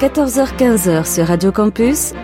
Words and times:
14h-15h 0.00 1.04
sur 1.04 1.26
Radio 1.26 1.52
Campus. 1.52 2.14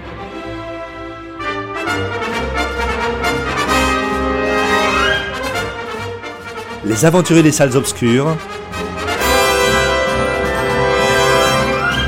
Les 6.86 7.04
aventuriers 7.04 7.42
des 7.42 7.52
salles 7.52 7.76
obscures. 7.76 8.34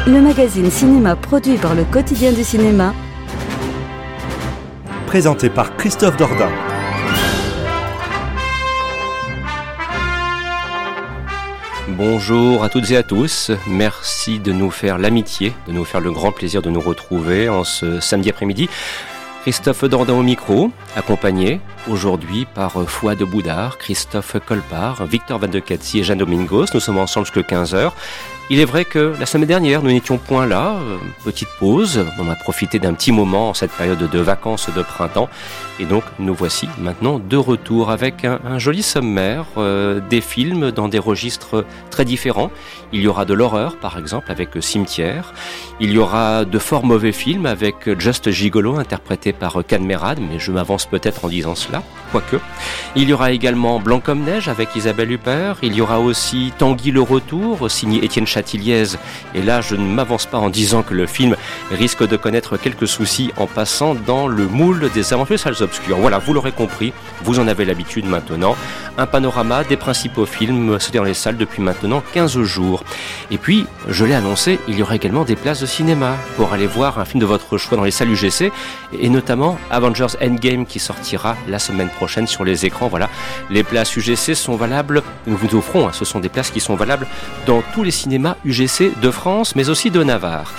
Le 0.06 0.22
magazine 0.22 0.70
cinéma 0.70 1.16
produit 1.16 1.58
par 1.58 1.74
le 1.74 1.84
quotidien 1.84 2.32
du 2.32 2.44
cinéma. 2.44 2.94
Présenté 5.06 5.50
par 5.50 5.76
Christophe 5.76 6.16
Dordain. 6.16 6.67
Bonjour 11.98 12.62
à 12.62 12.68
toutes 12.68 12.92
et 12.92 12.96
à 12.96 13.02
tous. 13.02 13.50
Merci 13.66 14.38
de 14.38 14.52
nous 14.52 14.70
faire 14.70 14.98
l'amitié, 14.98 15.52
de 15.66 15.72
nous 15.72 15.84
faire 15.84 16.00
le 16.00 16.12
grand 16.12 16.30
plaisir 16.30 16.62
de 16.62 16.70
nous 16.70 16.80
retrouver 16.80 17.48
en 17.48 17.64
ce 17.64 17.98
samedi 17.98 18.30
après-midi. 18.30 18.68
Christophe 19.42 19.82
Dordain 19.82 20.14
au 20.14 20.22
micro, 20.22 20.70
accompagné 20.94 21.60
aujourd'hui 21.88 22.46
par 22.54 22.88
Foi 22.88 23.16
de 23.16 23.24
Boudard, 23.24 23.78
Christophe 23.78 24.36
Colpart, 24.46 25.06
Victor 25.06 25.40
Van 25.40 25.48
de 25.48 25.58
Katsi 25.58 25.98
et 25.98 26.04
Jeanne 26.04 26.18
Domingos. 26.18 26.66
Nous 26.72 26.78
sommes 26.78 26.98
ensemble 26.98 27.26
jusqu'à 27.26 27.40
15h. 27.40 27.90
Il 28.50 28.60
est 28.60 28.64
vrai 28.64 28.86
que 28.86 29.14
la 29.20 29.26
semaine 29.26 29.46
dernière, 29.46 29.82
nous 29.82 29.90
n'étions 29.90 30.16
point 30.16 30.46
là. 30.46 30.78
Euh, 30.80 30.96
petite 31.22 31.50
pause. 31.58 32.06
On 32.18 32.30
a 32.30 32.34
profité 32.34 32.78
d'un 32.78 32.94
petit 32.94 33.12
moment 33.12 33.50
en 33.50 33.54
cette 33.54 33.72
période 33.72 33.98
de 33.98 34.18
vacances 34.20 34.70
de 34.74 34.80
printemps. 34.80 35.28
Et 35.80 35.84
donc, 35.84 36.02
nous 36.18 36.32
voici 36.32 36.66
maintenant 36.78 37.18
de 37.18 37.36
retour 37.36 37.90
avec 37.90 38.24
un, 38.24 38.58
joli 38.58 38.82
sommaire, 38.82 39.44
euh, 39.58 40.00
des 40.00 40.22
films 40.22 40.70
dans 40.70 40.88
des 40.88 40.98
registres 40.98 41.66
très 41.90 42.06
différents. 42.06 42.50
Il 42.90 43.02
y 43.02 43.06
aura 43.06 43.26
de 43.26 43.34
l'horreur, 43.34 43.76
par 43.76 43.98
exemple, 43.98 44.32
avec 44.32 44.48
Cimetière. 44.60 45.34
Il 45.78 45.92
y 45.92 45.98
aura 45.98 46.46
de 46.46 46.58
fort 46.58 46.86
mauvais 46.86 47.12
films 47.12 47.44
avec 47.44 48.00
Just 48.00 48.30
Gigolo, 48.30 48.78
interprété 48.78 49.34
par 49.34 49.62
Canmerad, 49.66 50.18
mais 50.20 50.38
je 50.38 50.52
m'avance 50.52 50.86
peut-être 50.86 51.26
en 51.26 51.28
disant 51.28 51.54
cela, 51.54 51.82
quoique. 52.12 52.36
Il 52.96 53.10
y 53.10 53.12
aura 53.12 53.30
également 53.30 53.78
Blanc 53.78 54.00
comme 54.00 54.24
neige 54.24 54.48
avec 54.48 54.74
Isabelle 54.74 55.12
Huppert. 55.12 55.58
Il 55.62 55.74
y 55.74 55.82
aura 55.82 56.00
aussi 56.00 56.52
Tanguy 56.58 56.90
le 56.90 57.02
retour, 57.02 57.70
signé 57.70 58.02
Étienne 58.02 58.26
et 59.34 59.42
là, 59.42 59.60
je 59.60 59.74
ne 59.74 59.86
m'avance 59.86 60.26
pas 60.26 60.38
en 60.38 60.50
disant 60.50 60.82
que 60.82 60.94
le 60.94 61.06
film 61.06 61.36
risque 61.70 62.06
de 62.06 62.16
connaître 62.16 62.56
quelques 62.56 62.88
soucis 62.88 63.30
en 63.36 63.46
passant 63.46 63.94
dans 63.94 64.26
le 64.26 64.46
moule 64.46 64.90
des 64.92 65.12
aventures 65.12 65.38
salles 65.38 65.60
obscures. 65.60 65.98
Voilà, 65.98 66.18
vous 66.18 66.32
l'aurez 66.32 66.52
compris, 66.52 66.92
vous 67.22 67.40
en 67.40 67.48
avez 67.48 67.64
l'habitude 67.64 68.06
maintenant. 68.06 68.56
Un 68.96 69.06
panorama 69.06 69.64
des 69.64 69.76
principaux 69.76 70.26
films, 70.26 70.78
c'est 70.80 70.94
dans 70.94 71.04
les 71.04 71.14
salles 71.14 71.36
depuis 71.36 71.62
maintenant 71.62 72.02
15 72.12 72.42
jours. 72.42 72.84
Et 73.30 73.38
puis, 73.38 73.66
je 73.88 74.04
l'ai 74.04 74.14
annoncé, 74.14 74.58
il 74.68 74.78
y 74.78 74.82
aura 74.82 74.96
également 74.96 75.24
des 75.24 75.36
places 75.36 75.60
de 75.60 75.66
cinéma 75.66 76.16
pour 76.36 76.52
aller 76.52 76.66
voir 76.66 76.98
un 76.98 77.04
film 77.04 77.20
de 77.20 77.26
votre 77.26 77.58
choix 77.58 77.76
dans 77.76 77.84
les 77.84 77.90
salles 77.90 78.10
UGC, 78.10 78.50
et 78.98 79.08
notamment 79.08 79.58
Avengers 79.70 80.16
Endgame 80.22 80.66
qui 80.66 80.78
sortira 80.78 81.36
la 81.48 81.58
semaine 81.58 81.88
prochaine 81.88 82.26
sur 82.26 82.44
les 82.44 82.66
écrans. 82.66 82.88
Voilà, 82.88 83.08
les 83.50 83.62
places 83.62 83.96
UGC 83.96 84.34
sont 84.34 84.56
valables, 84.56 85.02
nous 85.26 85.36
vous 85.36 85.56
offrons, 85.56 85.92
ce 85.92 86.04
sont 86.04 86.20
des 86.20 86.28
places 86.28 86.50
qui 86.50 86.60
sont 86.60 86.74
valables 86.74 87.06
dans 87.46 87.62
tous 87.74 87.84
les 87.84 87.90
cinémas 87.90 88.27
UGC 88.44 89.00
de 89.00 89.10
France, 89.10 89.54
mais 89.56 89.68
aussi 89.70 89.90
de 89.90 90.02
Navarre. 90.02 90.52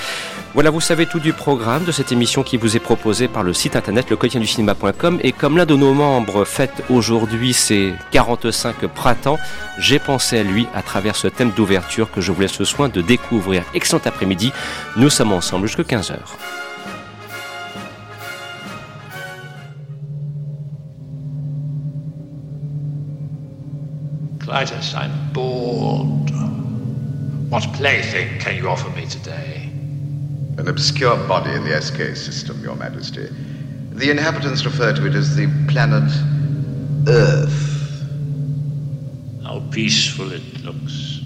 Voilà, 0.55 0.71
vous 0.71 0.81
savez 0.81 1.05
tout 1.05 1.19
du 1.19 1.31
programme 1.31 1.83
de 1.83 1.91
cette 1.91 2.11
émission 2.11 2.41
qui 2.41 2.57
vous 2.57 2.75
est 2.75 2.79
proposée 2.79 3.27
par 3.27 3.43
le 3.43 3.53
site 3.53 3.75
internet 3.75 4.09
lequotidienducinéma.com 4.09 5.19
et 5.21 5.31
comme 5.31 5.57
l'un 5.57 5.65
de 5.67 5.75
nos 5.75 5.93
membres 5.93 6.43
fête 6.43 6.83
aujourd'hui 6.89 7.53
ses 7.53 7.93
45 8.11 8.87
printemps, 8.87 9.37
j'ai 9.77 9.99
pensé 9.99 10.39
à 10.39 10.43
lui 10.43 10.67
à 10.73 10.81
travers 10.81 11.15
ce 11.15 11.27
thème 11.27 11.51
d'ouverture 11.51 12.11
que 12.11 12.19
je 12.19 12.31
vous 12.31 12.41
laisse 12.41 12.57
le 12.57 12.65
soin 12.65 12.89
de 12.89 13.01
découvrir. 13.01 13.63
Excellent 13.75 14.01
après-midi, 14.03 14.51
nous 14.97 15.11
sommes 15.11 15.33
ensemble 15.33 15.67
jusqu'à 15.67 15.83
15h. 15.83 16.17
I'm 24.95 25.11
bored. 25.31 26.28
What 27.49 27.63
plaything 27.73 28.39
can 28.39 28.55
you 28.57 28.69
offer 28.69 28.89
me 28.91 29.07
today? 29.07 29.71
An 30.59 30.67
obscure 30.67 31.17
body 31.27 31.51
in 31.51 31.63
the 31.63 31.81
SK 31.81 32.15
system, 32.15 32.61
Your 32.61 32.75
Majesty. 32.75 33.27
The 33.91 34.11
inhabitants 34.11 34.65
refer 34.65 34.93
to 34.93 35.07
it 35.07 35.15
as 35.15 35.35
the 35.35 35.47
planet 35.67 36.11
Earth. 37.07 38.05
How 39.43 39.61
peaceful 39.71 40.31
it 40.31 40.43
looks. 40.63 41.21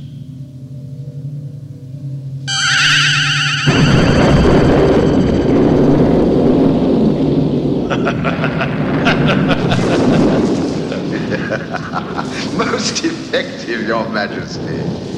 Most 12.56 13.04
effective, 13.04 13.86
Your 13.86 14.08
Majesty. 14.08 15.13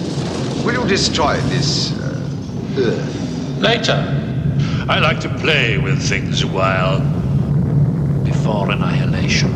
Will 0.65 0.81
you 0.81 0.87
destroy 0.87 1.37
this 1.41 1.91
uh, 1.99 2.27
Earth? 2.79 3.61
Later. 3.61 3.93
I 4.89 4.97
like 4.97 5.19
to 5.19 5.29
play 5.37 5.77
with 5.77 6.01
things 6.01 6.41
a 6.41 6.47
while 6.47 7.01
before 8.23 8.71
annihilation. 8.71 9.51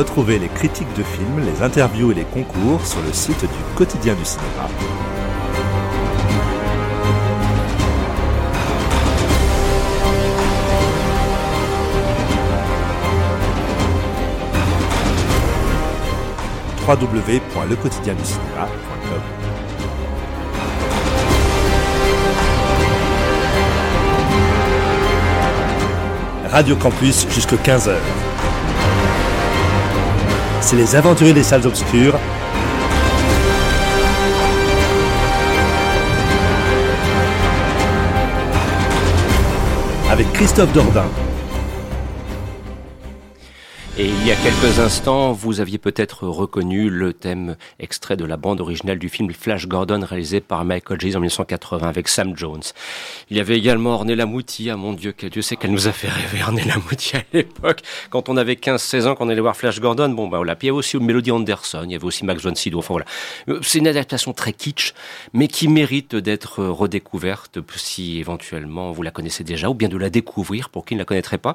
Retrouvez 0.00 0.38
les 0.38 0.48
critiques 0.48 0.96
de 0.96 1.02
films, 1.02 1.44
les 1.44 1.62
interviews 1.62 2.10
et 2.10 2.14
les 2.14 2.24
concours 2.24 2.86
sur 2.86 3.02
le 3.02 3.12
site 3.12 3.42
du 3.42 3.48
quotidien 3.76 4.14
du 4.14 4.24
cinéma. 4.24 4.66
www.lequotidienducinéma.com 16.88 19.20
Radio 26.50 26.76
Campus 26.76 27.26
jusqu'à 27.28 27.56
15h. 27.56 27.92
C'est 30.60 30.76
les 30.76 30.94
aventuriers 30.94 31.32
des 31.32 31.42
salles 31.42 31.66
obscures. 31.66 32.18
Avec 40.10 40.32
Christophe 40.32 40.72
Dordain. 40.72 41.06
Il 44.22 44.26
y 44.26 44.32
a 44.32 44.36
quelques 44.36 44.78
instants, 44.78 45.32
vous 45.32 45.60
aviez 45.60 45.78
peut-être 45.78 46.28
reconnu 46.28 46.90
le 46.90 47.14
thème 47.14 47.56
extrait 47.78 48.18
de 48.18 48.26
la 48.26 48.36
bande 48.36 48.60
originale 48.60 48.98
du 48.98 49.08
film 49.08 49.32
Flash 49.32 49.66
Gordon 49.66 50.04
réalisé 50.04 50.42
par 50.42 50.62
Michael 50.66 51.00
J. 51.00 51.16
en 51.16 51.20
1980 51.20 51.88
avec 51.88 52.06
Sam 52.06 52.36
Jones. 52.36 52.60
Il 53.30 53.38
y 53.38 53.40
avait 53.40 53.56
également 53.56 53.94
Ornella 53.94 54.24
ah 54.24 54.76
mon 54.76 54.92
Dieu, 54.92 55.14
quel 55.16 55.30
Dieu 55.30 55.40
sait 55.40 55.56
qu'elle 55.56 55.72
nous 55.72 55.88
a 55.88 55.92
fait 55.92 56.08
rêver 56.08 56.42
Ornella 56.42 56.74
Mouti 56.76 57.16
à 57.16 57.22
l'époque, 57.32 57.80
quand 58.10 58.28
on 58.28 58.36
avait 58.36 58.54
15-16 58.54 59.06
ans, 59.06 59.14
qu'on 59.14 59.30
allait 59.30 59.40
voir 59.40 59.56
Flash 59.56 59.80
Gordon. 59.80 60.10
Bon, 60.10 60.28
bah 60.28 60.36
voilà. 60.36 60.54
Puis 60.54 60.66
il 60.66 60.68
y 60.68 60.70
avait 60.72 60.78
aussi 60.78 60.98
Melody 60.98 61.30
Anderson, 61.30 61.84
il 61.86 61.92
y 61.92 61.94
avait 61.94 62.04
aussi 62.04 62.26
Max 62.26 62.42
von 62.42 62.54
Sydow. 62.54 62.80
Enfin 62.80 62.92
voilà. 62.92 63.06
Euh, 63.48 63.60
c'est 63.62 63.78
une 63.78 63.88
adaptation 63.88 64.34
très 64.34 64.52
kitsch, 64.52 64.92
mais 65.32 65.48
qui 65.48 65.66
mérite 65.66 66.14
d'être 66.14 66.62
redécouverte 66.62 67.58
si 67.74 68.18
éventuellement 68.18 68.92
vous 68.92 69.02
la 69.02 69.12
connaissez 69.12 69.44
déjà, 69.44 69.70
ou 69.70 69.74
bien 69.74 69.88
de 69.88 69.96
la 69.96 70.10
découvrir 70.10 70.68
pour 70.68 70.84
qui 70.84 70.92
ne 70.92 70.98
la 70.98 71.06
connaîtrait 71.06 71.38
pas. 71.38 71.54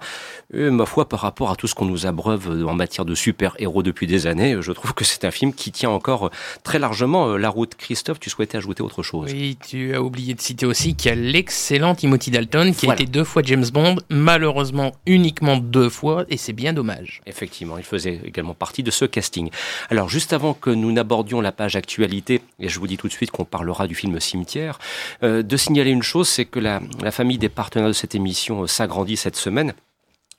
Et, 0.51 0.71
ma 0.71 0.87
foi, 0.87 1.07
par 1.07 1.19
rapport 1.19 1.51
à 1.51 1.55
tout 1.55 1.67
ce 1.67 1.75
qu'on 1.75 1.85
nous 1.85 2.07
abreuve 2.07 2.54
en 2.63 2.73
matière 2.73 3.05
de 3.05 3.15
super-héros 3.15 3.83
depuis 3.83 4.07
des 4.07 4.27
années, 4.27 4.57
je 4.61 4.71
trouve 4.71 4.93
que 4.93 5.03
c'est 5.03 5.25
un 5.25 5.31
film 5.31 5.53
qui 5.53 5.71
tient 5.71 5.89
encore 5.89 6.29
très 6.63 6.79
largement 6.79 7.29
euh, 7.29 7.37
la 7.37 7.49
route. 7.49 7.75
Christophe, 7.75 8.19
tu 8.19 8.29
souhaitais 8.29 8.57
ajouter 8.57 8.83
autre 8.83 9.03
chose? 9.03 9.31
Oui, 9.31 9.57
tu 9.67 9.93
as 9.93 10.01
oublié 10.01 10.33
de 10.33 10.41
citer 10.41 10.65
aussi 10.65 10.95
qu'il 10.95 11.09
y 11.09 11.11
a 11.11 11.15
l'excellent 11.15 11.95
Timothy 11.95 12.31
Dalton 12.31 12.73
qui 12.73 12.89
a 12.89 12.93
été 12.93 13.05
deux 13.05 13.23
fois 13.23 13.41
James 13.43 13.65
Bond, 13.73 13.97
malheureusement 14.09 14.93
uniquement 15.05 15.57
deux 15.57 15.89
fois, 15.89 16.25
et 16.29 16.37
c'est 16.37 16.53
bien 16.53 16.73
dommage. 16.73 17.21
Effectivement, 17.25 17.77
il 17.77 17.83
faisait 17.83 18.21
également 18.25 18.53
partie 18.53 18.83
de 18.83 18.91
ce 18.91 19.05
casting. 19.05 19.49
Alors, 19.89 20.09
juste 20.09 20.33
avant 20.33 20.53
que 20.53 20.69
nous 20.69 20.91
n'abordions 20.91 21.41
la 21.41 21.51
page 21.51 21.75
actualité, 21.75 22.41
et 22.59 22.69
je 22.69 22.79
vous 22.79 22.87
dis 22.87 22.97
tout 22.97 23.07
de 23.07 23.13
suite 23.13 23.31
qu'on 23.31 23.45
parlera 23.45 23.87
du 23.87 23.95
film 23.95 24.19
Cimetière, 24.19 24.79
euh, 25.23 25.43
de 25.43 25.57
signaler 25.57 25.91
une 25.91 26.03
chose, 26.03 26.27
c'est 26.29 26.45
que 26.45 26.59
la, 26.59 26.81
la 27.01 27.11
famille 27.11 27.37
des 27.37 27.49
partenaires 27.49 27.87
de 27.87 27.93
cette 27.93 28.15
émission 28.15 28.63
euh, 28.63 28.67
s'agrandit 28.67 29.17
cette 29.17 29.35
semaine 29.35 29.73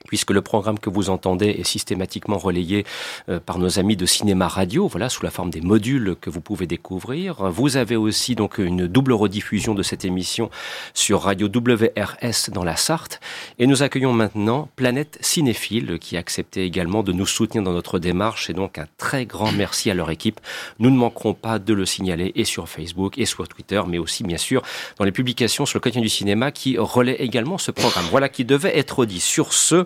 puisque 0.07 0.31
le 0.31 0.41
programme 0.41 0.79
que 0.79 0.89
vous 0.89 1.09
entendez 1.09 1.47
est 1.47 1.63
systématiquement 1.63 2.37
relayé 2.37 2.85
euh, 3.29 3.39
par 3.39 3.59
nos 3.59 3.79
amis 3.79 3.95
de 3.95 4.05
cinéma 4.05 4.47
radio, 4.47 4.87
voilà, 4.87 5.09
sous 5.09 5.23
la 5.23 5.31
forme 5.31 5.49
des 5.49 5.61
modules 5.61 6.15
que 6.19 6.29
vous 6.29 6.41
pouvez 6.41 6.65
découvrir. 6.65 7.49
Vous 7.51 7.77
avez 7.77 7.95
aussi 7.95 8.35
donc 8.35 8.57
une 8.57 8.87
double 8.87 9.13
rediffusion 9.13 9.75
de 9.75 9.83
cette 9.83 10.05
émission 10.05 10.49
sur 10.93 11.21
radio 11.21 11.47
WRS 11.47 12.49
dans 12.51 12.63
la 12.63 12.75
Sarthe. 12.75 13.19
Et 13.59 13.67
nous 13.67 13.83
accueillons 13.83 14.13
maintenant 14.13 14.69
Planète 14.75 15.17
Cinéphile, 15.21 15.99
qui 15.99 16.15
a 16.15 16.19
accepté 16.19 16.63
également 16.63 17.03
de 17.03 17.11
nous 17.11 17.25
soutenir 17.25 17.63
dans 17.63 17.73
notre 17.73 17.99
démarche. 17.99 18.49
Et 18.49 18.53
donc 18.53 18.77
un 18.77 18.87
très 18.97 19.25
grand 19.25 19.51
merci 19.51 19.91
à 19.91 19.93
leur 19.93 20.09
équipe. 20.09 20.39
Nous 20.79 20.89
ne 20.89 20.97
manquerons 20.97 21.33
pas 21.33 21.59
de 21.59 21.73
le 21.73 21.85
signaler 21.85 22.31
et 22.35 22.45
sur 22.45 22.69
Facebook 22.69 23.17
et 23.17 23.25
sur 23.25 23.47
Twitter, 23.47 23.81
mais 23.87 23.97
aussi 23.97 24.23
bien 24.23 24.37
sûr 24.37 24.61
dans 24.97 25.05
les 25.05 25.11
publications 25.11 25.65
sur 25.65 25.77
le 25.77 25.81
quotidien 25.81 26.01
du 26.01 26.09
cinéma 26.09 26.51
qui 26.51 26.77
relaie 26.77 27.15
également 27.15 27.57
ce 27.57 27.71
programme. 27.71 28.05
Voilà 28.09 28.29
qui 28.29 28.45
devait 28.45 28.77
être 28.77 29.05
dit. 29.05 29.19
Sur 29.19 29.53
ce, 29.53 29.85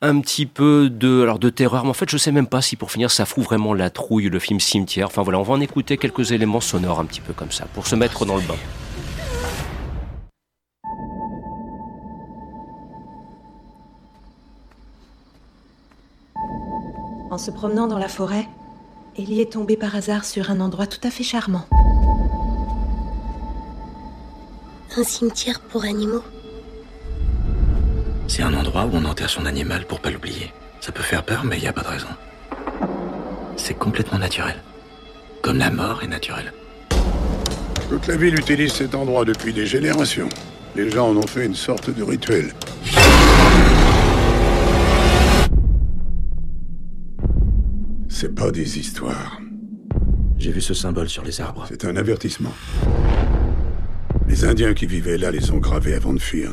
un 0.00 0.20
petit 0.20 0.46
peu 0.46 0.88
de, 0.90 1.22
alors 1.22 1.38
de 1.38 1.50
terreur, 1.50 1.84
mais 1.84 1.90
en 1.90 1.94
fait, 1.94 2.08
je 2.08 2.16
sais 2.16 2.30
même 2.30 2.46
pas 2.46 2.62
si 2.62 2.76
pour 2.76 2.92
finir, 2.92 3.10
ça 3.10 3.26
fout 3.26 3.42
vraiment 3.42 3.74
la 3.74 3.90
trouille, 3.90 4.28
le 4.28 4.38
film 4.38 4.60
Cimetière. 4.60 5.08
Enfin 5.08 5.22
voilà, 5.22 5.40
on 5.40 5.42
va 5.42 5.54
en 5.54 5.60
écouter 5.60 5.96
quelques 5.96 6.30
éléments 6.30 6.60
sonores 6.60 7.00
un 7.00 7.04
petit 7.04 7.20
peu 7.20 7.32
comme 7.32 7.50
ça, 7.50 7.66
pour 7.74 7.86
se 7.86 7.96
mettre 7.96 8.24
dans 8.24 8.36
le 8.36 8.42
bain. 8.42 8.54
En 17.30 17.38
se 17.38 17.50
promenant 17.50 17.86
dans 17.86 17.98
la 17.98 18.08
forêt, 18.08 18.48
Ellie 19.16 19.40
est 19.40 19.52
tombée 19.52 19.76
par 19.76 19.94
hasard 19.94 20.24
sur 20.24 20.50
un 20.50 20.60
endroit 20.60 20.86
tout 20.86 21.00
à 21.06 21.10
fait 21.10 21.24
charmant. 21.24 21.66
Un 24.96 25.04
cimetière 25.04 25.60
pour 25.60 25.84
animaux? 25.84 26.22
C'est 28.28 28.42
un 28.42 28.52
endroit 28.52 28.84
où 28.84 28.90
on 28.92 29.04
enterre 29.06 29.30
son 29.30 29.46
animal 29.46 29.86
pour 29.86 30.00
pas 30.00 30.10
l'oublier. 30.10 30.52
Ça 30.80 30.92
peut 30.92 31.02
faire 31.02 31.24
peur, 31.24 31.44
mais 31.44 31.56
il 31.56 31.62
n'y 31.62 31.66
a 31.66 31.72
pas 31.72 31.80
de 31.80 31.88
raison. 31.88 32.06
C'est 33.56 33.74
complètement 33.74 34.18
naturel. 34.18 34.56
Comme 35.42 35.56
la 35.56 35.70
mort 35.70 36.02
est 36.02 36.08
naturelle. 36.08 36.52
Toute 37.88 38.06
la 38.06 38.16
ville 38.16 38.38
utilise 38.38 38.72
cet 38.74 38.94
endroit 38.94 39.24
depuis 39.24 39.54
des 39.54 39.64
générations. 39.64 40.28
Les 40.76 40.90
gens 40.90 41.08
en 41.08 41.16
ont 41.16 41.26
fait 41.26 41.46
une 41.46 41.54
sorte 41.54 41.88
de 41.90 42.02
rituel. 42.02 42.52
C'est 48.10 48.34
pas 48.34 48.50
des 48.50 48.78
histoires. 48.78 49.40
J'ai 50.36 50.52
vu 50.52 50.60
ce 50.60 50.74
symbole 50.74 51.08
sur 51.08 51.24
les 51.24 51.40
arbres. 51.40 51.64
C'est 51.68 51.86
un 51.86 51.96
avertissement. 51.96 52.52
Les 54.28 54.44
Indiens 54.44 54.74
qui 54.74 54.86
vivaient 54.86 55.16
là 55.16 55.30
les 55.30 55.50
ont 55.50 55.58
gravés 55.58 55.94
avant 55.94 56.12
de 56.12 56.20
fuir. 56.20 56.52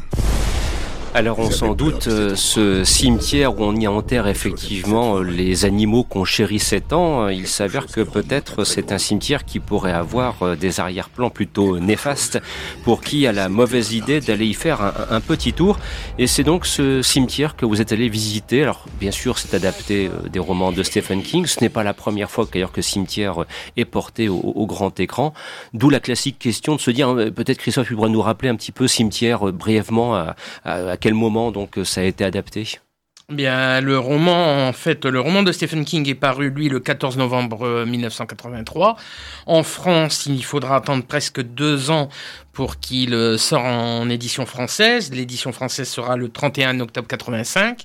Alors 1.15 1.39
on 1.39 1.49
s'en 1.49 1.75
doute, 1.75 2.09
euh, 2.09 2.35
ce 2.35 2.83
cimetière 2.83 3.57
où 3.57 3.63
on 3.63 3.73
y 3.73 3.87
enterre 3.87 4.27
effectivement 4.27 5.15
euh, 5.15 5.23
les 5.23 5.63
animaux 5.63 6.03
qu'on 6.03 6.25
chérit 6.25 6.61
tant, 6.85 7.27
euh, 7.27 7.33
il 7.33 7.47
s'avère 7.47 7.87
que 7.87 8.01
peut-être 8.01 8.65
c'est 8.65 8.91
un 8.91 8.97
cimetière 8.97 9.45
qui 9.45 9.61
pourrait 9.61 9.93
avoir 9.93 10.57
des 10.57 10.81
arrière-plans 10.81 11.29
plutôt 11.29 11.79
néfastes 11.79 12.41
pour 12.83 12.99
qui 12.99 13.27
a 13.27 13.31
la 13.31 13.47
mauvaise 13.47 13.93
idée 13.93 14.19
d'aller 14.19 14.45
y 14.45 14.53
faire 14.53 14.81
un, 15.09 15.21
petit 15.21 15.53
tour. 15.53 15.79
Et 16.19 16.27
c'est 16.27 16.43
donc 16.43 16.65
ce 16.65 17.01
cimetière 17.01 17.55
que 17.55 17.65
vous 17.65 17.79
êtes 17.79 17.93
allé 17.93 18.09
visiter. 18.09 18.63
Alors 18.63 18.85
bien 18.99 19.11
sûr 19.11 19.37
c'est 19.37 19.53
adapté 19.53 20.09
des 20.29 20.39
romans 20.39 20.73
de 20.73 20.83
Stephen 20.83 21.23
King. 21.23 21.45
Ce 21.45 21.61
n'est 21.61 21.69
pas 21.69 21.83
la 21.83 21.93
première 21.93 22.29
fois 22.29 22.45
d'ailleurs 22.51 22.73
que 22.73 22.81
cimetière 22.81 23.45
est 23.77 23.85
porté 23.85 24.27
au, 24.27 24.65
grand 24.65 24.99
écran. 24.99 25.33
D'où 25.73 25.89
la 25.89 26.01
classique 26.01 26.39
question 26.39 26.75
de 26.75 26.81
se 26.81 26.91
dire, 26.91 27.15
peut-être 27.33 27.59
Christophe 27.59 27.93
pourrait 27.93 28.09
nous 28.09 28.21
rappeler 28.21 28.49
un 28.49 28.55
petit 28.55 28.73
peu 28.73 28.89
cimetière 28.89 29.53
brièvement 29.53 30.15
à, 30.15 30.35
à 30.65 30.97
quel 31.05 31.13
moment 31.13 31.51
donc 31.51 31.77
ça 31.83 32.01
a 32.01 32.03
été 32.03 32.23
adapté? 32.23 32.79
Bien, 33.29 33.81
le 33.81 33.97
roman, 33.97 34.67
en 34.67 34.71
fait, 34.71 35.03
le 35.03 35.19
roman 35.19 35.41
de 35.41 35.51
Stephen 35.51 35.83
King 35.83 36.07
est 36.07 36.13
paru, 36.13 36.51
lui, 36.51 36.69
le 36.69 36.79
14 36.79 37.17
novembre 37.17 37.83
1983. 37.83 38.97
En 39.47 39.63
France, 39.63 40.27
il 40.27 40.43
faudra 40.43 40.75
attendre 40.75 41.03
presque 41.03 41.41
deux 41.41 41.89
ans 41.89 42.09
pour 42.53 42.79
qu'il 42.79 43.15
euh, 43.15 43.39
sorte 43.39 43.65
en 43.65 44.07
édition 44.11 44.45
française. 44.45 45.09
L'édition 45.11 45.51
française 45.51 45.89
sera 45.89 46.17
le 46.17 46.29
31 46.29 46.79
octobre 46.81 47.07
85 47.07 47.81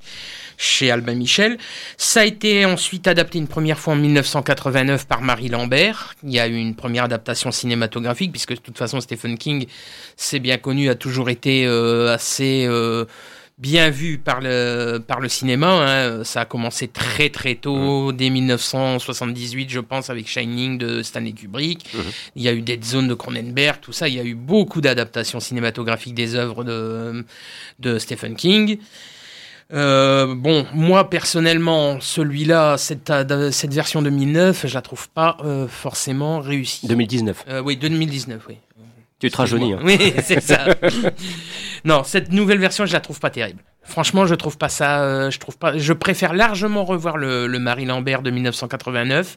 chez 0.59 0.91
Albin 0.91 1.15
Michel. 1.15 1.57
Ça 1.97 2.21
a 2.21 2.25
été 2.27 2.67
ensuite 2.67 3.09
adapté 3.09 3.39
une 3.39 3.49
première 3.49 3.79
fois 3.79 3.95
en 3.95 3.97
1989 3.97 5.07
par 5.07 5.23
Marie 5.23 5.49
Lambert. 5.49 6.17
Il 6.23 6.33
y 6.33 6.39
a 6.39 6.49
eu 6.49 6.57
une 6.57 6.75
première 6.75 7.05
adaptation 7.05 7.51
cinématographique, 7.51 8.31
puisque 8.31 8.53
de 8.53 8.61
toute 8.61 8.77
façon 8.77 9.01
Stephen 9.01 9.39
King, 9.39 9.67
c'est 10.17 10.39
bien 10.39 10.59
connu, 10.59 10.91
a 10.91 10.97
toujours 10.97 11.31
été 11.31 11.65
euh, 11.65 12.13
assez... 12.13 12.67
Euh, 12.69 13.07
bien 13.61 13.91
vu 13.91 14.19
par 14.19 14.41
le, 14.41 14.99
par 14.99 15.21
le 15.21 15.29
cinéma. 15.29 15.69
Hein. 15.69 16.25
Ça 16.25 16.41
a 16.41 16.45
commencé 16.47 16.89
très 16.89 17.29
très 17.29 17.55
tôt, 17.55 18.11
dès 18.11 18.31
1978, 18.31 19.71
je 19.71 19.81
pense, 19.81 20.11
avec 20.11 20.27
Shining 20.27 20.79
de 20.79 21.03
Stanley 21.03 21.33
Kubrick. 21.33 21.93
Mhm. 21.95 22.03
Il 22.37 22.43
y 22.43 22.49
a 22.49 22.53
eu 22.53 22.63
Dead 22.63 22.83
Zone 22.85 23.07
de 23.07 23.15
Cronenberg, 23.15 23.81
tout 23.81 23.93
ça. 23.93 24.09
Il 24.09 24.15
y 24.15 24.21
a 24.21 24.25
eu 24.25 24.35
beaucoup 24.35 24.81
d'adaptations 24.81 25.41
cinématographiques 25.41 26.15
des 26.15 26.35
œuvres 26.35 26.65
de, 26.65 27.25
de 27.79 27.99
Stephen 27.99 28.35
King. 28.35 28.79
Euh, 29.73 30.35
bon, 30.35 30.67
moi 30.75 31.09
personnellement, 31.11 32.01
celui-là, 32.01 32.77
cette, 32.77 33.13
cette 33.53 33.73
version 33.73 34.03
2009, 34.03 34.67
je 34.67 34.75
la 34.75 34.83
trouve 34.83 35.09
pas 35.11 35.37
euh, 35.45 35.69
forcément 35.69 36.41
réussie. 36.41 36.89
2019. 36.89 37.45
Euh, 37.49 37.63
oui, 37.63 37.77
2019, 37.77 38.43
oui. 38.49 38.57
Tu 39.21 39.31
te 39.31 39.37
rajeunis. 39.37 39.75
Hein. 39.75 39.81
Oui, 39.83 39.99
c'est 40.25 40.41
ça. 40.41 40.65
non, 41.85 42.03
cette 42.05 42.33
nouvelle 42.33 42.59
version, 42.59 42.87
je 42.87 42.93
la 42.93 43.01
trouve 43.01 43.21
pas 43.21 43.31
terrible. 43.31 43.63
Franchement, 43.83 44.27
je 44.27 44.35
trouve 44.35 44.59
pas 44.59 44.69
ça. 44.69 45.31
je 45.31 45.39
trouve 45.39 45.57
pas. 45.59 45.77
Je 45.77 45.93
préfère 45.93 46.33
largement 46.33 46.85
revoir 46.85 47.17
le, 47.17 47.47
le 47.47 47.59
Marie 47.59 47.85
Lambert 47.85 48.23
de 48.23 48.31
1989 48.31 49.37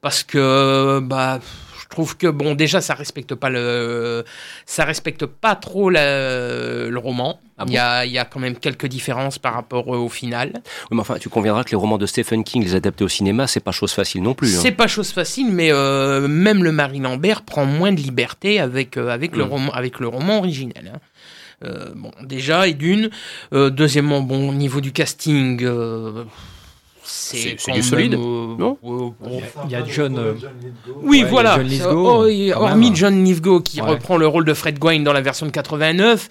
parce 0.00 0.22
que 0.22 1.00
bah 1.00 1.40
je 1.84 1.88
trouve 1.88 2.16
que 2.16 2.26
bon, 2.26 2.54
déjà, 2.54 2.80
ça 2.80 2.94
respecte 2.94 3.34
pas 3.34 3.50
le, 3.50 4.24
ça 4.66 4.84
respecte 4.84 5.26
pas 5.26 5.54
trop 5.54 5.90
la- 5.90 6.88
le 6.88 6.98
roman. 6.98 7.38
Ah 7.56 7.64
il, 7.68 7.74
y 7.74 7.78
a, 7.78 8.04
il 8.04 8.10
y 8.10 8.18
a 8.18 8.24
quand 8.24 8.40
même 8.40 8.56
quelques 8.56 8.86
différences 8.86 9.38
par 9.38 9.54
rapport 9.54 9.86
au 9.86 10.08
final. 10.08 10.50
Oui, 10.54 10.96
mais 10.96 11.00
enfin, 11.02 11.18
tu 11.20 11.28
conviendras 11.28 11.62
que 11.62 11.70
les 11.70 11.76
romans 11.76 11.98
de 11.98 12.06
Stephen 12.06 12.42
King, 12.42 12.64
les 12.64 12.74
adaptés 12.74 13.04
au 13.04 13.08
cinéma, 13.08 13.46
c'est 13.46 13.60
pas 13.60 13.70
chose 13.70 13.92
facile 13.92 14.22
non 14.22 14.34
plus. 14.34 14.56
hein. 14.56 14.60
C'est 14.60 14.72
pas 14.72 14.88
chose 14.88 15.12
facile, 15.12 15.52
mais 15.52 15.70
euh, 15.70 16.26
même 16.26 16.64
le 16.64 16.72
Marie 16.72 16.98
Lambert 16.98 17.42
prend 17.42 17.64
moins 17.64 17.92
de 17.92 18.00
liberté 18.00 18.58
avec, 18.58 18.96
euh, 18.96 19.08
avec, 19.10 19.36
le, 19.36 19.44
Mm. 19.44 19.48
roman, 19.48 19.72
avec 19.72 20.00
le 20.00 20.08
roman 20.08 20.38
originel. 20.38 20.92
hein. 20.94 20.98
Euh, 21.64 21.90
bon, 21.94 22.10
déjà, 22.24 22.66
et 22.66 22.74
d'une. 22.74 23.08
Euh, 23.52 23.70
deuxièmement, 23.70 24.20
bon, 24.20 24.48
au 24.50 24.52
niveau 24.52 24.80
du 24.80 24.90
casting, 24.90 25.60
euh, 25.62 26.24
C'est- 27.24 27.72
du 27.72 27.82
solide, 27.82 28.14
non 28.14 28.76
Il 29.66 29.70
y 29.70 29.74
a 29.74 29.84
John. 29.84 30.18
euh, 30.18 30.34
Oui, 31.02 31.22
Ouais, 31.22 31.28
voilà. 31.28 31.56
John 31.56 31.66
Lithgow, 31.66 32.24
Oh, 32.26 32.52
hormis 32.60 32.86
même. 32.86 32.96
John 32.96 33.24
Lithgow 33.24 33.60
qui 33.60 33.80
Ouais. 33.80 33.88
reprend 33.88 34.16
le 34.16 34.26
rôle 34.26 34.44
de 34.44 34.54
Fred 34.54 34.78
Gwynne 34.78 35.04
dans 35.04 35.12
la 35.12 35.20
version 35.20 35.46
de 35.46 35.50
89. 35.50 36.28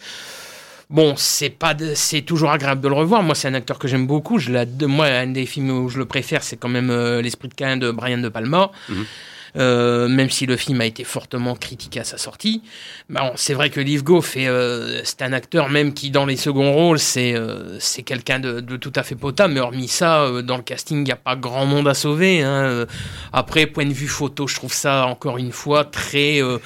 Bon, 0.89 1.15
c'est 1.17 1.49
pas, 1.49 1.73
de- 1.73 1.93
c'est 1.95 2.21
toujours 2.21 2.51
agréable 2.51 2.81
de 2.81 2.87
le 2.87 2.93
revoir. 2.93 3.23
Moi, 3.23 3.33
c'est 3.35 3.47
un 3.47 3.53
acteur 3.55 3.79
que 3.79 3.87
j'aime 3.87 4.05
beaucoup. 4.05 4.37
Je 4.37 4.51
moi, 4.85 5.05
un 5.07 5.27
des 5.27 5.45
films 5.45 5.71
où 5.71 5.89
je 5.89 5.97
le 5.97 6.05
préfère, 6.05 6.43
c'est 6.43 6.57
quand 6.57 6.69
même 6.69 6.89
euh, 6.91 7.21
L'Esprit 7.21 7.47
de 7.47 7.53
Cain 7.55 7.77
de 7.77 7.89
Brian 7.91 8.19
de 8.19 8.29
Palma. 8.29 8.69
Mhm. 8.89 9.05
Euh, 9.55 10.07
même 10.07 10.31
si 10.31 10.47
le 10.47 10.57
film 10.57 10.81
a 10.81 10.85
été 10.85 11.03
fortement 11.03 11.55
critiqué 11.55 11.99
à 11.99 12.03
sa 12.03 12.17
sortie, 12.17 12.63
bon, 13.07 13.31
c'est 13.35 13.53
vrai 13.53 13.69
que 13.69 13.79
Lithgow 13.79 14.21
fait, 14.21 14.47
euh, 14.47 15.01
c'est 15.03 15.21
un 15.21 15.31
acteur 15.31 15.69
même 15.69 15.93
qui 15.93 16.09
dans 16.09 16.25
les 16.25 16.37
seconds 16.37 16.73
rôles, 16.73 16.97
c'est 16.97 17.35
euh, 17.35 17.77
quelqu'un 18.03 18.39
de, 18.39 18.59
tout 18.77 18.93
à 18.95 19.03
fait 19.03 19.13
potable. 19.15 19.53
Mais 19.53 19.59
hormis 19.59 19.87
ça, 19.87 20.23
euh, 20.23 20.41
dans 20.41 20.57
le 20.57 20.63
casting, 20.63 20.97
il 20.97 21.03
n'y 21.03 21.11
a 21.11 21.15
pas 21.17 21.35
grand 21.35 21.67
monde 21.67 21.87
à 21.87 21.93
sauver. 21.93 22.41
hein. 22.41 22.63
Euh, 22.63 22.85
Après, 23.31 23.67
point 23.67 23.85
de 23.85 23.93
vue 23.93 24.07
photo, 24.07 24.47
je 24.47 24.55
trouve 24.55 24.73
ça 24.73 25.05
encore 25.05 25.37
une 25.37 25.51
fois 25.51 25.85
très 25.85 26.41
euh, 26.41 26.57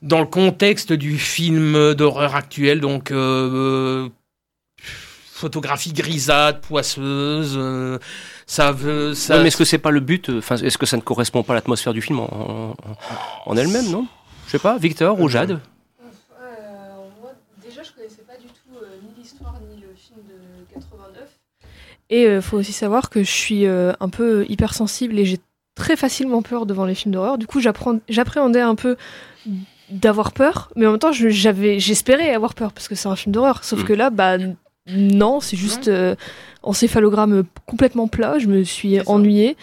dans 0.00 0.20
le 0.20 0.26
contexte 0.26 0.92
du 0.94 1.18
film 1.18 1.94
d'horreur 1.94 2.34
actuel, 2.34 2.80
donc 2.80 3.10
euh, 3.10 3.16
euh, 3.16 4.08
photographie 5.32 5.92
grisâtre, 5.92 6.60
poisseuse, 6.60 7.54
euh, 7.58 7.98
ça 8.46 8.72
veut 8.72 9.14
ça. 9.14 9.34
Ouais, 9.36 9.42
mais 9.42 9.48
est-ce 9.48 9.56
que 9.56 9.64
c'est 9.64 9.78
pas 9.78 9.90
le 9.90 10.00
but 10.00 10.28
euh, 10.30 10.38
Enfin, 10.38 10.56
est-ce 10.56 10.78
que 10.78 10.86
ça 10.86 10.96
ne 10.96 11.02
correspond 11.02 11.42
pas 11.42 11.52
à 11.52 11.56
l'atmosphère 11.56 11.92
du 11.92 12.00
film 12.02 12.20
en, 12.20 12.24
en- 12.30 12.76
en 13.46 13.56
elle-même, 13.56 13.90
non? 13.90 14.06
Je 14.46 14.52
sais 14.52 14.58
pas, 14.60 14.78
Victor 14.78 15.20
ou 15.20 15.28
Jade? 15.28 15.58
moi, 17.20 17.32
déjà, 17.64 17.82
je 17.82 17.90
connaissais 17.92 18.22
pas 18.22 18.36
du 18.36 18.46
tout 18.46 18.76
euh, 18.80 18.86
ni 19.02 19.20
l'histoire 19.22 19.54
ni 19.68 19.80
le 19.80 19.88
film 19.96 20.20
de 20.28 20.74
89. 20.74 21.28
Et 22.10 22.22
il 22.24 22.40
faut 22.42 22.56
aussi 22.58 22.72
savoir 22.72 23.10
que 23.10 23.24
je 23.24 23.30
suis 23.30 23.66
euh, 23.66 23.92
un 24.00 24.08
peu 24.08 24.46
hypersensible 24.48 25.18
et 25.18 25.24
j'ai 25.24 25.38
très 25.74 25.96
facilement 25.96 26.40
peur 26.42 26.64
devant 26.66 26.84
les 26.86 26.94
films 26.94 27.12
d'horreur. 27.14 27.36
Du 27.38 27.46
coup, 27.48 27.60
j'appréhendais 27.60 28.60
un 28.60 28.76
peu 28.76 28.96
d'avoir 29.90 30.32
peur, 30.32 30.70
mais 30.76 30.86
en 30.86 30.92
même 30.92 30.98
temps, 31.00 31.12
j'avais, 31.12 31.78
j'espérais 31.80 32.32
avoir 32.32 32.54
peur 32.54 32.72
parce 32.72 32.86
que 32.88 32.94
c'est 32.94 33.08
un 33.08 33.16
film 33.16 33.32
d'horreur. 33.32 33.64
Sauf 33.64 33.80
Mm. 33.82 33.84
que 33.84 33.92
là, 33.92 34.10
bah 34.10 34.36
non, 34.88 35.40
c'est 35.40 35.56
juste 35.56 35.88
euh, 35.88 36.14
encéphalogramme 36.62 37.44
complètement 37.66 38.08
plat. 38.08 38.38
Je 38.38 38.46
me 38.46 38.62
suis 38.62 39.00
ennuyée 39.06 39.56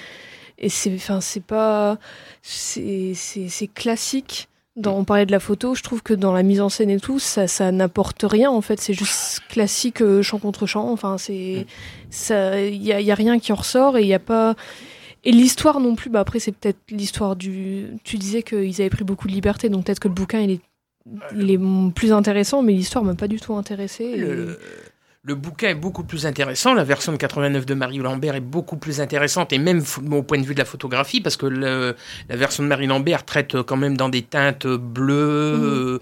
et 0.58 0.70
c'est, 0.70 0.94
enfin, 0.96 1.22
c'est 1.22 1.44
pas, 1.44 1.98
c'est, 2.42 3.13
c'est, 3.15 3.68
classique. 3.68 4.48
Dans, 4.75 4.98
on 4.98 5.03
parlait 5.03 5.25
de 5.25 5.32
la 5.32 5.39
photo, 5.39 5.75
je 5.75 5.84
trouve 5.84 6.01
que 6.01 6.13
dans 6.13 6.34
la 6.34 6.42
mise 6.42 6.60
en 6.60 6.70
scène 6.70 6.89
et 6.89 7.00
tout, 7.00 7.20
ça, 7.20 7.48
ça 7.48 7.72
n'apporte 7.72 8.24
rien 8.27 8.50
en 8.50 8.62
fait. 8.62 8.80
C'est 8.82 8.94
juste 8.94 9.42
classique 9.50 10.01
euh, 10.01 10.22
champ 10.24 10.39
contre 10.39 10.65
champ. 10.65 10.92
Enfin, 10.92 11.18
c'est, 11.18 11.68
ça, 12.10 12.60
il 12.60 12.82
y 12.84 12.92
a, 12.92 13.00
y 13.00 13.12
a 13.12 13.15
rien 13.15 13.39
qui 13.39 13.51
en 13.51 13.56
ressort 13.56 13.98
et 13.98 14.01
il 14.01 14.08
y 14.08 14.13
a 14.13 14.20
pas. 14.20 14.56
Et 15.25 15.32
l'histoire 15.32 15.80
non 15.80 15.96
plus. 15.96 16.10
Bah 16.10 16.20
après, 16.22 16.39
c'est 16.39 16.51
peut-être 16.51 16.80
l'histoire 16.89 17.36
du. 17.36 17.88
Tu 18.03 18.18
disais 18.18 18.42
qu'ils 18.42 18.82
avaient 18.82 18.89
pris 18.89 19.03
beaucoup 19.03 19.27
de 19.27 19.34
liberté, 19.34 19.70
donc 19.70 19.86
peut-être 19.86 20.00
que 20.00 20.08
le 20.08 20.13
bouquin 20.13 20.39
il 20.39 20.51
est, 20.51 20.62
il 21.36 21.51
est 21.51 21.58
mm, 21.58 21.94
plus 21.94 22.12
intéressant, 22.12 22.62
mais 22.62 22.74
l'histoire 22.74 23.03
m'a 23.03 23.15
pas 23.15 23.27
du 23.27 23.39
tout 23.39 23.53
intéressé. 23.56 24.03
et- 24.06 24.18
Le, 24.18 24.60
le 25.25 25.36
bouquin 25.36 25.70
est 25.70 25.74
beaucoup 25.75 26.03
plus 26.03 26.25
intéressant. 26.25 26.74
La 26.74 26.84
version 26.84 27.13
de 27.13 27.18
89 27.18 27.65
de 27.65 27.74
Marie 27.75 27.98
Lambert 28.00 28.36
est 28.36 28.42
beaucoup 28.42 28.75
plus 28.75 29.00
intéressante, 29.00 29.53
et 29.53 29.58
même 29.58 29.82
au 30.12 30.22
point 30.22 30.38
de 30.38 30.46
vue 30.46 30.53
de 30.53 30.60
la 30.60 30.65
photographie, 30.65 31.22
parce 31.22 31.38
que 31.38 31.46
le- 31.46 31.96
la 32.27 32.36
version 32.36 32.62
de 32.62 32.68
Marie 32.68 32.88
Lambert 32.88 33.24
traite 33.24 33.62
quand 33.62 33.77
même 33.77 33.96
dans 33.96 34.10
des 34.10 34.22
teintes 34.24 34.68
bleues, 34.68 35.56
Mhm. 35.58 35.63
euh, 35.63 36.00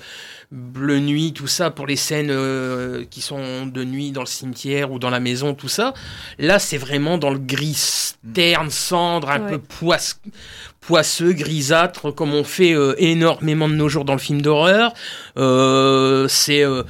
bleu 0.52 1.00
nuit, 1.00 1.34
tout 1.34 1.46
ça, 1.46 1.70
pour 1.70 1.86
les 1.86 1.96
scènes 1.98 2.32
euh, 2.32 3.06
qui 3.12 3.22
sont 3.22 3.68
de 3.68 3.84
nuit 3.84 4.12
dans 4.12 4.22
le 4.22 4.26
cimetière 4.28 4.92
ou 4.92 4.98
dans 4.98 5.12
la 5.12 5.20
maison, 5.20 5.54
tout 5.54 5.70
ça. 5.70 5.94
Là, 6.40 6.58
c'est 6.58 6.78
vraiment 6.80 7.20
dans 7.20 7.30
le 7.30 7.38
gris 7.40 8.14
terne, 8.34 8.72
cendre, 8.72 9.30
un 9.30 9.40
Ouais. 9.40 9.50
peu 9.52 9.58
poisse- 9.60 10.20
poisseux, 10.82 11.34
grisâtre, 11.34 12.10
comme 12.14 12.34
on 12.34 12.44
fait 12.44 12.74
euh, 12.74 12.96
énormément 12.98 13.70
de 13.70 13.76
nos 13.76 13.88
jours 13.88 14.04
dans 14.04 14.14
le 14.14 14.20
film 14.20 14.42
d'horreur. 14.42 14.94
Euh, 15.38 16.28
c'est 16.28 16.64
euh, 16.66 16.82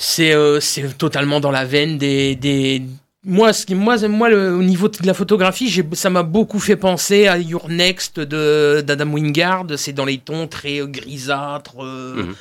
c'est 0.00 0.32
euh, 0.32 0.60
c'est 0.60 0.96
totalement 0.96 1.40
dans 1.40 1.50
la 1.50 1.64
veine 1.64 1.98
des, 1.98 2.36
des 2.36 2.82
moi 3.24 3.52
ce 3.52 3.66
qui 3.66 3.74
moi 3.74 3.96
moi 4.06 4.28
le, 4.28 4.54
au 4.54 4.62
niveau 4.62 4.86
de 4.88 5.04
la 5.04 5.12
photographie 5.12 5.82
ça 5.92 6.08
m'a 6.08 6.22
beaucoup 6.22 6.60
fait 6.60 6.76
penser 6.76 7.26
à 7.26 7.36
Your 7.36 7.68
Next 7.68 8.20
de 8.20 8.80
d'Adam 8.86 9.10
Wingard 9.12 9.66
c'est 9.76 9.92
dans 9.92 10.04
les 10.04 10.18
tons 10.18 10.46
très 10.46 10.80
euh, 10.80 10.86
grisâtres 10.86 11.82
euh, 11.84 12.22
Mhm. 12.22 12.34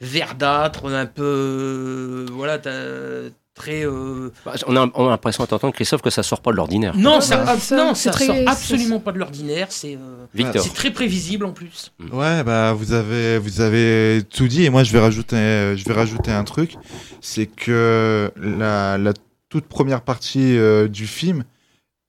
verdâtres 0.00 0.86
un 0.92 1.06
peu 1.06 1.22
euh, 1.22 2.26
voilà 2.32 2.58
t'as- 2.58 3.30
très 3.54 3.84
euh, 3.86 4.30
Bah, 4.44 4.54
On 4.66 4.76
a, 4.76 4.90
on 4.94 5.06
a 5.06 5.10
l'impression 5.10 5.44
d'entendre 5.44 5.72
Christophe 5.72 6.02
que 6.02 6.10
ça 6.10 6.22
sort 6.22 6.40
pas 6.40 6.50
de 6.50 6.56
l'ordinaire. 6.56 6.96
non 6.96 7.12
quoi. 7.12 7.20
ça, 7.20 7.44
ah, 7.46 7.58
ça, 7.58 7.76
non 7.76 7.94
ça 7.94 8.10
très- 8.10 8.26
sort 8.26 8.36
absolument 8.46 8.98
pas 9.00 9.12
de 9.12 9.18
l'ordinaire 9.18 9.68
c'est 9.70 9.94
euh, 9.94 10.26
Victor. 10.34 10.62
c'est 10.62 10.74
très 10.74 10.90
prévisible 10.90 11.44
en 11.46 11.52
plus 11.52 11.92
Ouais, 12.12 12.42
bah 12.42 12.72
vous 12.72 12.92
avez 12.92 13.38
vous 13.38 13.60
avez 13.60 14.22
tout 14.28 14.48
dit 14.48 14.64
et 14.64 14.70
moi 14.70 14.82
je 14.84 14.92
vais 14.92 15.00
rajouter 15.00 15.36
euh, 15.36 15.76
je 15.76 15.84
vais 15.84 15.94
rajouter 15.94 16.30
un 16.32 16.44
truc, 16.44 16.76
c'est 17.20 17.46
que 17.46 18.30
la, 18.36 18.98
la 18.98 19.12
toute 19.48 19.66
première 19.66 20.00
partie 20.02 20.58
euh, 20.58 20.88
du 20.88 21.06
film, 21.06 21.44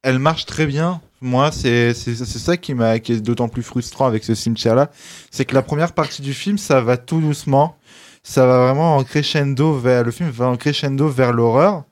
elle 0.02 0.18
marche 0.20 0.46
très 0.48 0.66
bien. 0.66 1.00
Moi, 1.22 1.52
c'est 1.52 1.94
c'est 1.94 2.14
c'est 2.14 2.40
ça 2.40 2.58
qui 2.58 2.74
m'a 2.74 3.00
qui 3.00 3.14
est 3.14 3.22
d'autant 3.22 3.48
plus 3.48 3.64
frustrant 3.64 4.06
avec 4.06 4.24
ce 4.24 4.36
cimetière 4.36 4.76
là, 4.76 4.92
c'est 5.32 5.46
que 5.46 5.56
la 5.56 5.62
première 5.62 5.94
partie 5.94 6.22
du 6.22 6.34
film, 6.34 6.58
ça 6.58 6.82
va 6.82 6.98
tout 6.98 7.20
doucement, 7.22 7.78
ça 8.26 8.48
va 8.48 8.66
vraiment 8.66 8.98
en 8.98 9.04
crescendo 9.04 9.78
vers 9.78 10.04
le 10.04 10.10
film 10.10 10.30
va 10.32 10.48
en 10.48 10.58
crescendo 10.58 11.08
vers 11.08 11.32
l'horreur 11.32 11.84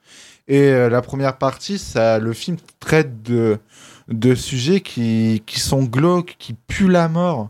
et 0.48 0.64
euh, 0.64 0.90
la 0.90 1.04
première 1.04 1.38
partie, 1.38 1.78
ça 1.78 2.18
le 2.18 2.34
film 2.34 2.58
traite 2.80 3.22
de 3.22 3.60
de 4.10 4.36
sujets 4.36 4.82
qui, 4.82 5.44
qui 5.46 5.60
sont 5.60 5.84
glauques, 5.84 6.36
qui 6.38 6.54
puent 6.54 6.90
la 6.90 7.08
mort. 7.08 7.50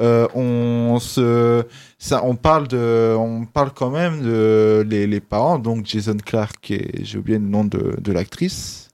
Euh, 0.00 0.28
on 0.34 1.00
se, 1.00 1.64
ça, 1.98 2.24
on 2.24 2.36
parle 2.36 2.68
de, 2.68 3.16
on 3.18 3.46
parle 3.46 3.72
quand 3.74 3.90
même 3.90 4.22
de 4.22 4.86
les, 4.88 5.08
les 5.08 5.20
parents, 5.20 5.58
donc 5.58 5.86
Jason 5.86 6.16
Clark 6.24 6.70
et 6.70 7.02
j'ai 7.02 7.18
oublié 7.18 7.38
le 7.38 7.46
nom 7.46 7.64
de, 7.64 7.96
de 7.98 8.12
l'actrice. 8.12 8.87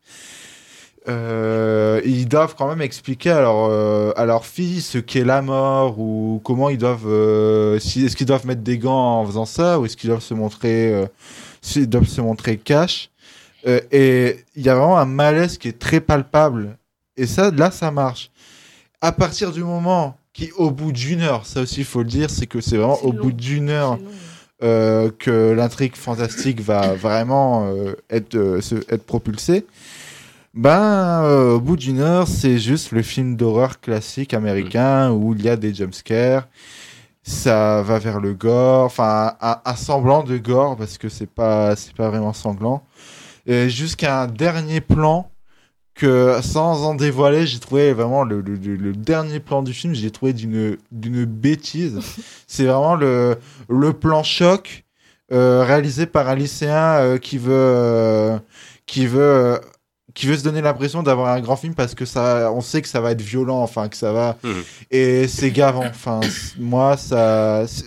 Euh, 1.07 2.01
ils 2.05 2.27
doivent 2.27 2.55
quand 2.57 2.67
même 2.69 2.81
expliquer 2.81 3.31
à 3.31 3.43
leur, 3.43 3.69
euh, 3.71 4.13
à 4.17 4.25
leur 4.25 4.47
fille 4.47 4.81
ce 4.81 4.97
qu'est 4.99 5.25
la 5.25 5.43
mort 5.43 5.99
ou 5.99 6.41
comment 6.45 6.71
ils 6.71 6.79
doivent, 6.79 7.07
euh, 7.07 7.79
si, 7.79 8.07
est-ce 8.07 8.17
qu'ils 8.17 8.27
doivent 8.27 8.47
mettre 8.47 8.63
des 8.63 8.79
gants 8.79 9.21
en 9.21 9.27
faisant 9.27 9.45
ça 9.45 9.79
ou 9.79 9.85
est-ce 9.85 9.97
qu'ils 9.99 10.09
doivent 10.09 10.23
se 10.23 10.33
montrer, 10.35 11.05
doivent 11.77 12.09
se 12.09 12.21
montrer 12.23 12.57
cash. 12.57 13.11
Et 13.67 14.45
il 14.57 14.63
y 14.63 14.69
a 14.69 14.75
vraiment 14.75 14.99
un 14.99 15.05
malaise 15.07 15.59
qui 15.59 15.69
est 15.69 15.79
très 15.79 16.01
palpable. 16.01 16.77
Et 17.17 17.27
ça, 17.27 17.51
là, 17.51 17.71
ça 17.71 17.91
marche. 17.91 18.31
À 19.01 19.13
partir 19.13 19.53
du 19.53 19.63
moment 19.63 20.17
qui, 20.33 20.51
au 20.57 20.71
bout 20.71 20.91
d'une 20.93 21.21
heure, 21.21 21.45
ça 21.47 21.61
aussi, 21.61 21.81
il 21.81 21.85
faut 21.87 22.01
le 22.03 22.09
dire, 22.09 22.29
c'est 22.31 22.47
que 22.47 22.61
c'est 22.61 22.77
vraiment 22.77 22.99
au 23.05 23.13
long. 23.13 23.23
bout 23.23 23.33
d'une 23.33 23.69
heure 23.71 23.99
euh, 24.63 25.11
que 25.19 25.53
l'intrigue 25.53 25.97
fantastique 25.97 26.61
va 26.61 26.95
vraiment 26.95 27.71
être, 28.11 28.59
se- 28.63 28.75
être 28.93 29.05
propulsée. 29.05 29.65
Ben, 30.55 31.23
euh, 31.25 31.55
au 31.55 31.61
bout 31.61 31.77
d'une 31.77 31.99
heure, 32.01 32.29
c'est 32.29 32.59
juste 32.59 32.93
le 32.93 33.03
film 33.03 33.37
d'horreur 33.37 33.81
classique 33.81 34.35
américain 34.35 35.11
où 35.11 35.35
il 35.35 35.43
y 35.43 35.49
a 35.49 35.57
des 35.57 35.75
jumpscares. 35.75 36.47
Ça 37.25 37.83
va 37.83 37.99
vers 37.99 38.21
le 38.21 38.35
gore, 38.35 38.85
enfin, 38.87 39.35
un 39.41 39.77
semblant 39.77 40.25
de 40.25 40.39
gore 40.39 40.77
parce 40.77 40.99
que 40.99 41.09
c'est 41.09 41.27
pas, 41.31 41.77
c'est 41.77 41.95
pas 41.95 42.11
vraiment 42.11 42.33
sanglant. 42.35 42.85
Jusqu'à 43.47 44.23
un 44.23 44.27
dernier 44.29 44.81
plan 44.81 45.31
que, 45.95 46.39
sans 46.43 46.85
en 46.85 46.95
dévoiler, 46.95 47.47
j'ai 47.47 47.61
trouvé 47.61 47.93
vraiment 47.93 48.25
le, 48.25 48.41
le- 48.41 48.57
le- 48.57 48.77
le 48.77 48.93
dernier 48.95 49.41
plan 49.41 49.63
du 49.63 49.73
film, 49.75 49.95
j'ai 49.95 50.11
trouvé 50.11 50.33
d'une, 50.33 50.77
d'une 50.93 51.25
bêtise. 51.25 52.01
c'est 52.49 52.65
vraiment 52.65 52.97
le, 52.97 53.37
le 53.69 53.93
plan 53.93 54.23
choc 54.23 54.85
euh, 55.33 55.65
réalisé 55.65 56.07
par 56.07 56.29
un 56.29 56.35
lycéen 56.37 56.97
euh, 57.01 57.19
qui 57.19 57.39
veut, 57.39 57.53
euh, 57.55 58.39
qui 58.87 59.07
veut, 59.07 59.21
euh, 59.23 59.59
qui 60.15 60.27
veut 60.27 60.37
se 60.39 60.45
donner 60.45 60.63
l'impression 60.63 61.03
d'avoir 61.03 61.29
un 61.35 61.41
grand 61.41 61.57
film 61.57 61.75
parce 61.75 61.95
que 61.95 62.05
ça, 62.05 62.51
on 62.55 62.61
sait 62.61 62.81
que 62.83 62.89
ça 62.89 63.01
va 63.01 63.11
être 63.11 63.21
violent, 63.23 63.61
enfin 63.61 63.89
que 63.89 63.97
ça 63.97 64.13
va, 64.13 64.37
Mhm. 64.45 64.63
et 64.93 65.27
c'est 65.29 65.51
gavant. 65.51 65.85
Enfin, 65.85 66.21
moi 66.59 66.97
ça, 66.97 67.65
c'est- 67.67 67.85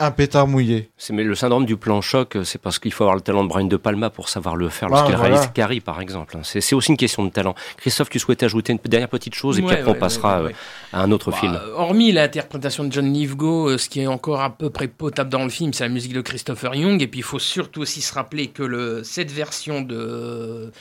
un 0.00 0.10
pétard 0.10 0.46
mouillé. 0.48 0.88
C'est 0.96 1.12
mais 1.12 1.22
le 1.24 1.34
syndrome 1.34 1.66
du 1.66 1.76
plan 1.76 2.00
choc, 2.00 2.36
euh, 2.36 2.44
c'est 2.44 2.56
parce 2.58 2.78
qu'il 2.78 2.90
faut 2.90 3.04
avoir 3.04 3.16
le 3.16 3.20
talent 3.20 3.44
de 3.44 3.48
Brian 3.50 3.66
De 3.66 3.76
Palma 3.76 4.08
pour 4.08 4.30
savoir 4.30 4.56
le 4.56 4.70
faire 4.70 4.88
Ah, 4.90 4.92
lorsqu'il 4.96 5.16
voilà. 5.16 5.34
réalise 5.34 5.50
Carrie, 5.52 5.80
par 5.80 6.00
exemple. 6.00 6.38
hein. 6.38 6.40
C'est 6.42 6.74
aussi 6.74 6.90
une 6.90 6.96
question 6.96 7.22
de 7.22 7.28
talent. 7.28 7.54
Christophe, 7.76 8.08
tu 8.08 8.18
souhaitais 8.18 8.46
ajouter 8.46 8.72
une 8.72 8.78
dernière 8.86 9.10
petite 9.10 9.34
chose 9.34 9.58
et 9.58 9.60
puis 9.60 9.72
Ouais, 9.72 9.80
après 9.80 9.90
on 9.90 9.94
passera 9.94 10.38
ouais, 10.38 10.46
ouais, 10.46 10.52
euh, 10.94 10.96
à 10.96 11.02
un 11.02 11.10
autre 11.12 11.32
film. 11.32 11.52
Bah, 11.52 11.62
hormis 11.74 12.12
l'interprétation 12.12 12.84
de 12.84 12.92
John 12.92 13.12
Lithgow, 13.12 13.68
euh, 13.68 13.76
ce 13.76 13.90
qui 13.90 14.00
est 14.00 14.06
encore 14.06 14.40
à 14.40 14.48
peu 14.56 14.70
près 14.70 14.88
potable 14.88 15.28
dans 15.28 15.44
le 15.44 15.50
film, 15.50 15.74
c'est 15.74 15.84
la 15.84 15.90
musique 15.90 16.14
de 16.14 16.22
Christopher 16.22 16.74
Young. 16.74 17.02
Et 17.02 17.06
puis 17.06 17.20
il 17.20 17.24
faut 17.24 17.38
surtout 17.38 17.82
aussi 17.82 18.00
se 18.00 18.14
rappeler 18.14 18.46
que 18.46 18.62
le, 18.62 19.02
cette 19.04 19.30
version 19.30 19.82
de, 19.82 20.72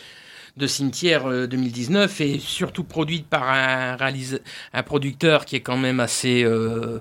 de 0.57 0.67
Cimetière 0.67 1.27
euh, 1.29 1.47
2019 1.47 2.21
est 2.21 2.39
surtout 2.39 2.83
produite 2.83 3.27
par 3.27 3.49
un, 3.49 3.95
réalisa- 3.95 4.39
un 4.73 4.83
producteur 4.83 5.45
qui 5.45 5.55
est 5.55 5.61
quand 5.61 5.77
même 5.77 5.99
assez... 5.99 6.43
euh, 6.43 6.99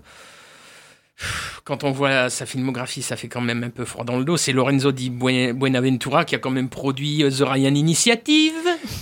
quand 1.64 1.82
on 1.82 1.92
voit 1.92 2.28
sa 2.28 2.44
filmographie, 2.44 3.00
ça 3.00 3.16
fait 3.16 3.28
quand 3.28 3.40
même 3.40 3.64
un 3.64 3.70
peu 3.70 3.86
froid 3.86 4.04
dans 4.04 4.18
le 4.18 4.25
dos. 4.26 4.36
C'est 4.36 4.52
Lorenzo 4.52 4.92
di 4.92 5.08
Buen- 5.08 5.54
Buenaventura 5.54 6.26
qui 6.26 6.34
a 6.34 6.38
quand 6.38 6.50
même 6.50 6.68
produit 6.68 7.22
euh, 7.25 7.30
The 7.30 7.40
Ryan 7.40 7.75
Initiative. 7.75 8.52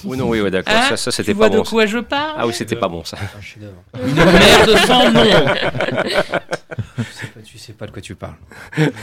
Oui, 0.05 0.17
non, 0.17 0.29
oui, 0.29 0.41
ouais, 0.41 0.51
d'accord. 0.53 0.73
Hein 0.77 0.83
ça, 0.91 0.97
ça 0.97 1.11
c'était 1.11 1.33
tu 1.33 1.39
pas 1.39 1.49
vois 1.49 1.57
bon. 1.57 1.63
de 1.65 1.69
quoi 1.69 1.87
je 1.87 1.99
parle? 1.99 2.35
Ah 2.39 2.47
oui, 2.47 2.53
c'était 2.55 2.77
pas 2.77 2.87
bon 2.87 3.03
ça. 3.03 3.19
Une 4.07 4.15
merde 4.15 4.77
sans 4.87 5.11
nom. 5.11 5.25
Tu 6.97 7.03
sais 7.13 7.27
pas, 7.27 7.41
tu 7.45 7.59
sais 7.59 7.73
pas 7.73 7.87
de 7.87 7.91
quoi 7.91 8.01
tu 8.01 8.15
parles. 8.15 8.37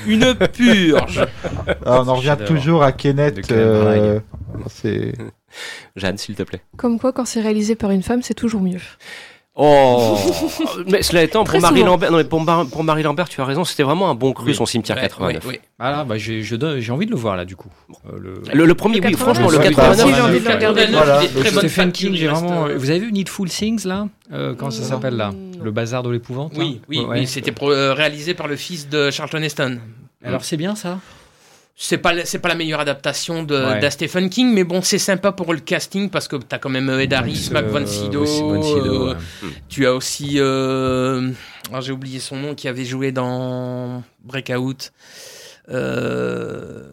Une 0.08 0.34
purge. 0.54 1.26
On 1.86 2.08
en 2.08 2.16
revient 2.16 2.38
toujours 2.48 2.82
à 2.82 2.94
Kenneth. 2.94 3.42
Kenneth 3.46 3.52
euh, 3.52 4.20
c'est 4.70 5.12
Jeanne, 5.96 6.18
s'il 6.18 6.36
te 6.36 6.44
plaît. 6.44 6.62
Comme 6.78 7.00
quoi, 7.00 7.12
quand 7.14 7.26
c'est 7.26 7.42
réalisé 7.42 7.76
par 7.76 7.92
une 7.92 8.04
femme, 8.04 8.22
c'est 8.22 8.34
toujours 8.34 8.62
mieux. 8.62 8.80
Oh 9.54 10.18
Mais 10.88 11.02
cela 11.04 11.24
étant, 11.24 11.44
pour 11.44 11.60
Marie. 11.60 11.84
Lambert, 11.84 12.10
non, 12.10 12.18
mais 12.18 12.24
pour, 12.24 12.40
Mar- 12.42 12.66
pour 12.68 12.86
Marie 12.86 13.04
Lambert, 13.04 13.28
tu 13.28 13.42
as 13.42 13.46
raison, 13.46 13.66
c'était 13.66 13.84
vraiment 13.84 14.10
un 14.10 14.16
bon 14.16 14.32
cru, 14.32 14.46
Oui. 14.48 14.56
son 14.56 14.66
cimetière 14.66 14.96
Ouais, 14.96 15.02
89. 15.04 15.44
ouais, 15.46 15.52
ouais. 15.52 15.62
Voilà, 15.78 16.06
bah, 16.06 16.18
j'ai 16.18 16.42
je 16.42 16.56
donne- 16.56 16.80
j'ai 16.80 16.92
envie 16.94 17.06
de 17.06 17.12
le 17.12 17.18
voir 17.18 17.36
là 17.36 17.44
du 17.44 17.58
coup. 17.58 17.68
Euh, 18.08 18.18
le... 18.18 18.42
Le, 18.54 18.66
le 18.66 18.76
premier, 18.76 19.02
Le 19.02 19.08
oui, 19.08 19.12
89, 19.12 19.20
franchement, 19.36 19.52
le 19.52 19.58
oui, 19.58 19.76
89. 19.76 20.06
oui, 20.08 20.14
j'ai 20.16 20.22
envie 20.22 20.40
de 20.40 20.46
le 20.48 20.54
regarder. 20.56 20.86
Voilà, 20.88 21.22
Stephen 21.58 21.92
King, 21.92 22.14
j'ai 22.16 22.28
vraiment. 22.30 22.68
euh, 22.68 22.78
Vous 22.78 22.90
avez 22.90 23.00
vu 23.00 23.12
Needful 23.12 23.50
Things 23.50 23.86
là 23.86 24.08
Euh, 24.32 24.56
Comment 24.56 24.72
ça 24.72 24.84
Non. 24.84 24.88
s'appelle 24.88 25.18
là 25.18 25.32
Le 25.62 25.72
bazar 25.72 26.02
de 26.04 26.10
l'épouvante. 26.12 26.54
Oui, 26.56 26.80
oui, 26.88 27.00
Ouais. 27.00 27.20
oui, 27.20 27.28
c'était 27.28 27.52
pro- 27.52 27.74
euh, 27.74 27.94
réalisé 27.94 28.34
par 28.34 28.48
le 28.48 28.56
fils 28.56 28.88
de 28.88 29.12
Charlton 29.12 29.42
Heston. 29.42 29.80
Alors 30.24 30.46
c'est 30.46 30.56
bien 30.58 30.76
ça? 30.76 31.00
C'est 31.76 31.98
pas 31.98 32.14
la- 32.14 32.26
c'est 32.26 32.38
pas 32.40 32.50
la 32.50 32.56
meilleure 32.56 32.80
adaptation 32.80 33.44
de, 33.44 33.56
Ouais. 33.56 33.90
Stephen 33.90 34.30
King, 34.30 34.54
mais 34.54 34.64
bon, 34.64 34.82
c'est 34.84 35.00
sympa 35.00 35.32
pour 35.32 35.52
le 35.54 35.60
casting 35.60 36.10
parce 36.10 36.28
que 36.28 36.36
t'as 36.36 36.60
quand 36.60 36.70
même 36.70 36.90
euh, 36.90 37.00
Ed 37.02 37.14
Harris, 37.14 37.48
Euh, 37.50 37.54
Mac 37.54 37.66
aussi 37.66 37.72
Von 37.72 37.86
Sydow, 38.62 39.08
euh, 39.08 39.14
ouais. 39.14 39.50
Tu 39.68 39.88
as 39.88 39.94
aussi, 39.96 40.36
euh, 40.38 41.32
ah, 41.74 41.82
j'ai 41.82 41.92
oublié 41.92 42.20
son 42.20 42.36
nom, 42.36 42.54
qui 42.54 42.68
avait 42.68 42.86
joué 42.86 43.12
dans 43.12 44.04
Breakout. 44.24 44.92
Euh, 45.70 46.84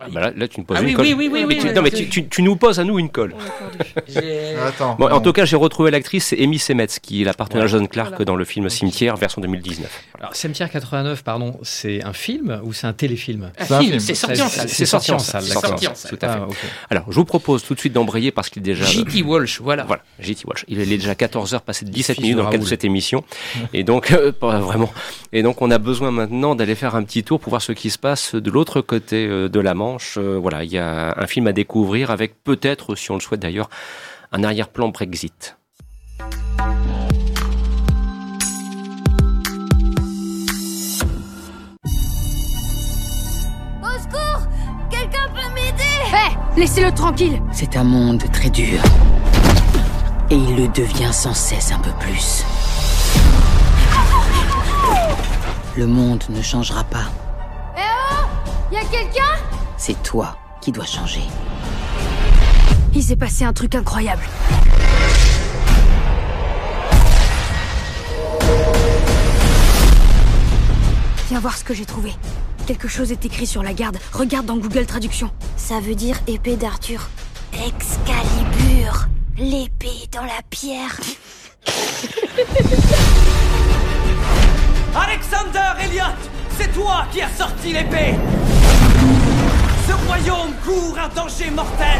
Ah, 0.00 0.06
bah 0.12 0.20
là, 0.20 0.32
là, 0.36 0.46
tu 0.46 0.60
nous 0.60 0.64
poses 0.66 0.76
Ah 0.78 0.82
une 0.82 0.86
oui, 0.88 0.94
colle. 0.94 1.06
oui, 1.06 1.14
oui, 1.14 1.28
oui, 1.32 1.40
Mais 1.40 1.44
oui, 1.44 1.58
tu- 1.60 1.66
oui, 1.68 1.74
non, 1.74 1.82
mais 1.82 1.90
tu, 1.90 2.08
tu- 2.08 2.28
tu 2.28 2.42
nous 2.42 2.54
poses 2.54 2.78
à 2.78 2.84
nous 2.84 2.98
une 3.00 3.08
colle. 3.10 3.34
j'ai- 4.08 4.54
Attends. 4.56 4.94
Bon, 4.98 5.10
en 5.10 5.20
tout 5.20 5.32
cas, 5.32 5.44
j'ai 5.44 5.56
retrouvé 5.56 5.90
l'actrice, 5.90 6.26
c'est 6.26 6.40
Amy 6.42 6.58
Semets, 6.58 6.86
qui 7.02 7.22
est 7.22 7.24
la 7.24 7.34
partenaire 7.34 7.64
Ouais. 7.64 7.68
John 7.68 7.88
Clark 7.88 8.10
Voilà. 8.10 8.24
dans 8.24 8.36
le 8.36 8.44
film 8.44 8.68
Cimetière, 8.68 9.16
version 9.16 9.40
2019. 9.42 9.90
Alors 10.20 10.36
Cimetière 10.36 10.70
89, 10.70 11.22
pardon, 11.24 11.58
c'est 11.62 12.04
un 12.04 12.12
film 12.12 12.60
ou 12.64 12.72
c'est 12.72 12.86
un 12.86 12.92
téléfilm 12.92 13.50
Un 13.58 13.64
C'est 13.64 13.74
un 13.74 13.80
film, 13.80 13.98
c'est 13.98 14.14
sorti 14.14 14.40
en 14.42 14.48
C'est- 14.48 14.56
salle. 14.60 14.68
c'est 14.68 14.86
sorti 14.86 15.12
en 15.12 15.18
salle, 15.18 15.42
C'est 15.42 15.48
d'accord. 15.54 15.68
sorti 15.70 15.88
en 15.88 15.94
salle. 15.94 16.10
Tout 16.10 16.18
à 16.26 16.28
fait. 16.32 16.38
Ah, 16.42 16.46
ok. 16.48 16.56
Alors, 16.90 17.04
je 17.08 17.14
vous 17.16 17.24
propose 17.24 17.64
tout 17.64 17.74
de 17.74 17.80
suite 17.80 17.92
d'embrayer 17.92 18.30
parce 18.30 18.50
qu'il 18.50 18.60
est 18.62 18.64
déjà. 18.64 18.84
J.T. 18.84 19.22
Walsh, 19.22 19.60
voilà. 19.60 19.84
Voilà, 19.84 20.02
JT 20.20 20.44
Walsh. 20.46 20.64
Il 20.68 20.80
est 20.80 20.86
déjà 20.86 21.14
14h, 21.14 21.60
passé 21.62 21.84
de 21.84 21.90
17 21.90 22.16
Fils 22.16 22.22
minutes 22.22 22.36
de 22.36 22.42
dans 22.42 22.48
le 22.48 22.52
cadre 22.52 22.62
de 22.64 22.68
cette 22.68 22.84
émission. 22.84 23.24
Et 23.72 23.82
donc, 23.82 24.12
euh, 24.12 24.32
vraiment. 24.40 24.92
Et 25.32 25.42
donc, 25.42 25.60
on 25.60 25.70
a 25.72 25.78
besoin 25.78 26.10
maintenant 26.12 26.54
d'aller 26.54 26.74
faire 26.76 26.94
un 26.94 27.02
petit 27.02 27.24
tour 27.24 27.40
pour 27.40 27.50
voir 27.50 27.62
ce 27.62 27.72
qui 27.72 27.90
se 27.90 27.98
passe 27.98 28.34
de 28.36 28.50
l'autre 28.50 28.80
côté 28.80 29.26
euh, 29.26 29.48
de 29.48 29.58
la 29.60 29.74
Manche. 29.74 29.87
Euh, 30.16 30.38
Voilà, 30.40 30.64
il 30.64 30.70
y 30.70 30.78
a 30.78 31.14
un 31.16 31.26
film 31.26 31.46
à 31.46 31.52
découvrir 31.52 32.10
avec 32.10 32.42
peut-être, 32.44 32.94
si 32.94 33.10
on 33.10 33.14
le 33.14 33.20
souhaite 33.20 33.40
d'ailleurs, 33.40 33.68
un 34.32 34.44
arrière-plan 34.44 34.88
Brexit. 34.88 35.56
Au 43.82 43.98
secours 43.98 44.46
Quelqu'un 44.90 45.28
peut 45.34 45.54
m'aider 45.54 45.82
Hé 46.12 46.36
Laissez-le 46.60 46.92
tranquille 46.92 47.40
C'est 47.52 47.76
un 47.76 47.84
monde 47.84 48.22
très 48.32 48.50
dur. 48.50 48.80
Et 50.30 50.34
il 50.36 50.56
le 50.56 50.68
devient 50.68 51.12
sans 51.12 51.34
cesse 51.34 51.72
un 51.72 51.78
peu 51.78 51.90
plus. 52.00 52.44
Le 55.76 55.86
monde 55.86 56.24
ne 56.28 56.42
changera 56.42 56.84
pas. 56.84 57.06
Eh 57.76 57.80
oh 57.80 58.24
Y'a 58.74 58.80
quelqu'un? 58.90 59.22
C'est 59.78 60.02
toi 60.02 60.36
qui 60.60 60.72
dois 60.72 60.84
changer. 60.84 61.20
Il 62.94 63.02
s'est 63.02 63.16
passé 63.16 63.44
un 63.44 63.52
truc 63.52 63.76
incroyable. 63.76 64.22
Viens 71.28 71.38
voir 71.38 71.56
ce 71.56 71.62
que 71.62 71.74
j'ai 71.74 71.84
trouvé. 71.84 72.12
Quelque 72.66 72.88
chose 72.88 73.12
est 73.12 73.24
écrit 73.24 73.46
sur 73.46 73.62
la 73.62 73.72
garde. 73.72 73.98
Regarde 74.12 74.46
dans 74.46 74.56
Google 74.56 74.84
Traduction. 74.84 75.30
Ça 75.56 75.78
veut 75.78 75.94
dire 75.94 76.18
épée 76.26 76.56
d'Arthur. 76.56 77.08
Excalibur 77.52 79.06
L'épée 79.38 80.08
dans 80.10 80.24
la 80.24 80.42
pierre. 80.50 80.98
Alexander 84.96 85.80
Elliot, 85.80 86.02
c'est 86.58 86.72
toi 86.72 87.06
qui 87.12 87.22
as 87.22 87.30
sorti 87.30 87.72
l'épée 87.72 88.16
Ce 89.88 89.94
royaume 90.06 90.52
court 90.66 90.98
un 90.98 91.08
danger 91.08 91.50
mortel 91.50 91.98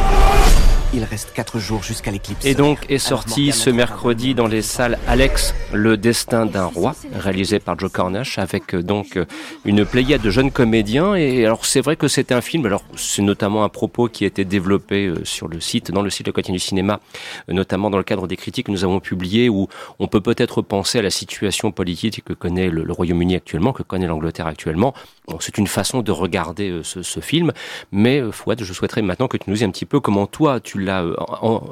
Il 0.94 1.04
reste 1.04 1.34
4 1.34 1.58
jours 1.58 1.82
jusqu'à 1.82 2.10
l'éclipse. 2.10 2.46
Et 2.46 2.54
donc 2.54 2.86
est 2.88 2.96
sorti 2.96 3.52
ce 3.52 3.68
mercredi 3.68 4.34
dans 4.34 4.46
les 4.46 4.62
salles 4.62 4.98
Alex, 5.06 5.54
le 5.74 5.98
destin 5.98 6.46
d'un 6.46 6.64
roi, 6.64 6.94
réalisé 7.12 7.58
par 7.58 7.78
Joe 7.78 7.92
Cornish, 7.92 8.38
avec 8.38 8.74
euh, 8.74 8.82
donc 8.82 9.18
euh, 9.18 9.26
une 9.66 9.84
pléiade 9.84 10.22
de 10.22 10.30
jeunes 10.30 10.50
comédiens. 10.50 11.14
Et 11.14 11.44
alors 11.44 11.66
c'est 11.66 11.82
vrai 11.82 11.96
que 11.96 12.08
c'est 12.08 12.32
un 12.32 12.40
film, 12.40 12.64
alors 12.64 12.84
c'est 12.96 13.20
notamment 13.20 13.64
un 13.64 13.68
propos 13.68 14.08
qui 14.08 14.24
a 14.24 14.28
été 14.28 14.46
développé 14.46 15.08
euh, 15.08 15.22
sur 15.24 15.46
le 15.46 15.60
site, 15.60 15.90
dans 15.90 16.00
le 16.00 16.08
site 16.08 16.26
Le 16.26 16.32
Quotidien 16.32 16.54
du 16.54 16.58
Cinéma, 16.58 17.00
notamment 17.48 17.90
dans 17.90 17.98
le 17.98 18.04
cadre 18.04 18.26
des 18.26 18.38
critiques 18.38 18.66
que 18.66 18.72
nous 18.72 18.84
avons 18.84 19.00
publiées, 19.00 19.50
où 19.50 19.68
on 19.98 20.06
peut 20.06 20.22
peut-être 20.22 20.62
penser 20.62 21.00
à 21.00 21.02
la 21.02 21.10
situation 21.10 21.70
politique 21.70 22.24
que 22.24 22.32
connaît 22.32 22.70
le, 22.70 22.82
le 22.82 22.92
Royaume-Uni 22.94 23.36
actuellement, 23.36 23.74
que 23.74 23.82
connaît 23.82 24.06
l'Angleterre 24.06 24.46
actuellement. 24.46 24.94
Bon, 25.26 25.36
c'est 25.40 25.58
une 25.58 25.66
façon 25.66 26.00
de 26.00 26.12
regarder 26.12 26.80
ce, 26.82 27.02
ce 27.02 27.20
film, 27.20 27.52
mais 27.92 28.22
Fouad, 28.32 28.64
je 28.64 28.72
souhaiterais 28.72 29.02
maintenant 29.02 29.28
que 29.28 29.36
tu 29.36 29.50
nous 29.50 29.54
dises 29.54 29.64
un 29.64 29.70
petit 29.70 29.84
peu 29.84 30.00
comment 30.00 30.26
toi 30.26 30.60
tu 30.60 30.77
l'as 30.78 31.02
euh, 31.02 31.14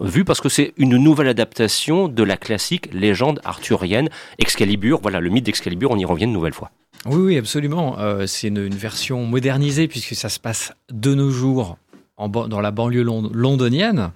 vu, 0.02 0.24
parce 0.24 0.40
que 0.40 0.48
c'est 0.48 0.72
une 0.76 0.96
nouvelle 0.96 1.28
adaptation 1.28 2.08
de 2.08 2.22
la 2.22 2.36
classique 2.36 2.92
légende 2.92 3.40
arthurienne 3.44 4.08
Excalibur. 4.38 5.00
Voilà, 5.02 5.20
le 5.20 5.30
mythe 5.30 5.44
d'Excalibur, 5.46 5.90
on 5.90 5.98
y 5.98 6.04
revient 6.04 6.24
une 6.24 6.32
nouvelle 6.32 6.54
fois. 6.54 6.70
Oui, 7.06 7.16
oui, 7.22 7.38
absolument. 7.38 7.98
Euh, 7.98 8.26
c'est 8.26 8.48
une, 8.48 8.64
une 8.64 8.74
version 8.74 9.24
modernisée 9.26 9.88
puisque 9.88 10.14
ça 10.14 10.28
se 10.28 10.40
passe 10.40 10.72
de 10.90 11.14
nos 11.14 11.30
jours 11.30 11.78
en 12.16 12.28
dans 12.28 12.60
la 12.60 12.70
banlieue 12.70 13.02
lond- 13.02 13.30
londonienne. 13.32 14.10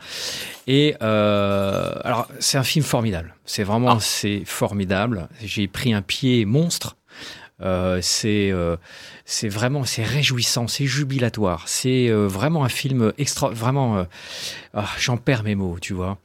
Et 0.66 0.94
euh, 1.02 1.92
alors, 2.02 2.26
c'est 2.38 2.56
un 2.58 2.62
film 2.62 2.84
formidable. 2.84 3.34
C'est 3.44 3.62
vraiment, 3.64 4.00
c'est 4.00 4.42
formidable. 4.46 5.28
J'ai 5.44 5.68
pris 5.68 5.92
un 5.92 6.02
pied 6.02 6.44
monstre. 6.44 6.96
Euh, 7.62 7.98
c'est 8.02 8.50
euh, 8.50 8.76
c'est 9.24 9.48
vraiment 9.48 9.84
c'est 9.84 10.02
réjouissant, 10.02 10.66
c'est 10.66 10.86
jubilatoire. 10.86 11.68
C'est 11.68 12.08
euh, 12.08 12.26
vraiment 12.26 12.64
un 12.64 12.68
film 12.68 13.12
extra, 13.18 13.50
vraiment. 13.50 14.06
ah, 14.74 14.88
J'en 14.98 15.16
perds 15.16 15.44
mes 15.44 15.54
mots, 15.54 15.78
tu 15.80 15.92
vois. 15.94 16.18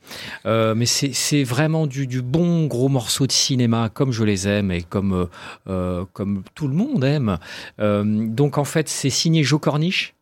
Mais 0.45 0.86
c'est 0.86 1.43
vraiment 1.43 1.88
du, 1.88 2.08
du 2.08 2.21
bon 2.21 2.65
gros 2.67 2.89
morceau 2.89 3.28
de 3.28 3.32
cinéma 3.32 3.89
comme 3.93 4.12
je 4.12 4.24
les 4.24 4.48
aime 4.48 4.71
et 4.71 4.82
comme 4.84 5.28
comme 5.65 6.43
tout 6.54 6.67
le 6.67 6.74
monde 6.76 7.04
aime. 7.04 7.38
Donc 7.78 8.58
en 8.58 8.65
fait, 8.65 8.89
c'est 8.89 9.10
signé 9.10 9.43
Joe 9.43 9.60
Cornish. 9.60 10.13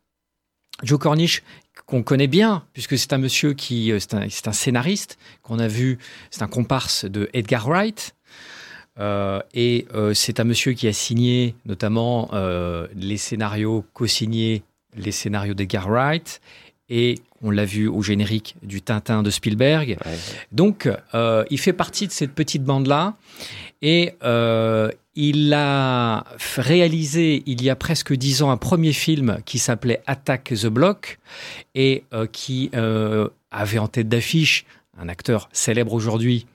Joe 0.82 1.00
Cornish 1.00 1.44
qu'on 1.86 2.04
connaît 2.04 2.28
bien 2.28 2.64
puisque 2.74 2.98
c'est 2.98 3.14
un 3.14 3.18
monsieur 3.18 3.54
qui 3.54 3.94
c'est 4.00 4.16
un, 4.16 4.22
un 4.28 4.54
scénariste 4.54 5.18
qu'on 5.42 5.60
a 5.60 5.68
vu, 5.68 6.00
c'est 6.32 6.42
un 6.42 6.48
comparse 6.48 7.06
de 7.06 7.30
Edgar 7.34 7.68
Wright. 7.68 8.16
Euh, 9.00 9.40
et 9.54 9.88
euh, 9.96 10.14
c'est 10.14 10.40
un 10.40 10.44
monsieur 10.44 10.74
qui 10.74 10.88
a 10.88 10.94
signé 10.94 11.56
notamment 11.66 12.30
euh, 12.34 12.88
les 12.96 13.18
scénarios, 13.18 13.86
co-signé 13.94 14.64
les 14.96 15.12
scénarios 15.12 15.56
d'Edgar 15.56 15.90
Wright, 15.90 16.42
et 16.90 17.16
on 17.42 17.50
l'a 17.50 17.66
vu 17.66 17.88
au 17.88 18.04
générique 18.04 18.56
du 18.62 18.82
Tintin 18.82 19.24
de 19.24 19.32
Spielberg. 19.32 19.98
Donc, 20.52 20.88
il 21.50 21.58
fait 21.58 21.74
partie 21.74 22.06
de 22.06 22.12
cette 22.12 22.34
petite 22.34 22.64
bande-là, 22.64 23.16
et 23.82 24.14
il 25.16 25.54
a 25.54 26.26
réalisé 26.58 27.42
il 27.48 27.64
y 27.64 27.72
a 27.72 27.76
presque 27.76 28.14
dix 28.14 28.44
ans 28.44 28.52
un 28.52 28.58
premier 28.58 28.94
film 28.94 29.40
qui 29.46 29.58
s'appelait 29.58 30.04
Attack 30.06 30.54
the 30.54 30.68
Block, 30.68 31.18
et 31.74 32.04
qui 32.32 32.70
avait 33.50 33.80
en 33.80 33.88
tête 33.88 34.10
d'affiche 34.10 34.66
un 35.00 35.10
acteur 35.10 35.50
célèbre 35.54 35.94
aujourd'hui, 35.94 36.46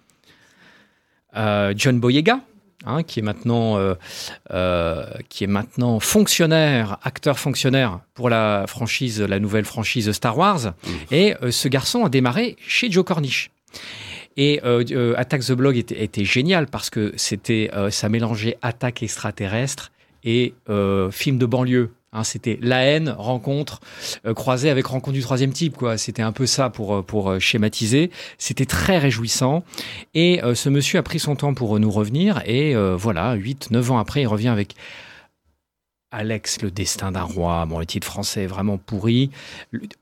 John 1.77 2.01
Boyega. 2.01 2.40
hein, 2.87 3.03
qui 3.03 3.18
est 3.20 3.22
maintenant 3.22 3.77
euh, 3.77 3.94
euh, 4.53 5.05
qui 5.29 5.44
est 5.44 5.48
maintenant 5.48 6.01
fonctionnaire, 6.01 6.98
acteur 7.03 7.38
fonctionnaire 7.38 8.01
pour 8.14 8.29
la 8.31 8.66
franchise, 8.66 9.20
la 9.20 9.38
nouvelle 9.40 9.64
franchise 9.64 10.11
Star 10.12 10.37
Wars. 10.38 10.74
Et 11.11 11.35
euh, 11.42 11.51
ce 11.51 11.68
garçon 11.68 12.05
a 12.05 12.09
démarré 12.09 12.57
chez 12.66 12.90
Joe 12.90 13.05
Cornish. 13.05 13.51
Et 14.37 14.61
euh, 14.64 14.85
euh, 14.92 15.14
Attack 15.16 15.42
the 15.44 15.53
Blog 15.53 15.77
était, 15.77 16.03
était 16.03 16.24
génial 16.24 16.68
parce 16.68 16.90
que 16.90 17.12
c'était, 17.16 17.70
euh, 17.74 17.90
ça 17.90 18.09
mélangeait 18.09 18.57
attaque 18.62 19.03
extraterrestre 19.03 19.90
et 20.22 20.55
euh, 20.68 21.11
film 21.11 21.38
de 21.38 21.46
banlieue. 21.46 21.90
Hein, 22.18 22.24
c'était 22.24 22.59
la 22.61 22.83
haine, 22.83 23.14
rencontre, 23.16 23.81
euh, 24.26 24.35
croisée 24.35 24.70
avec 24.70 24.87
rencontre 24.87 25.14
du 25.14 25.22
troisième 25.22 25.52
type. 25.52 25.76
quoi. 25.76 25.96
C'était 25.96 26.22
un 26.22 26.33
peu 26.33 26.46
ça 26.46 26.68
pour, 26.68 26.96
euh, 26.96 27.02
pour 27.02 27.31
euh, 27.31 27.38
schématiser. 27.38 28.11
C'était 28.38 28.66
très 28.66 28.98
réjouissant. 28.98 29.62
Et 30.14 30.40
ce 30.54 30.68
monsieur 30.68 30.98
a 30.98 31.02
pris 31.02 31.18
son 31.18 31.37
temps 31.37 31.54
pour 31.54 31.78
nous 31.78 31.90
revenir. 31.90 32.42
Et 32.46 32.74
voilà, 32.96 33.35
8, 33.35 33.70
9 33.70 33.90
ans 33.92 33.98
après, 33.98 34.22
il 34.22 34.26
revient 34.26 34.48
avec 34.48 34.74
Alex, 36.11 36.62
le 36.62 36.70
destin 36.70 37.12
d'un 37.12 37.22
roi. 37.22 37.66
Bon, 37.66 37.78
le 37.78 37.87
titre 37.87 38.07
français 38.07 38.44
est 38.44 38.46
vraiment 38.46 38.78
pourri. 38.78 39.31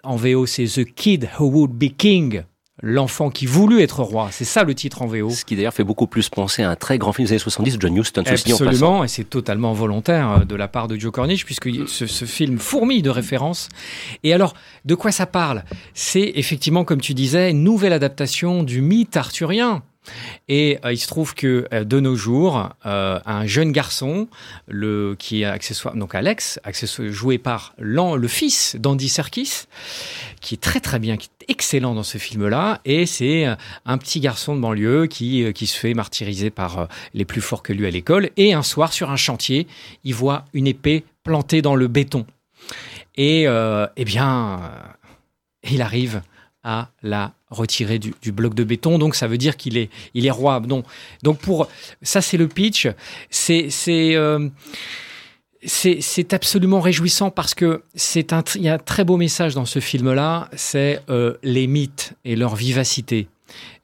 En 0.02 0.16
VO, 0.16 0.46
c'est 0.46 0.64
The 0.64 0.84
Kid 0.84 1.28
Who 1.38 1.46
Would 1.46 1.72
Be 1.72 1.96
King. 1.96 2.42
L'enfant 2.82 3.30
qui 3.30 3.46
voulut 3.46 3.80
être 3.80 4.02
roi. 4.02 4.28
C'est 4.30 4.44
ça 4.44 4.62
le 4.62 4.74
titre 4.74 5.00
en 5.00 5.06
VO. 5.06 5.30
Ce 5.30 5.46
qui 5.46 5.56
d'ailleurs 5.56 5.72
fait 5.72 5.84
beaucoup 5.84 6.06
plus 6.06 6.28
penser 6.28 6.62
à 6.62 6.70
un 6.70 6.76
très 6.76 6.98
grand 6.98 7.12
film 7.12 7.26
des 7.26 7.32
années 7.32 7.38
70, 7.38 7.78
John 7.80 7.96
Huston. 7.96 8.22
Absolument, 8.26 9.02
et 9.02 9.08
c'est 9.08 9.24
totalement 9.24 9.72
volontaire 9.72 10.30
euh, 10.30 10.44
de 10.44 10.54
la 10.54 10.68
part 10.68 10.86
de 10.86 10.98
Joe 10.98 11.10
Cornish, 11.10 11.46
puisque 11.46 11.70
ce, 11.88 12.06
ce 12.06 12.24
film 12.26 12.58
fourmille 12.58 13.00
de 13.00 13.08
références. 13.08 13.70
Et 14.24 14.34
alors, 14.34 14.52
de 14.84 14.94
quoi 14.94 15.10
ça 15.10 15.24
parle? 15.24 15.64
C'est 15.94 16.32
effectivement, 16.34 16.84
comme 16.84 17.00
tu 17.00 17.14
disais, 17.14 17.50
une 17.50 17.64
nouvelle 17.64 17.94
adaptation 17.94 18.62
du 18.62 18.82
mythe 18.82 19.16
arthurien. 19.16 19.82
Et 20.48 20.78
euh, 20.84 20.92
il 20.92 20.98
se 20.98 21.06
trouve 21.06 21.34
que 21.34 21.66
euh, 21.72 21.84
de 21.84 22.00
nos 22.00 22.16
jours, 22.16 22.70
euh, 22.84 23.18
un 23.24 23.46
jeune 23.46 23.72
garçon, 23.72 24.28
le 24.68 25.16
qui 25.18 25.42
est 25.42 25.44
accessoire, 25.44 25.94
donc 25.94 26.14
Alex, 26.14 26.60
accessoire, 26.64 27.08
joué 27.08 27.38
par 27.38 27.74
le 27.78 28.28
fils 28.28 28.76
d'Andy 28.78 29.08
Serkis, 29.08 29.64
qui 30.40 30.54
est 30.54 30.60
très 30.60 30.80
très 30.80 30.98
bien, 30.98 31.16
qui 31.16 31.28
est 31.40 31.50
excellent 31.50 31.94
dans 31.94 32.02
ce 32.02 32.18
film-là, 32.18 32.80
et 32.84 33.06
c'est 33.06 33.46
un 33.84 33.98
petit 33.98 34.20
garçon 34.20 34.56
de 34.56 34.60
banlieue 34.60 35.06
qui 35.06 35.52
qui 35.52 35.66
se 35.66 35.78
fait 35.78 35.94
martyriser 35.94 36.50
par 36.50 36.88
les 37.14 37.24
plus 37.24 37.40
forts 37.40 37.62
que 37.62 37.72
lui 37.72 37.86
à 37.86 37.90
l'école, 37.90 38.30
et 38.36 38.52
un 38.52 38.62
soir 38.62 38.92
sur 38.92 39.10
un 39.10 39.16
chantier, 39.16 39.66
il 40.04 40.14
voit 40.14 40.44
une 40.54 40.66
épée 40.66 41.04
plantée 41.22 41.62
dans 41.62 41.76
le 41.76 41.88
béton, 41.88 42.26
et 43.16 43.42
eh 43.44 44.04
bien, 44.04 44.60
il 45.70 45.82
arrive 45.82 46.22
à 46.66 46.90
la 47.02 47.32
retirer 47.48 48.00
du, 48.00 48.32
bloc 48.32 48.52
de 48.52 48.64
béton. 48.64 48.98
Donc 48.98 49.14
ça 49.14 49.28
veut 49.28 49.38
dire 49.38 49.56
qu'il 49.56 49.78
est, 49.78 49.88
il 50.14 50.26
est 50.26 50.30
roi. 50.30 50.60
Donc 51.22 51.38
pour 51.38 51.68
ça, 52.02 52.20
c'est 52.20 52.36
le 52.36 52.48
pitch. 52.48 52.88
C'est 53.30 53.70
c'est 53.70 54.16
euh, 54.16 54.48
c'est 55.64 56.34
absolument 56.34 56.80
réjouissant 56.80 57.30
parce 57.30 57.54
que 57.54 57.82
c'est 57.94 58.32
un 58.32 58.42
il 58.56 58.62
y 58.62 58.68
a 58.68 58.74
un 58.74 58.78
très 58.78 59.04
beau 59.04 59.16
message 59.16 59.54
dans 59.54 59.64
ce 59.64 59.78
film-là. 59.78 60.50
C'est 60.56 61.00
euh, 61.08 61.34
les 61.44 61.68
mythes 61.68 62.14
et 62.24 62.34
leur 62.34 62.56
vivacité. 62.56 63.28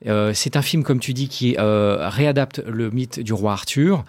Euh, 0.08 0.32
c'est 0.34 0.56
un 0.56 0.62
film, 0.62 0.82
comme 0.82 0.98
tu 0.98 1.14
dis, 1.14 1.28
qui 1.28 1.56
réadapte 1.56 2.60
le 2.66 2.90
mythe 2.90 3.20
du 3.20 3.32
roi 3.32 3.52
Arthur 3.52 4.04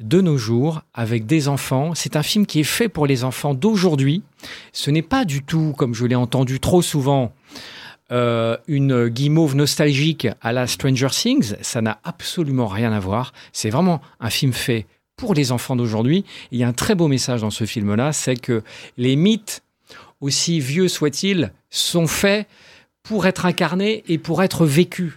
de 0.00 0.20
nos 0.20 0.36
jours 0.38 0.82
avec 0.92 1.26
des 1.26 1.48
enfants. 1.48 1.94
C'est 1.94 2.16
un 2.16 2.22
film 2.22 2.46
qui 2.46 2.60
est 2.60 2.64
fait 2.64 2.88
pour 2.88 3.06
les 3.06 3.22
enfants 3.22 3.54
d'aujourd'hui. 3.54 4.22
Ce 4.72 4.90
n'est 4.90 5.02
pas 5.02 5.24
du 5.24 5.42
tout, 5.42 5.74
comme 5.76 5.94
je 5.94 6.04
l'ai 6.04 6.14
entendu 6.14 6.58
trop 6.58 6.82
souvent, 6.82 7.32
euh, 8.14 8.56
une 8.68 9.08
guimauve 9.08 9.54
nostalgique 9.56 10.28
à 10.40 10.52
la 10.52 10.66
Stranger 10.66 11.08
Things. 11.10 11.54
Ça 11.60 11.82
n'a 11.82 11.98
absolument 12.04 12.68
rien 12.68 12.92
à 12.92 13.00
voir. 13.00 13.32
C'est 13.52 13.70
vraiment 13.70 14.00
un 14.20 14.30
film 14.30 14.52
fait 14.52 14.86
pour 15.16 15.34
les 15.34 15.52
enfants 15.52 15.76
d'aujourd'hui. 15.76 16.24
Il 16.52 16.58
y 16.58 16.64
a 16.64 16.68
un 16.68 16.72
très 16.72 16.94
beau 16.94 17.08
message 17.08 17.40
dans 17.42 17.50
ce 17.50 17.64
film-là, 17.66 18.12
c'est 18.12 18.36
que 18.36 18.62
les 18.96 19.16
mythes, 19.16 19.62
aussi 20.20 20.60
vieux 20.60 20.88
soient-ils, 20.88 21.52
sont 21.70 22.06
faits 22.06 22.46
pour 23.02 23.26
être 23.26 23.44
incarnés 23.46 24.02
et 24.08 24.16
pour 24.18 24.42
être 24.42 24.64
vécus. 24.64 25.12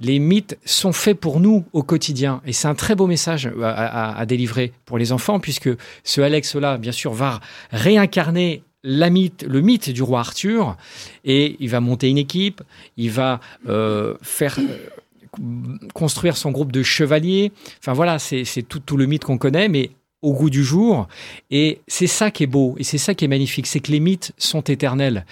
Les 0.00 0.18
mythes 0.18 0.58
sont 0.64 0.92
faits 0.92 1.18
pour 1.20 1.38
nous 1.38 1.64
au 1.72 1.82
quotidien. 1.84 2.42
Et 2.44 2.52
c'est 2.52 2.66
un 2.66 2.74
très 2.74 2.96
beau 2.96 3.06
message 3.06 3.48
à, 3.62 3.68
à- 3.70 4.18
à 4.18 4.26
délivrer 4.26 4.72
pour 4.84 4.98
les 4.98 5.12
enfants, 5.12 5.38
puisque 5.38 5.70
ce 6.02 6.20
Alex-là, 6.20 6.76
bien 6.78 6.90
sûr, 6.92 7.12
va 7.12 7.38
réincarner 7.70 8.62
la 8.82 9.10
mythe, 9.10 9.44
le 9.48 9.60
mythe 9.60 9.90
du 9.90 10.02
roi 10.02 10.20
Arthur, 10.20 10.76
et 11.24 11.56
il 11.60 11.68
va 11.68 11.80
monter 11.80 12.08
une 12.08 12.18
équipe, 12.18 12.62
il 12.96 13.10
va 13.10 13.40
euh, 13.68 14.14
faire 14.22 14.58
euh, 14.58 15.78
construire 15.94 16.36
son 16.36 16.50
groupe 16.50 16.72
de 16.72 16.82
chevaliers. 16.82 17.52
Enfin 17.78 17.92
voilà, 17.92 18.18
c'est 18.18 18.44
tout, 18.68 18.80
tout 18.80 18.96
le 18.96 19.06
mythe 19.06 19.24
qu'on 19.24 19.38
connaît, 19.38 19.68
mais 19.68 19.90
au 20.22 20.34
goût 20.34 20.50
du 20.50 20.64
jour. 20.64 21.08
Et 21.50 21.80
c'est 21.86 22.06
ça 22.06 22.30
qui 22.30 22.44
est 22.44 22.48
beau, 22.48 22.74
et 22.78 22.84
c'est 22.84 22.98
ça 22.98 23.14
qui 23.14 23.24
est 23.24 23.28
magnifique, 23.28 23.66
c'est 23.66 23.80
que 23.80 23.92
les 23.92 24.00
mythes 24.00 24.32
sont 24.38 24.62
éternels. 24.62 25.24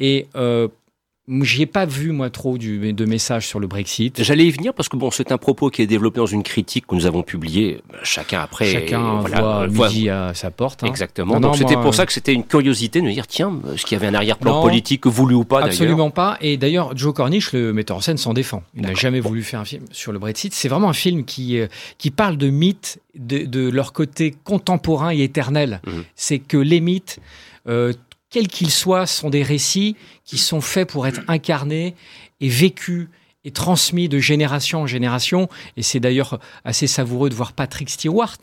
Et 0.00 0.26
euh, 0.36 0.68
j'y 1.28 1.62
ai 1.62 1.66
pas 1.66 1.86
vu, 1.86 2.12
moi, 2.12 2.30
trop 2.30 2.56
du, 2.58 2.92
de 2.92 3.04
messages 3.04 3.46
sur 3.46 3.58
le 3.60 3.66
Brexit. 3.66 4.22
J'allais 4.22 4.46
y 4.46 4.50
venir 4.50 4.72
parce 4.74 4.88
que 4.88 4.96
bon, 4.96 5.10
c'est 5.10 5.32
un 5.32 5.38
propos 5.38 5.70
qui 5.70 5.82
est 5.82 5.86
développé 5.86 6.18
dans 6.18 6.26
une 6.26 6.42
critique 6.42 6.86
que 6.86 6.94
nous 6.94 7.06
avons 7.06 7.22
publiée, 7.22 7.80
euh, 7.92 7.96
chacun 8.02 8.40
après. 8.40 8.66
Chacun 8.66 9.20
voilà, 9.20 9.40
voit 9.40 9.62
euh, 9.62 9.66
voit- 9.66 9.88
midi 9.88 10.08
à 10.08 10.34
sa 10.34 10.50
porte. 10.50 10.84
hein. 10.84 10.86
Exactement. 10.86 11.34
Non, 11.34 11.40
Donc 11.40 11.56
c'était 11.56 11.74
pour 11.74 11.94
ça 11.94 12.06
que 12.06 12.12
c'était 12.12 12.32
une 12.32 12.44
curiosité 12.44 13.00
de 13.00 13.06
me 13.06 13.12
dire 13.12 13.26
tiens, 13.26 13.52
est-ce 13.74 13.84
qu'il 13.84 13.96
y 13.96 14.00
avait 14.00 14.06
un 14.06 14.14
arrière-plan 14.14 14.62
politique 14.62 15.06
voulu 15.06 15.34
ou 15.34 15.44
pas 15.44 15.62
Absolument 15.62 16.10
pas. 16.10 16.38
Et 16.40 16.56
d'ailleurs, 16.56 16.96
Joe 16.96 17.12
Cornish, 17.14 17.52
le 17.52 17.72
metteur 17.72 17.96
en 17.96 18.00
scène, 18.00 18.16
s'en 18.18 18.32
défend. 18.32 18.62
Il 18.76 18.82
n'a 18.82 18.94
jamais 18.94 19.20
voulu 19.20 19.42
faire 19.42 19.60
un 19.60 19.64
film 19.64 19.84
sur 19.92 20.12
le 20.12 20.18
Brexit. 20.18 20.54
C'est 20.54 20.68
vraiment 20.68 20.88
un 20.88 20.92
film 20.94 21.24
qui, 21.24 21.58
euh, 21.58 21.66
qui 21.98 22.10
parle 22.10 22.36
de 22.36 22.48
mythes, 22.50 23.00
de, 23.16 23.44
de 23.46 23.68
leur 23.68 23.92
côté 23.92 24.34
contemporain 24.44 25.12
et 25.12 25.22
éternel. 25.22 25.80
Mhm. 25.86 26.04
C'est 26.14 26.38
que 26.38 26.56
les 26.56 26.80
mythes, 26.80 27.18
euh, 27.68 27.92
quels 28.30 28.48
qu'ils 28.48 28.70
soient, 28.70 29.06
sont 29.06 29.30
des 29.30 29.42
récits 29.42 29.96
qui 30.24 30.38
sont 30.38 30.60
faits 30.60 30.88
pour 30.88 31.06
être 31.06 31.20
incarnés 31.28 31.94
et 32.40 32.48
vécus 32.48 33.08
et 33.44 33.52
transmis 33.52 34.08
de 34.08 34.18
génération 34.18 34.82
en 34.82 34.86
génération. 34.86 35.48
Et 35.76 35.82
c'est 35.82 36.00
d'ailleurs 36.00 36.40
assez 36.64 36.86
savoureux 36.86 37.30
de 37.30 37.34
voir 37.34 37.52
Patrick 37.52 37.88
Stewart 37.88 38.38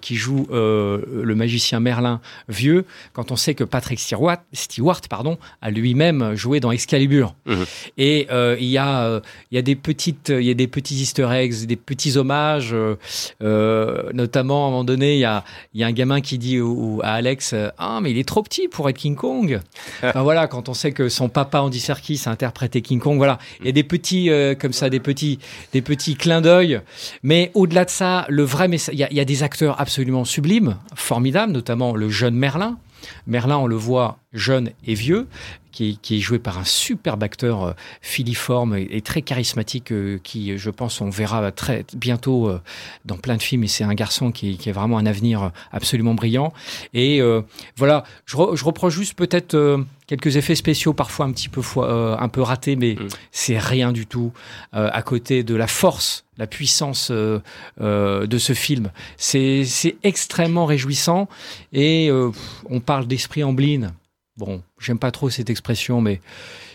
qui 0.00 0.14
joue 0.16 0.46
euh, 0.52 1.00
le 1.22 1.34
magicien 1.34 1.80
Merlin 1.80 2.20
vieux, 2.48 2.84
quand 3.12 3.30
on 3.30 3.36
sait 3.36 3.54
que 3.54 3.64
Patrick 3.64 3.98
Stewart, 3.98 4.38
Stewart 4.52 5.00
pardon, 5.08 5.38
a 5.62 5.70
lui-même 5.70 6.34
joué 6.34 6.60
dans 6.60 6.70
Excalibur. 6.70 7.34
Mhm. 7.46 7.64
Et 7.96 8.26
euh, 8.30 8.56
il 8.60 8.66
y 8.68 8.76
a, 8.78 9.04
euh, 9.04 9.20
y 9.52 9.58
a 9.58 9.62
des 9.62 9.76
petites, 9.76 10.28
il 10.28 10.44
y 10.44 10.50
a 10.50 10.54
des 10.54 10.66
petits 10.66 10.96
Easter 10.96 11.28
eggs, 11.32 11.64
des 11.66 11.76
petits 11.76 12.16
hommages. 12.18 12.70
euh, 12.74 12.96
euh, 13.42 14.10
notamment 14.12 14.64
à 14.64 14.68
un 14.68 14.70
moment 14.70 14.84
donné, 14.84 15.14
il 15.14 15.20
y 15.20 15.24
a, 15.24 15.44
y 15.74 15.82
a 15.82 15.86
un 15.86 15.92
gamin 15.92 16.20
qui 16.20 16.38
dit 16.38 16.60
au- 16.60 16.96
au- 16.98 17.00
à 17.02 17.12
Alex, 17.12 17.52
euh, 17.54 17.70
ah 17.78 18.00
mais 18.02 18.10
il 18.10 18.18
est 18.18 18.28
trop 18.28 18.42
petit 18.42 18.68
pour 18.68 18.88
être 18.88 18.96
King 18.98 19.16
Kong. 19.16 19.60
enfin 20.02 20.22
voilà, 20.22 20.46
quand 20.46 20.68
on 20.68 20.74
sait 20.74 20.92
que 20.92 21.08
son 21.08 21.28
papa 21.28 21.60
Andy 21.60 21.80
Serkis 21.80 22.22
a 22.26 22.30
interprété 22.30 22.82
King 22.82 22.98
Kong, 23.00 23.16
voilà, 23.16 23.38
il 23.60 23.66
y 23.66 23.68
a 23.68 23.72
des 23.72 23.84
petits 23.84 24.30
euh, 24.30 24.54
comme 24.54 24.72
ça, 24.72 24.90
des 24.90 25.00
petits, 25.00 25.38
des 25.72 25.82
petits 25.82 26.16
clins 26.16 26.40
d'œil. 26.40 26.80
Mais 27.22 27.50
au-delà 27.54 27.84
de 27.84 27.90
ça, 27.90 28.26
le 28.28 28.42
vrai 28.42 28.68
message, 28.68 28.94
y, 28.94 29.06
il 29.10 29.16
y 29.16 29.20
a 29.20 29.24
des 29.24 29.42
acteurs 29.42 29.69
absolument 29.78 30.24
sublimes, 30.24 30.76
formidables, 30.94 31.52
notamment 31.52 31.94
le 31.94 32.08
jeune 32.08 32.34
Merlin. 32.34 32.78
Merlin, 33.26 33.56
on 33.56 33.66
le 33.66 33.76
voit 33.76 34.18
jeune 34.32 34.70
et 34.86 34.94
vieux, 34.94 35.26
qui, 35.72 35.98
qui 36.02 36.16
est 36.16 36.20
joué 36.20 36.38
par 36.38 36.58
un 36.58 36.64
superbe 36.64 37.22
acteur 37.22 37.62
euh, 37.62 37.72
filiforme 38.00 38.76
et, 38.76 38.88
et 38.90 39.02
très 39.02 39.22
charismatique, 39.22 39.92
euh, 39.92 40.18
qui, 40.22 40.58
je 40.58 40.70
pense, 40.70 41.00
on 41.00 41.10
verra 41.10 41.52
très 41.52 41.84
bientôt 41.94 42.48
euh, 42.48 42.60
dans 43.04 43.16
plein 43.16 43.36
de 43.36 43.42
films. 43.42 43.64
Et 43.64 43.68
c'est 43.68 43.84
un 43.84 43.94
garçon 43.94 44.32
qui, 44.32 44.56
qui 44.56 44.68
a 44.70 44.72
vraiment 44.72 44.98
un 44.98 45.06
avenir 45.06 45.42
euh, 45.42 45.48
absolument 45.72 46.14
brillant. 46.14 46.52
Et 46.92 47.20
euh, 47.20 47.42
voilà, 47.76 48.04
je, 48.26 48.36
re- 48.36 48.56
je 48.56 48.64
reproche 48.64 48.94
juste 48.94 49.14
peut-être 49.14 49.54
euh, 49.54 49.78
quelques 50.06 50.36
effets 50.36 50.56
spéciaux, 50.56 50.92
parfois 50.92 51.26
un 51.26 51.32
petit 51.32 51.48
peu 51.48 51.62
euh, 51.76 52.16
un 52.18 52.28
peu 52.28 52.42
ratés, 52.42 52.74
mais 52.76 52.96
c'est 53.30 53.58
rien 53.58 53.92
du 53.92 54.06
tout 54.06 54.32
euh, 54.74 54.90
à 54.92 55.02
côté 55.02 55.44
de 55.44 55.54
la 55.54 55.68
force, 55.68 56.24
la 56.36 56.48
puissance 56.48 57.10
euh, 57.12 57.38
euh, 57.80 58.26
de 58.26 58.38
ce 58.38 58.52
film. 58.52 58.90
C'est 59.16 59.64
extrêmement 60.02 60.66
réjouissant 60.66 61.28
et 61.72 62.10
euh, 62.10 62.32
on 62.68 62.80
parle 62.80 63.06
d'esprit 63.06 63.44
Amblin. 63.44 63.92
Bon, 64.40 64.62
j'aime 64.78 64.98
pas 64.98 65.10
trop 65.10 65.28
cette 65.28 65.50
expression, 65.50 66.00
mais 66.00 66.22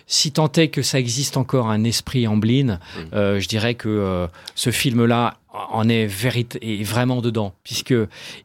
si 0.07 0.31
tant 0.31 0.51
est 0.53 0.67
que 0.67 0.81
ça 0.81 0.99
existe 0.99 1.35
encore 1.37 1.67
un 1.69 1.83
esprit 1.83 2.27
Amblin, 2.27 2.79
euh, 3.13 3.39
je 3.39 3.47
dirais 3.47 3.73
que 3.75 3.89
euh, 3.89 4.27
ce 4.55 4.69
film-là 4.69 5.35
en 5.71 5.87
est, 5.87 6.09
est 6.61 6.83
vraiment 6.83 7.21
dedans, 7.21 7.53
puisque 7.63 7.93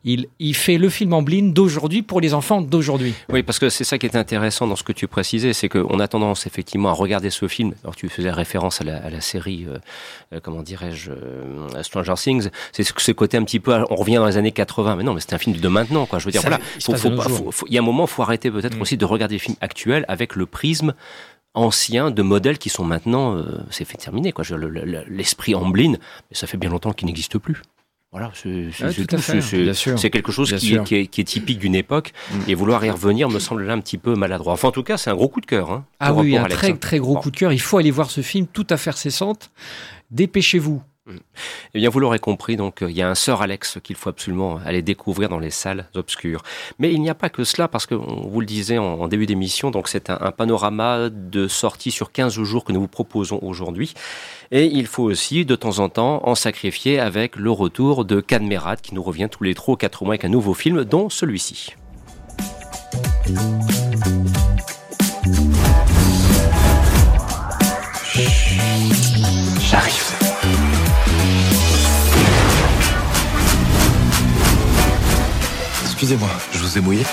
il, 0.04 0.28
il 0.38 0.54
fait 0.54 0.78
le 0.78 0.88
film 0.88 1.12
Amblin 1.12 1.48
d'aujourd'hui 1.50 2.02
pour 2.02 2.20
les 2.20 2.34
enfants 2.34 2.60
d'aujourd'hui. 2.62 3.14
Oui, 3.30 3.42
parce 3.42 3.58
que 3.58 3.68
c'est 3.68 3.82
ça 3.82 3.98
qui 3.98 4.06
est 4.06 4.14
intéressant 4.14 4.68
dans 4.68 4.76
ce 4.76 4.84
que 4.84 4.92
tu 4.92 5.08
précisais, 5.08 5.52
c'est 5.52 5.68
qu'on 5.68 5.98
a 5.98 6.06
tendance 6.06 6.46
effectivement 6.46 6.88
à 6.90 6.92
regarder 6.92 7.30
ce 7.30 7.48
film. 7.48 7.74
Alors 7.82 7.96
tu 7.96 8.08
faisais 8.08 8.30
référence 8.30 8.80
à 8.80 8.84
la, 8.84 8.98
à 8.98 9.10
la 9.10 9.20
série, 9.20 9.66
euh, 9.68 9.78
euh, 10.34 10.40
comment 10.40 10.62
dirais-je, 10.62 11.10
euh, 11.10 11.82
Stranger 11.82 12.14
Things. 12.16 12.48
C'est 12.70 12.84
ce, 12.84 12.92
ce 12.96 13.10
côté 13.12 13.36
un 13.36 13.42
petit 13.44 13.58
peu, 13.60 13.76
on 13.90 13.96
revient 13.96 14.14
dans 14.16 14.26
les 14.26 14.36
années 14.36 14.52
80, 14.52 14.94
mais 14.94 15.02
non, 15.02 15.12
mais 15.14 15.20
c'est 15.20 15.32
un 15.34 15.38
film 15.38 15.56
de 15.56 15.68
maintenant, 15.68 16.06
quoi. 16.06 16.20
Je 16.20 16.26
veux 16.26 16.30
dire, 16.32 16.42
Ça, 16.42 16.48
voilà, 16.48 16.62
il 16.76 16.82
faut, 16.82 16.94
faut 16.94 17.20
faut- 17.22 17.50
faut- 17.50 17.66
il 17.68 17.74
y 17.74 17.76
a 17.76 17.80
un 17.80 17.84
moment, 17.84 18.06
faut 18.06 18.22
arrêter 18.22 18.52
peut-être 18.52 18.76
Mm. 18.76 18.82
aussi 18.82 18.96
de 18.96 19.04
regarder 19.04 19.34
les 19.34 19.38
films 19.40 19.56
actuels 19.60 20.04
avec 20.06 20.36
le 20.36 20.46
prisme 20.46 20.94
ancien 21.54 22.10
de 22.10 22.22
modèles 22.22 22.58
qui 22.58 22.68
sont 22.68 22.84
maintenant, 22.84 23.34
euh, 23.36 23.58
c'est 23.70 23.84
fait 23.84 23.96
terminer, 23.98 24.32
quoi. 24.32 24.44
Je- 24.44 24.54
le- 24.54 24.68
le- 24.68 25.04
L'esprit 25.08 25.54
Amblin, 25.54 25.92
mais 25.92 25.98
ça 26.36 26.46
fait 26.46 26.56
bien 26.56 26.70
longtemps 26.70 26.92
qu'il 26.92 27.06
n'existe 27.06 27.38
plus. 27.38 27.62
Voilà, 28.12 28.32
c'est 28.34 28.70
Ah, 28.82 28.88
quelque 30.10 30.32
chose 30.32 30.52
qui, 30.56 30.74
est- 30.74 30.82
qui 30.84 30.94
est, 30.96 31.06
qui 31.06 31.20
est 31.20 31.24
typique 31.24 31.60
d'une 31.60 31.76
époque 31.76 32.12
et 32.48 32.54
vouloir 32.54 32.84
y 32.84 32.90
revenir 32.90 33.28
me 33.28 33.38
semble 33.38 33.62
là 33.64 33.72
un 33.74 33.80
petit 33.80 33.98
peu 33.98 34.16
maladroit. 34.16 34.52
Enfin, 34.52 34.66
en 34.68 34.72
tout 34.72 34.82
cas, 34.82 34.96
c'est 34.96 35.10
un 35.10 35.14
gros 35.14 35.28
coup 35.28 35.40
de 35.40 35.46
cœur. 35.46 35.70
Hein, 35.70 35.84
Ah 36.00 36.12
oui, 36.12 36.36
un 36.36 36.42
Alex, 36.42 36.56
très 36.56 36.76
très 36.76 36.98
gros 36.98 37.16
coup 37.18 37.30
de 37.30 37.36
cœur. 37.36 37.52
Il 37.52 37.60
faut 37.60 37.78
aller 37.78 37.92
voir 37.92 38.10
ce 38.10 38.20
film 38.20 38.48
tout 38.52 38.66
à 38.70 38.76
fait 38.76 38.96
cessante. 38.96 39.50
Dépêchez-vous. 40.10 40.82
Eh 41.08 41.78
bien, 41.78 41.88
vous 41.88 42.00
l'aurez 42.00 42.18
compris, 42.18 42.56
donc 42.56 42.82
euh, 42.82 42.90
il 42.90 42.96
y 42.96 43.02
a 43.02 43.08
un 43.08 43.14
Sœur 43.14 43.42
Alex 43.42 43.78
qu'il 43.82 43.96
faut 43.96 44.10
absolument 44.10 44.58
aller 44.64 44.82
découvrir 44.82 45.28
dans 45.28 45.38
les 45.38 45.50
salles 45.50 45.88
obscures. 45.94 46.42
Mais 46.78 46.92
il 46.92 47.00
n'y 47.00 47.10
a 47.10 47.14
pas 47.14 47.30
que 47.30 47.44
cela, 47.44 47.68
parce 47.68 47.86
que 47.86 47.94
on 47.94 48.28
vous 48.28 48.40
le 48.40 48.46
disait 48.46 48.78
en, 48.78 49.08
début 49.08 49.26
d'émission, 49.26 49.70
donc 49.70 49.88
c'est 49.88 50.10
un, 50.10 50.30
panorama 50.30 51.08
de 51.10 51.48
sorties 51.48 51.90
sur 51.90 52.12
15 52.12 52.42
jours 52.42 52.64
que 52.64 52.72
nous 52.72 52.80
vous 52.80 52.88
proposons 52.88 53.38
aujourd'hui. 53.42 53.94
Et 54.50 54.66
il 54.66 54.86
faut 54.86 55.04
aussi, 55.04 55.44
de 55.44 55.56
temps 55.56 55.78
en 55.78 55.88
temps, 55.88 56.26
en 56.28 56.34
sacrifier 56.34 57.00
avec 57.00 57.36
le 57.36 57.50
retour 57.50 58.04
de 58.04 58.20
Cadmerade, 58.20 58.80
qui 58.80 58.94
nous 58.94 59.02
revient 59.02 59.28
tous 59.30 59.44
les 59.44 59.54
trois 59.54 59.74
ou 59.74 59.76
quatre 59.76 60.04
mois 60.04 60.12
avec 60.12 60.24
un 60.24 60.28
nouveau 60.28 60.54
film, 60.54 60.84
dont 60.84 61.08
celui-ci. 61.08 61.74
J'arrive. 69.70 70.09
Excusez-moi, 76.02 76.30
je 76.50 76.58
vous 76.60 76.78
ai 76.78 76.80
mouillé 76.80 77.04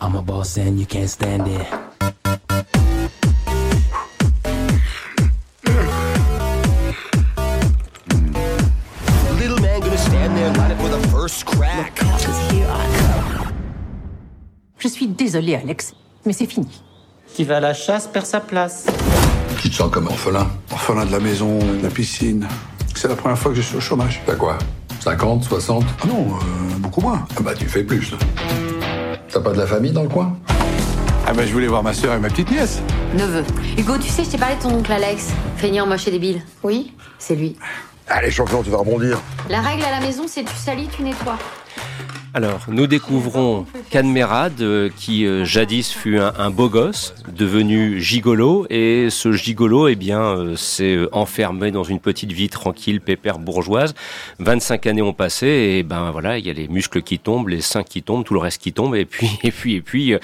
I'm 0.00 0.16
a 0.16 0.20
boss 0.20 0.58
and 0.58 0.80
you 0.80 0.84
can't 0.84 1.08
stand 1.08 1.46
it. 1.46 1.64
Little 9.38 9.60
man 9.60 9.78
gonna 9.78 9.96
stand 9.96 10.36
there 10.36 10.52
lining 10.54 10.78
for 10.78 10.88
the 10.88 11.08
first 11.12 11.44
crack. 11.44 12.00
Je 14.80 14.88
suis 14.88 15.06
désolée, 15.06 15.54
Alex, 15.54 15.94
mais 16.24 16.32
c'est 16.32 16.46
fini. 16.46 16.82
Qui 17.32 17.44
va 17.44 17.58
à 17.58 17.60
la 17.60 17.74
chasse 17.74 18.08
perd 18.08 18.26
sa 18.26 18.40
place. 18.40 18.86
Tu 19.66 19.72
te 19.72 19.78
sens 19.78 19.90
comme 19.90 20.06
orphelin 20.06 20.46
Orphelin 20.70 21.04
de 21.06 21.10
la 21.10 21.18
maison, 21.18 21.58
de 21.58 21.82
la 21.82 21.88
piscine. 21.88 22.46
C'est 22.94 23.08
la 23.08 23.16
première 23.16 23.36
fois 23.36 23.50
que 23.50 23.56
je 23.56 23.62
suis 23.62 23.76
au 23.76 23.80
chômage. 23.80 24.22
T'as 24.24 24.36
quoi 24.36 24.58
50, 25.00 25.42
60 25.42 25.82
Ah 26.02 26.06
non, 26.06 26.28
euh, 26.28 26.76
beaucoup 26.78 27.00
moins. 27.00 27.26
Ah 27.36 27.40
bah 27.40 27.52
tu 27.52 27.66
fais 27.66 27.82
plus 27.82 28.12
là. 28.12 28.18
T'as 29.28 29.40
pas 29.40 29.50
de 29.50 29.58
la 29.58 29.66
famille 29.66 29.90
dans 29.90 30.04
le 30.04 30.08
coin? 30.08 30.38
Ah 31.26 31.32
bah 31.32 31.44
je 31.44 31.52
voulais 31.52 31.66
voir 31.66 31.82
ma 31.82 31.92
soeur 31.94 32.14
et 32.14 32.20
ma 32.20 32.28
petite 32.28 32.48
nièce. 32.52 32.80
Neveu. 33.18 33.42
Hugo, 33.76 33.98
tu 33.98 34.08
sais, 34.08 34.22
je 34.22 34.30
t'ai 34.30 34.38
parlé 34.38 34.54
de 34.54 34.62
ton 34.62 34.72
oncle 34.72 34.92
Alex. 34.92 35.30
Feignant, 35.56 35.84
moche 35.84 36.06
et 36.06 36.12
débile. 36.12 36.42
Oui, 36.62 36.92
c'est 37.18 37.34
lui. 37.34 37.56
Allez 38.06 38.30
champion, 38.30 38.62
tu 38.62 38.70
vas 38.70 38.78
rebondir. 38.78 39.20
La 39.50 39.62
règle 39.62 39.82
à 39.82 39.90
la 39.90 40.06
maison, 40.06 40.26
c'est 40.28 40.44
tu 40.44 40.54
salis, 40.54 40.88
tu 40.96 41.02
nettoies. 41.02 41.38
Alors, 42.36 42.66
nous 42.68 42.86
découvrons 42.86 43.64
Cadmerade, 43.88 44.60
euh, 44.60 44.90
qui 44.94 45.24
euh, 45.24 45.46
jadis 45.46 45.90
fut 45.90 46.18
un, 46.18 46.50
beau 46.50 46.68
gosse, 46.68 47.14
devenu 47.34 47.98
gigolo, 47.98 48.66
et 48.68 49.08
ce 49.08 49.32
gigolo, 49.32 49.88
eh 49.88 49.94
bien, 49.94 50.20
euh, 50.20 50.54
s'est 50.54 50.96
euh, 50.96 51.08
enfermé 51.12 51.70
dans 51.70 51.82
une 51.82 51.98
petite 51.98 52.32
vie 52.32 52.50
tranquille, 52.50 53.00
pépère 53.00 53.38
bourgeoise. 53.38 53.94
25 54.40 54.86
années 54.86 55.00
ont 55.00 55.14
passé, 55.14 55.46
et 55.46 55.82
ben 55.82 56.10
voilà, 56.10 56.36
il 56.36 56.46
y 56.46 56.50
a 56.50 56.52
les 56.52 56.68
muscles 56.68 57.00
qui 57.00 57.18
tombent, 57.18 57.48
les 57.48 57.62
seins 57.62 57.84
qui 57.84 58.02
tombent, 58.02 58.24
tout 58.24 58.34
le 58.34 58.40
reste 58.40 58.60
qui 58.60 58.74
tombe, 58.74 58.94
et 58.96 59.06
puis, 59.06 59.30
et 59.42 59.50
puis, 59.50 59.76
et 59.76 59.80
puis, 59.80 60.14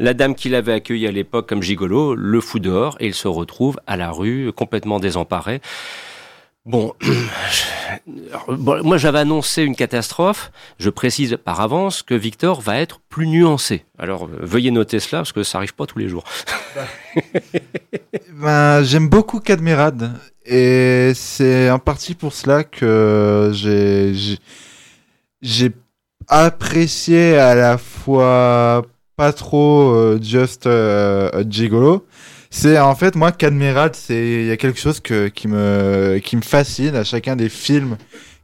la 0.00 0.12
dame 0.12 0.34
qui 0.34 0.48
l'avait 0.48 0.72
accueilli 0.72 1.06
à 1.06 1.12
l'époque 1.12 1.48
comme 1.48 1.62
gigolo 1.62 2.16
le 2.16 2.40
fout 2.40 2.60
dehors, 2.60 2.96
et 2.98 3.06
il 3.06 3.14
se 3.14 3.28
retrouve 3.28 3.78
à 3.86 3.96
la 3.96 4.10
rue, 4.10 4.50
complètement 4.52 4.98
désemparé. 4.98 5.60
Bon, 6.66 6.92
moi 8.48 8.98
j'avais 8.98 9.20
annoncé 9.20 9.62
une 9.62 9.74
catastrophe. 9.74 10.52
Je 10.78 10.90
précise 10.90 11.38
par 11.42 11.60
avance 11.60 12.02
que 12.02 12.14
Victor 12.14 12.60
va 12.60 12.76
être 12.78 13.00
plus 13.08 13.26
nuancé. 13.26 13.84
Alors 13.98 14.24
euh, 14.24 14.38
veuillez 14.40 14.70
noter 14.70 15.00
cela 15.00 15.20
parce 15.20 15.32
que 15.32 15.42
ça 15.42 15.58
arrive 15.58 15.74
pas 15.74 15.86
tous 15.86 15.98
les 15.98 16.08
jours. 16.08 16.24
Ben, 18.32 18.82
j'aime 18.82 19.08
beaucoup 19.08 19.38
Cadmerade 19.40 20.12
et 20.46 21.12
c'est 21.14 21.68
en 21.70 21.78
partie 21.78 22.14
pour 22.14 22.32
cela 22.32 22.64
que 22.64 23.50
j'ai 23.52 24.14
j'ai- 24.14 24.38
j'ai 25.42 25.72
apprécié 26.28 27.36
à 27.36 27.54
la 27.54 27.76
fois 27.76 28.82
pas 29.16 29.32
trop 29.34 29.90
euh, 29.92 30.18
Just 30.22 30.66
euh, 30.66 31.44
Gigolo. 31.48 32.06
C'est 32.50 32.78
en 32.78 32.94
fait 32.96 33.14
moi 33.14 33.30
Cadmerade, 33.32 33.94
c'est 33.94 34.42
il 34.42 34.46
y 34.46 34.50
a 34.50 34.56
quelque 34.56 34.80
chose 34.80 34.98
que 35.00 35.28
qui 35.28 35.46
me 35.46 36.18
qui 36.22 36.36
me 36.36 36.42
fascine 36.42 36.96
à 36.96 37.04
chacun 37.04 37.36
des 37.36 37.48
films 37.48 37.96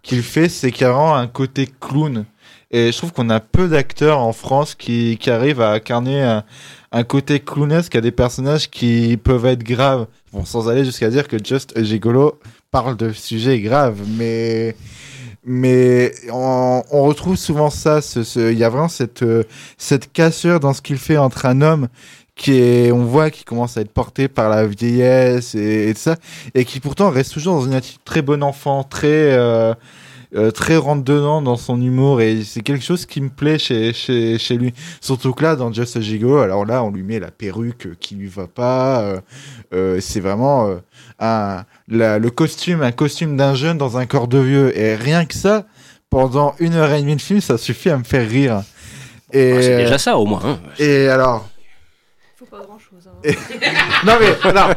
qu'il 0.03 0.23
fait, 0.23 0.49
c'est 0.49 0.71
qu'il 0.71 0.87
a 0.87 0.95
un 0.97 1.27
côté 1.27 1.69
clown. 1.81 2.25
Et 2.71 2.93
je 2.93 2.97
trouve 2.99 3.13
qu'on 3.13 3.31
a 3.31 3.41
peu 3.41 3.69
d'acteurs 3.69 4.19
en 4.21 4.33
France 4.33 4.75
qui, 4.75 5.19
qui 5.21 5.31
arrivent 5.31 5.61
à 5.61 5.71
incarner 5.73 6.21
un, 6.23 6.45
un 6.93 7.05
côté 7.05 7.39
clownesque 7.41 7.95
à 7.95 8.01
des 8.01 8.11
personnages 8.11 8.69
qui 8.71 9.17
peuvent 9.17 9.47
être 9.47 9.63
graves. 9.63 10.07
Bon, 10.33 10.45
sans 10.45 10.69
aller 10.69 10.85
jusqu'à 10.85 11.09
dire 11.09 11.27
que 11.29 11.37
Just 11.43 11.81
Gigolo 11.83 12.39
parle 12.73 12.97
de 12.97 13.13
sujets 13.13 13.61
graves, 13.61 14.01
mais 14.17 14.77
mais 15.45 16.13
on, 16.33 16.83
on 16.91 17.03
retrouve 17.05 17.37
souvent 17.37 17.71
ça. 17.71 18.01
ce- 18.03 18.25
ce- 18.25 18.53
Il 18.53 18.59
y 18.59 18.65
a 18.65 18.69
vraiment 18.69 18.89
cette 18.89 19.23
euh, 19.23 19.45
cette 19.79 20.13
cassure 20.13 20.59
dans 20.61 20.73
ce 20.73 20.83
qu'il 20.83 20.99
fait 20.99 21.17
entre 21.17 21.47
un 21.47 21.61
homme 21.63 21.89
qui 22.37 22.53
est, 22.61 22.93
on 22.93 23.05
voit 23.05 23.31
qu'il 23.31 23.45
commence 23.45 23.77
à 23.77 23.81
être 23.81 23.91
porté 23.93 24.29
par 24.29 24.49
la 24.51 24.67
vieillesse 24.67 25.55
et, 25.55 25.89
et 25.89 25.95
tout 25.95 26.01
ça, 26.01 26.17
et 26.55 26.65
qui 26.65 26.81
pourtant 26.81 27.11
reste 27.11 27.33
toujours 27.33 27.57
dans 27.57 27.67
une 27.67 27.75
attitude 27.75 28.05
très 28.05 28.21
bon 28.23 28.43
enfant, 28.43 28.85
très 28.85 29.09
euh, 29.33 29.73
euh, 30.35 30.51
très 30.51 30.77
rentre 30.77 31.03
dedans 31.03 31.41
dans 31.41 31.57
son 31.57 31.81
humour 31.81 32.21
et 32.21 32.43
c'est 32.45 32.61
quelque 32.61 32.85
chose 32.85 33.07
qui 33.07 33.21
me 33.23 33.31
plaît 33.31 33.59
chez, 33.59 33.93
chez, 33.95 34.37
chez 34.39 34.57
lui. 34.59 34.75
Surtout 35.01 35.33
que 35.33 35.43
là, 35.45 35.57
dans 35.57 35.73
Just 35.73 35.97
a 35.97 36.01
Gigolo, 36.01 36.39
alors 36.39 36.67
là, 36.67 36.83
on 36.85 36.91
lui 36.91 37.03
met 37.05 37.19
la 37.21 37.31
perruque 37.31 37.97
qui 38.01 38.17
lui 38.17 38.27
va 38.29 38.47
pas. 38.47 39.01
euh, 39.01 39.21
euh, 39.73 39.99
c'est 40.01 40.21
vraiment 40.21 40.67
euh, 40.69 40.77
un, 41.21 41.65
la- 41.89 42.19
le 42.19 42.31
costume, 42.31 42.83
un 42.83 42.93
costume 42.93 43.37
d'un 43.39 43.55
jeune 43.55 43.79
dans 43.79 43.97
un 43.97 44.05
corps 44.05 44.29
de 44.29 44.39
vieux. 44.39 44.77
Et 44.79 44.95
rien 44.97 45.25
que 45.25 45.35
ça, 45.35 45.65
pendant 46.11 46.55
une 46.59 46.75
heure 46.75 46.93
et 46.93 47.01
demie 47.01 47.17
de 47.17 47.23
film, 47.23 47.41
ça 47.41 47.57
suffit 47.57 47.89
à 47.89 47.97
me 47.97 48.05
faire 48.05 48.29
rire. 48.29 48.63
Et, 49.33 49.53
Ah, 49.57 49.63
c'est 49.63 49.77
déjà 49.79 49.97
ça, 49.97 50.19
au 50.19 50.27
moins, 50.27 50.43
hein. 50.45 50.59
Et 50.79 51.09
alors. 51.09 51.49
Non 54.05 54.13
mais 54.21 54.29
non, 54.53 54.69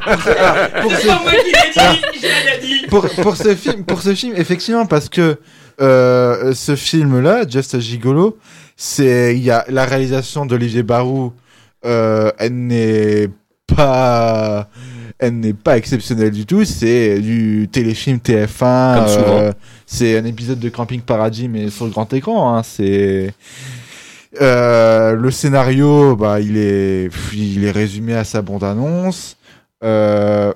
pour 0.81 0.91
ce- 0.91 1.07
pas 1.07 1.19
moi 1.21 1.31
qui 1.31 1.51
l'ai 1.51 1.71
dit, 1.73 2.19
je 2.21 2.61
dit. 2.61 2.87
pour, 2.87 3.07
pour 3.21 3.35
ce 3.35 3.53
film, 3.55 3.83
pour 3.83 4.01
ce 4.01 4.15
film, 4.15 4.33
effectivement, 4.37 4.85
parce 4.85 5.09
que 5.09 5.39
euh, 5.81 6.53
ce 6.53 6.75
film-là, 6.75 7.47
Just 7.47 7.75
a 7.75 7.79
Gigolo, 7.79 8.37
c'est 8.75 9.35
il 9.35 9.43
y 9.43 9.51
a 9.51 9.65
la 9.69 9.85
réalisation 9.85 10.45
d'Olivier 10.45 10.83
Barou, 10.83 11.33
euh, 11.85 12.31
elle 12.37 12.55
n'est 12.67 13.29
pas, 13.67 14.67
elle 15.19 15.39
n'est 15.39 15.53
pas 15.53 15.77
exceptionnelle 15.77 16.31
du 16.31 16.45
tout. 16.45 16.65
C'est 16.65 17.19
du 17.19 17.67
téléfilm 17.71 18.17
TF1. 18.17 18.95
Comme 18.97 19.07
souvent. 19.07 19.37
euh, 19.39 19.51
c'est 19.85 20.17
un 20.17 20.25
épisode 20.25 20.59
de 20.59 20.69
Camping 20.69 21.01
Paradis, 21.01 21.47
mais 21.47 21.69
sur 21.69 21.85
le 21.85 21.91
grand 21.91 22.11
écran. 22.13 22.55
Hein, 22.57 22.63
c'est 22.63 23.33
euh, 24.41 25.15
le 25.15 25.31
scénario, 25.31 26.15
bah, 26.15 26.39
il 26.39 26.57
est, 26.57 27.09
il 27.33 27.63
est 27.65 27.71
résumé 27.71 28.15
à 28.15 28.23
sa 28.23 28.41
bande-annonce. 28.41 29.37
Euh, 29.83 30.53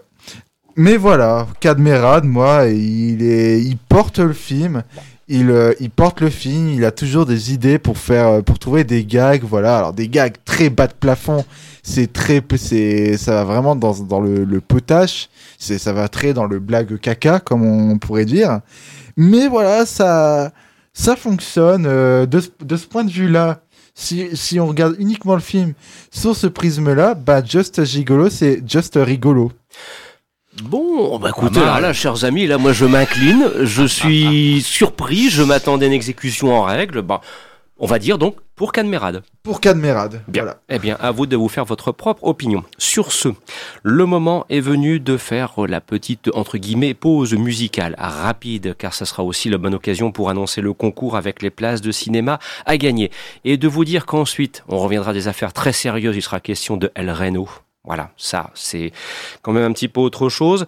mais 0.75 0.97
voilà, 0.97 1.47
Cadmerade, 1.59 2.25
moi, 2.25 2.65
il 2.67 3.23
est, 3.23 3.61
il 3.61 3.77
porte 3.77 4.19
le 4.19 4.33
film. 4.33 4.83
Il, 5.29 5.49
euh, 5.51 5.73
il 5.79 5.89
porte 5.89 6.19
le 6.21 6.29
film. 6.29 6.69
Il 6.69 6.83
a 6.83 6.91
toujours 6.91 7.25
des 7.25 7.53
idées 7.53 7.79
pour 7.79 7.97
faire, 7.97 8.27
euh, 8.27 8.41
pour 8.41 8.59
trouver 8.59 8.83
des 8.83 9.05
gags. 9.05 9.43
Voilà, 9.43 9.77
alors 9.77 9.93
des 9.93 10.09
gags 10.09 10.35
très 10.45 10.69
bas 10.69 10.87
de 10.87 10.93
plafond. 10.93 11.45
C'est 11.81 12.11
très, 12.11 12.41
c'est, 12.57 13.17
ça 13.17 13.33
va 13.35 13.43
vraiment 13.43 13.75
dans, 13.75 13.93
dans 14.03 14.19
le, 14.19 14.43
le 14.43 14.61
potache. 14.61 15.29
C'est, 15.57 15.77
ça 15.77 15.93
va 15.93 16.07
très 16.09 16.33
dans 16.33 16.45
le 16.45 16.59
blague 16.59 16.99
caca, 16.99 17.39
comme 17.39 17.63
on 17.63 17.97
pourrait 17.97 18.25
dire. 18.25 18.59
Mais 19.15 19.47
voilà, 19.47 19.85
ça, 19.85 20.51
ça 20.93 21.15
fonctionne. 21.15 21.85
euh, 21.87 22.25
de, 22.25 22.41
de 22.63 22.75
ce 22.77 22.87
point 22.87 23.03
de 23.03 23.11
vue-là, 23.11 23.61
si, 23.95 24.35
si 24.35 24.59
on 24.59 24.67
regarde 24.67 24.95
uniquement 24.99 25.35
le 25.35 25.41
film 25.41 25.73
sur 26.11 26.35
ce 26.35 26.47
prisme-là, 26.47 27.13
bah, 27.13 27.43
Just 27.43 27.83
Gigolo, 27.83 28.29
c'est 28.29 28.63
Just 28.67 28.93
Rigolo. 28.95 29.51
Bon, 30.63 31.17
bah 31.17 31.29
écoutez, 31.29 31.59
mal. 31.59 31.67
là, 31.67 31.79
là, 31.79 31.93
chers 31.93 32.25
amis, 32.25 32.45
là, 32.45 32.59
moi 32.59 32.73
je 32.73 32.85
m'incline, 32.85 33.49
je 33.63 33.83
suis 33.83 34.61
surpris, 34.61 35.29
je 35.29 35.41
m'attendais 35.41 35.85
à 35.85 35.87
une 35.87 35.93
exécution 35.93 36.53
en 36.53 36.63
règle. 36.63 37.01
Bah, 37.01 37.21
on 37.83 37.85
va 37.85 37.99
dire 37.99 38.17
donc 38.17 38.37
pour 38.55 38.71
Cadmerade. 38.71 39.23
Pour 39.43 39.59
Cadmerade. 39.59 40.21
Bien. 40.29 40.55
Eh 40.69 40.79
bien, 40.79 40.95
à 41.01 41.11
vous 41.11 41.25
de 41.25 41.35
vous 41.35 41.49
faire 41.49 41.65
votre 41.65 41.91
propre 41.91 42.23
opinion. 42.23 42.63
Sur 42.77 43.11
ce, 43.11 43.27
le 43.83 44.05
moment 44.05 44.45
est 44.49 44.61
venu 44.61 45.01
de 45.01 45.17
faire 45.17 45.51
la 45.67 45.81
petite, 45.81 46.29
entre 46.33 46.57
guillemets, 46.57 46.93
pause 46.93 47.33
musicale 47.33 47.95
rapide, 47.99 48.73
car 48.77 48.93
ça 48.93 49.03
sera 49.03 49.23
aussi 49.23 49.49
la 49.49 49.57
bonne 49.57 49.73
occasion 49.73 50.13
pour 50.13 50.29
annoncer 50.29 50.61
le 50.61 50.71
concours 50.71 51.17
avec 51.17 51.41
les 51.41 51.49
places 51.49 51.81
de 51.81 51.91
cinéma 51.91 52.39
à 52.65 52.77
gagner. 52.77 53.11
Et 53.43 53.57
de 53.57 53.67
vous 53.67 53.83
dire 53.83 54.05
qu'ensuite, 54.05 54.63
on 54.69 54.77
reviendra 54.77 55.11
à 55.11 55.13
des 55.13 55.27
affaires 55.27 55.51
très 55.51 55.73
sérieuses, 55.73 56.15
il 56.15 56.21
sera 56.21 56.39
question 56.39 56.77
de 56.77 56.89
El 56.95 57.11
Reno. 57.11 57.49
Voilà, 57.83 58.11
ça, 58.15 58.49
c'est 58.53 58.93
quand 59.41 59.51
même 59.51 59.69
un 59.69 59.73
petit 59.73 59.89
peu 59.89 59.99
autre 59.99 60.29
chose. 60.29 60.65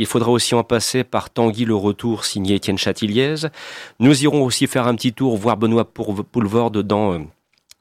Il 0.00 0.06
faudra 0.06 0.30
aussi 0.30 0.54
en 0.54 0.62
passer 0.62 1.02
par 1.02 1.28
Tanguy 1.28 1.64
le 1.64 1.74
Retour, 1.74 2.24
signé 2.24 2.54
Étienne 2.54 2.78
Chatiliez. 2.78 3.34
Nous 3.98 4.22
irons 4.22 4.44
aussi 4.44 4.68
faire 4.68 4.86
un 4.86 4.94
petit 4.94 5.12
tour, 5.12 5.36
voir 5.36 5.56
Benoît 5.56 5.92
Poulvorde 5.92 6.82
dans 6.84 7.14
euh, 7.14 7.18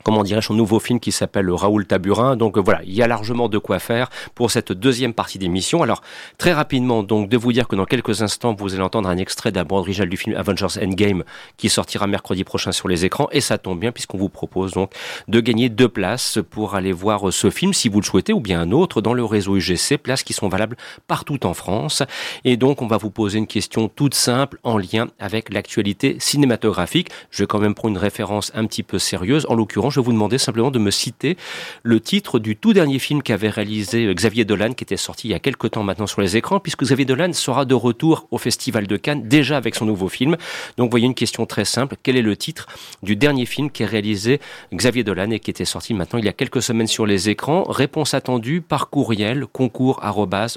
comment 0.07 0.23
dirais-je, 0.23 0.47
son 0.47 0.53
nouveau 0.53 0.79
film 0.79 1.01
qui 1.01 1.11
s'appelle 1.11 1.51
Raoul 1.51 1.85
Taburin. 1.85 2.37
Donc 2.37 2.57
euh, 2.57 2.61
voilà, 2.61 2.79
il 2.85 2.93
y 2.93 3.01
a 3.01 3.07
largement 3.07 3.49
de 3.49 3.57
quoi 3.57 3.77
faire 3.77 4.09
pour 4.35 4.51
cette 4.51 4.71
deuxième 4.71 5.13
partie 5.13 5.37
d'émission. 5.37 5.83
Alors 5.83 6.01
très 6.37 6.53
rapidement, 6.53 7.03
donc 7.03 7.27
de 7.27 7.35
vous 7.35 7.51
dire 7.51 7.67
que 7.67 7.75
dans 7.75 7.83
quelques 7.83 8.21
instants, 8.21 8.55
vous 8.57 8.73
allez 8.73 8.83
entendre 8.83 9.09
un 9.09 9.17
extrait 9.17 9.51
d'un 9.51 9.65
bande 9.65 9.79
original 9.79 10.07
du 10.07 10.15
film 10.15 10.37
Avengers 10.37 10.81
Endgame 10.81 11.25
qui 11.57 11.67
sortira 11.67 12.07
mercredi 12.07 12.45
prochain 12.45 12.71
sur 12.71 12.87
les 12.87 13.03
écrans. 13.03 13.27
Et 13.33 13.41
ça 13.41 13.57
tombe 13.57 13.81
bien 13.81 13.91
puisqu'on 13.91 14.17
vous 14.17 14.29
propose 14.29 14.71
donc 14.71 14.93
de 15.27 15.41
gagner 15.41 15.67
deux 15.67 15.89
places 15.89 16.39
pour 16.51 16.75
aller 16.75 16.93
voir 16.93 17.33
ce 17.33 17.49
film 17.49 17.73
si 17.73 17.89
vous 17.89 17.99
le 17.99 18.05
souhaitez 18.05 18.31
ou 18.31 18.39
bien 18.39 18.61
un 18.61 18.71
autre 18.71 19.01
dans 19.01 19.13
le 19.13 19.25
réseau 19.25 19.57
UGC, 19.57 19.97
places 19.97 20.23
qui 20.23 20.31
sont 20.31 20.47
valables 20.47 20.77
partout 21.07 21.45
en 21.45 21.53
France. 21.53 22.01
Et 22.45 22.55
donc 22.55 22.81
on 22.81 22.87
va 22.87 22.95
vous 22.95 23.11
poser 23.11 23.39
une 23.39 23.47
question 23.47 23.89
toute 23.89 24.13
simple 24.13 24.57
en 24.63 24.77
lien 24.77 25.07
avec 25.19 25.53
l'actualité 25.53 26.15
cinématographique. 26.21 27.09
Je 27.29 27.43
vais 27.43 27.47
quand 27.47 27.59
même 27.59 27.75
prendre 27.75 27.95
une 27.95 28.01
référence 28.01 28.53
un 28.55 28.65
petit 28.67 28.83
peu 28.83 28.99
sérieuse. 28.99 29.45
En 29.49 29.55
l'occurrence, 29.55 29.96
je 29.97 30.01
vais 30.01 30.05
vous 30.05 30.13
demander 30.13 30.37
simplement 30.37 30.69
de 30.69 30.77
me 30.77 30.91
citer 30.91 31.37
le 31.81 31.99
titre 31.99 32.37
du 32.37 32.55
tout 32.55 32.71
dernier 32.71 32.99
film 32.99 33.23
qu'avait 33.23 33.49
réalisé 33.49 34.05
euh, 34.05 34.13
Xavier 34.13 34.45
Dolan, 34.45 34.73
qui 34.73 34.83
était 34.83 34.95
sorti 34.95 35.27
il 35.27 35.31
y 35.31 35.33
a 35.33 35.39
quelques 35.39 35.71
temps 35.71 35.81
maintenant 35.81 36.05
sur 36.05 36.21
les 36.21 36.37
écrans, 36.37 36.59
puisque 36.59 36.83
Xavier 36.83 37.05
Dolan 37.05 37.33
sera 37.33 37.65
de 37.65 37.73
retour 37.73 38.27
au 38.29 38.37
Festival 38.37 38.85
de 38.85 38.95
Cannes, 38.95 39.27
déjà 39.27 39.57
avec 39.57 39.73
son 39.73 39.85
nouveau 39.85 40.07
film. 40.07 40.37
Donc, 40.77 40.91
voyez 40.91 41.07
une 41.07 41.15
question 41.15 41.47
très 41.47 41.65
simple. 41.65 41.95
Quel 42.03 42.15
est 42.15 42.21
le 42.21 42.37
titre 42.37 42.67
du 43.01 43.15
dernier 43.15 43.47
film 43.47 43.71
qui 43.71 43.83
a 43.83 43.87
réalisé 43.87 44.39
Xavier 44.71 45.03
Dolan 45.03 45.31
et 45.31 45.39
qui 45.39 45.49
était 45.49 45.65
sorti 45.65 45.95
maintenant 45.95 46.19
il 46.19 46.25
y 46.25 46.29
a 46.29 46.33
quelques 46.33 46.61
semaines 46.61 46.85
sur 46.85 47.07
les 47.07 47.29
écrans? 47.29 47.63
Réponse 47.63 48.13
attendue 48.13 48.61
par 48.61 48.91
courriel, 48.91 49.47
concours 49.47 49.99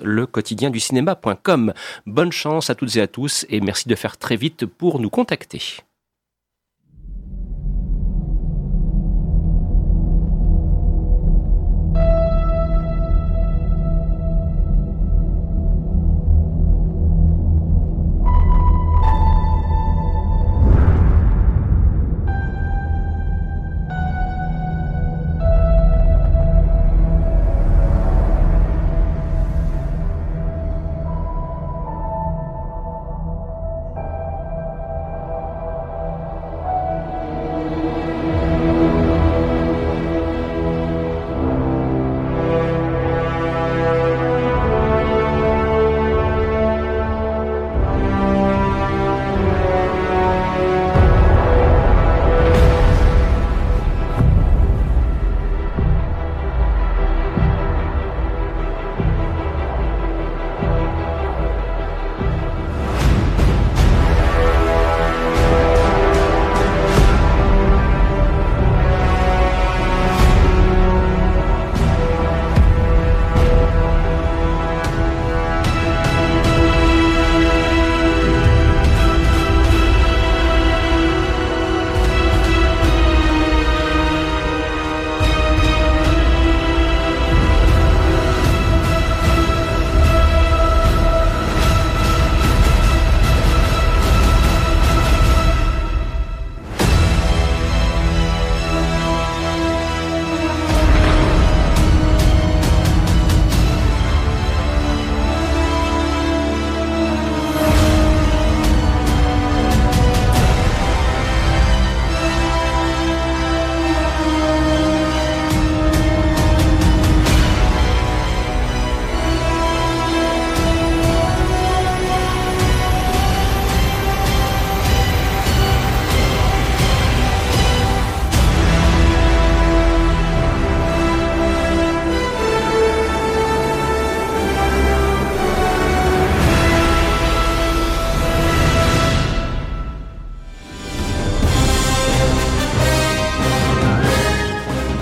le 0.03 0.27
quotidien 0.27 0.71
du 0.71 0.81
cinéma.com. 0.81 1.73
Bonne 2.07 2.33
chance 2.33 2.71
à 2.71 2.75
toutes 2.75 2.97
et 2.97 3.01
à 3.01 3.07
tous 3.07 3.47
et 3.49 3.61
merci 3.61 3.89
de 3.89 3.95
faire 3.95 4.17
très 4.17 4.37
vite 4.37 4.67
pour 4.67 5.01
nous 5.01 5.11
contacter. 5.11 5.81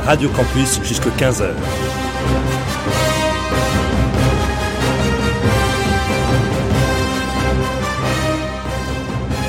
Radio 0.08 0.30
Campus 0.30 0.80
jusqu'à 0.84 1.10
15h. 1.10 1.50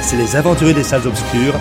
C'est 0.01 0.17
les 0.17 0.35
aventuriers 0.35 0.73
des 0.73 0.83
salles 0.83 1.07
obscures. 1.07 1.53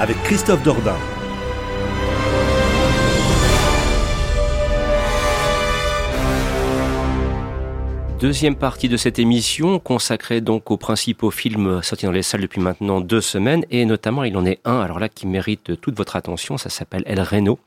Avec 0.00 0.20
Christophe 0.24 0.64
Dordain. 0.64 0.96
Deuxième 8.24 8.56
partie 8.56 8.88
de 8.88 8.96
cette 8.96 9.18
émission 9.18 9.78
consacrée 9.78 10.40
donc 10.40 10.70
aux 10.70 10.78
principaux 10.78 11.30
films 11.30 11.82
sortis 11.82 12.06
dans 12.06 12.10
les 12.10 12.22
salles 12.22 12.40
depuis 12.40 12.58
maintenant 12.58 13.02
deux 13.02 13.20
semaines 13.20 13.66
et 13.70 13.84
notamment 13.84 14.24
il 14.24 14.34
en 14.38 14.46
est 14.46 14.60
un 14.64 14.80
alors 14.80 14.98
là 14.98 15.10
qui 15.10 15.26
mérite 15.26 15.78
toute 15.78 15.94
votre 15.94 16.16
attention, 16.16 16.56
ça 16.56 16.70
s'appelle 16.70 17.02
El 17.04 17.20
Reno. 17.20 17.58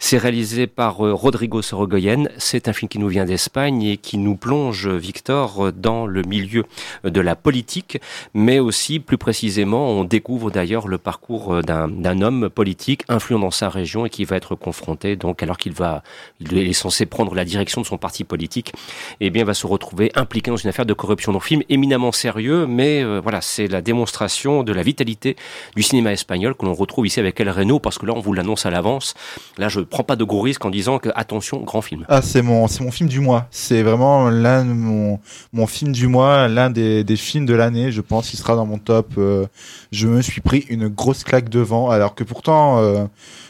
C'est 0.00 0.18
réalisé 0.18 0.66
par 0.66 1.02
euh, 1.06 1.14
Rodrigo 1.14 1.62
Sorogoyen, 1.62 2.24
c'est 2.36 2.68
un 2.68 2.74
film 2.74 2.90
qui 2.90 2.98
nous 2.98 3.08
vient 3.08 3.24
d'Espagne 3.24 3.82
et 3.84 3.96
qui 3.96 4.18
nous 4.18 4.36
plonge 4.36 4.86
Victor 4.86 5.72
dans 5.72 6.04
le 6.04 6.20
milieu 6.24 6.66
de 7.04 7.20
la 7.22 7.34
politique 7.34 7.98
mais 8.34 8.58
aussi 8.58 9.00
plus 9.00 9.16
précisément 9.16 9.88
on 9.92 10.04
découvre 10.04 10.50
d'ailleurs 10.50 10.88
le 10.88 10.98
parcours 10.98 11.54
euh, 11.54 11.62
d'un 11.62 12.20
homme 12.20 12.50
politique 12.50 13.04
influent 13.08 13.38
dans 13.38 13.50
sa 13.50 13.70
région 13.70 14.04
et 14.04 14.10
qui 14.10 14.26
va 14.26 14.36
être 14.36 14.56
confronté 14.56 15.16
donc 15.16 15.42
alors 15.42 15.56
qu'il 15.56 15.72
va 15.72 16.02
il 16.38 16.58
est 16.58 16.74
censé 16.74 17.06
prendre 17.06 17.34
la 17.34 17.46
direction 17.46 17.80
de 17.80 17.86
son 17.86 17.96
parti 17.96 18.24
politique 18.24 18.74
et 19.20 19.28
eh 19.28 19.30
bien 19.30 19.44
va 19.44 19.54
se 19.54 19.66
retrouver 19.66 20.01
impliqué 20.14 20.50
dans 20.50 20.56
une 20.56 20.68
affaire 20.68 20.86
de 20.86 20.94
corruption. 20.94 21.32
Donc 21.32 21.44
film 21.44 21.62
éminemment 21.68 22.12
sérieux, 22.12 22.66
mais 22.66 23.02
euh, 23.02 23.20
voilà, 23.20 23.40
c'est 23.40 23.68
la 23.68 23.82
démonstration 23.82 24.62
de 24.62 24.72
la 24.72 24.82
vitalité 24.82 25.36
du 25.76 25.82
cinéma 25.82 26.12
espagnol 26.12 26.54
que 26.54 26.64
l'on 26.64 26.74
retrouve 26.74 27.06
ici 27.06 27.20
avec 27.20 27.38
El 27.40 27.50
Reno, 27.50 27.78
parce 27.78 27.98
que 27.98 28.06
là, 28.06 28.12
on 28.16 28.20
vous 28.20 28.32
l'annonce 28.32 28.66
à 28.66 28.70
l'avance. 28.70 29.14
Là, 29.58 29.68
je 29.68 29.80
prends 29.80 30.02
pas 30.02 30.16
de 30.16 30.24
gros 30.24 30.40
risques 30.40 30.64
en 30.64 30.70
disant 30.70 30.98
que 30.98 31.10
attention, 31.14 31.60
grand 31.60 31.82
film. 31.82 32.04
Ah, 32.08 32.22
c'est 32.22 32.42
mon, 32.42 32.66
c'est 32.68 32.82
mon 32.82 32.90
film 32.90 33.08
du 33.08 33.20
mois. 33.20 33.46
C'est 33.50 33.82
vraiment 33.82 34.30
l'un 34.30 34.64
mon, 34.64 35.20
mon 35.52 35.66
film 35.66 35.92
du 35.92 36.08
mois, 36.08 36.48
l'un 36.48 36.70
des, 36.70 37.04
films 37.16 37.46
de 37.46 37.54
l'année. 37.54 37.92
Je 37.92 38.00
pense 38.00 38.30
qu'il 38.30 38.38
sera 38.38 38.56
dans 38.56 38.66
mon 38.66 38.78
top. 38.78 39.12
Euh, 39.18 39.46
je 39.92 40.08
me 40.08 40.22
suis 40.22 40.40
pris 40.40 40.64
une 40.68 40.88
grosse 40.88 41.24
claque 41.24 41.48
devant, 41.48 41.90
alors 41.90 42.14
que 42.14 42.24
pourtant 42.24 42.78
euh, 42.78 43.04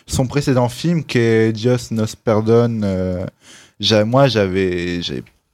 son 0.06 0.26
précédent 0.26 0.68
film, 0.68 1.04
qui 1.04 1.18
est 1.18 1.52
Dios 1.52 1.92
nos 1.92 2.06
perdone, 2.24 2.84
moi 4.04 4.28
j'avais 4.28 5.00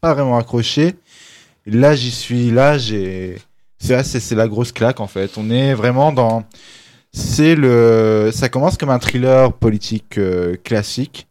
pas 0.00 0.14
vraiment 0.14 0.38
accroché. 0.38 0.94
Là, 1.66 1.94
j'y 1.94 2.10
suis, 2.10 2.50
là, 2.50 2.78
j'ai, 2.78 3.36
C'est 3.78 4.02
c'est 4.02 4.34
la 4.34 4.48
grosse 4.48 4.72
claque 4.72 5.00
en 5.00 5.06
fait. 5.06 5.36
On 5.36 5.50
est 5.50 5.74
vraiment 5.74 6.12
dans. 6.12 6.44
C'est 7.12 7.54
le. 7.54 8.30
Ça 8.32 8.48
commence 8.48 8.76
comme 8.76 8.90
un 8.90 8.98
thriller 8.98 9.52
politique 9.52 10.18
euh, 10.18 10.56
classique. 10.64 11.28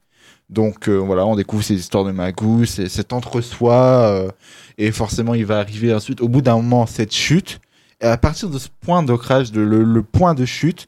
Donc 0.49 0.87
euh, 0.87 0.95
voilà, 0.95 1.25
on 1.25 1.35
découvre 1.35 1.63
ces 1.63 1.75
histoires 1.75 2.05
de 2.05 2.65
c'est 2.65 2.87
cet 2.87 3.11
entre-soi, 3.11 3.75
euh, 3.75 4.29
et 4.77 4.91
forcément 4.91 5.33
il 5.33 5.45
va 5.45 5.59
arriver 5.59 5.93
ensuite, 5.93 6.21
au 6.21 6.29
bout 6.29 6.41
d'un 6.41 6.55
moment, 6.55 6.85
cette 6.85 7.13
chute. 7.13 7.59
Et 7.99 8.05
à 8.05 8.17
partir 8.17 8.49
de 8.49 8.57
ce 8.57 8.69
point 8.81 9.03
d'ancrage, 9.03 9.51
de 9.51 9.61
le, 9.61 10.03
point 10.03 10.35
de 10.35 10.45
chute, 10.45 10.85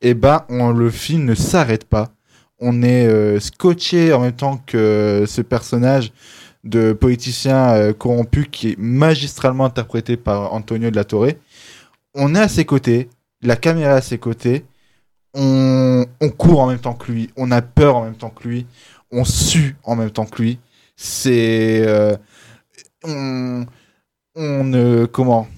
et 0.00 0.14
ben 0.14 0.44
on, 0.48 0.70
le 0.70 0.90
film 0.90 1.24
ne 1.24 1.34
s'arrête 1.34 1.84
pas. 1.84 2.08
On 2.58 2.82
est 2.82 3.06
euh, 3.06 3.38
scotché 3.38 4.14
en 4.14 4.20
même 4.20 4.32
temps 4.32 4.62
que 4.66 5.24
ce 5.26 5.42
personnage 5.42 6.12
de 6.66 6.92
politicien 6.92 7.70
euh, 7.70 7.92
corrompu 7.92 8.46
qui 8.50 8.70
est 8.70 8.78
magistralement 8.78 9.64
interprété 9.64 10.16
par 10.16 10.52
Antonio 10.52 10.90
de 10.90 10.96
la 10.96 11.04
Torre. 11.04 11.32
On 12.14 12.34
est 12.34 12.40
à 12.40 12.48
ses 12.48 12.64
côtés, 12.64 13.08
la 13.42 13.56
caméra 13.56 13.94
est 13.94 13.98
à 13.98 14.02
ses 14.02 14.18
côtés, 14.18 14.64
on, 15.34 16.04
on 16.20 16.28
court 16.30 16.60
en 16.60 16.66
même 16.68 16.78
temps 16.78 16.94
que 16.94 17.12
lui, 17.12 17.30
on 17.36 17.50
a 17.50 17.62
peur 17.62 17.96
en 17.96 18.04
même 18.04 18.16
temps 18.16 18.30
que 18.30 18.48
lui, 18.48 18.66
on 19.12 19.24
sue 19.24 19.76
en 19.84 19.96
même 19.96 20.10
temps 20.10 20.26
que 20.26 20.42
lui. 20.42 20.58
C'est 20.96 21.82
euh, 21.86 22.16
on 23.04 23.66
on 24.34 24.72
euh, 24.74 25.06
comment? 25.06 25.48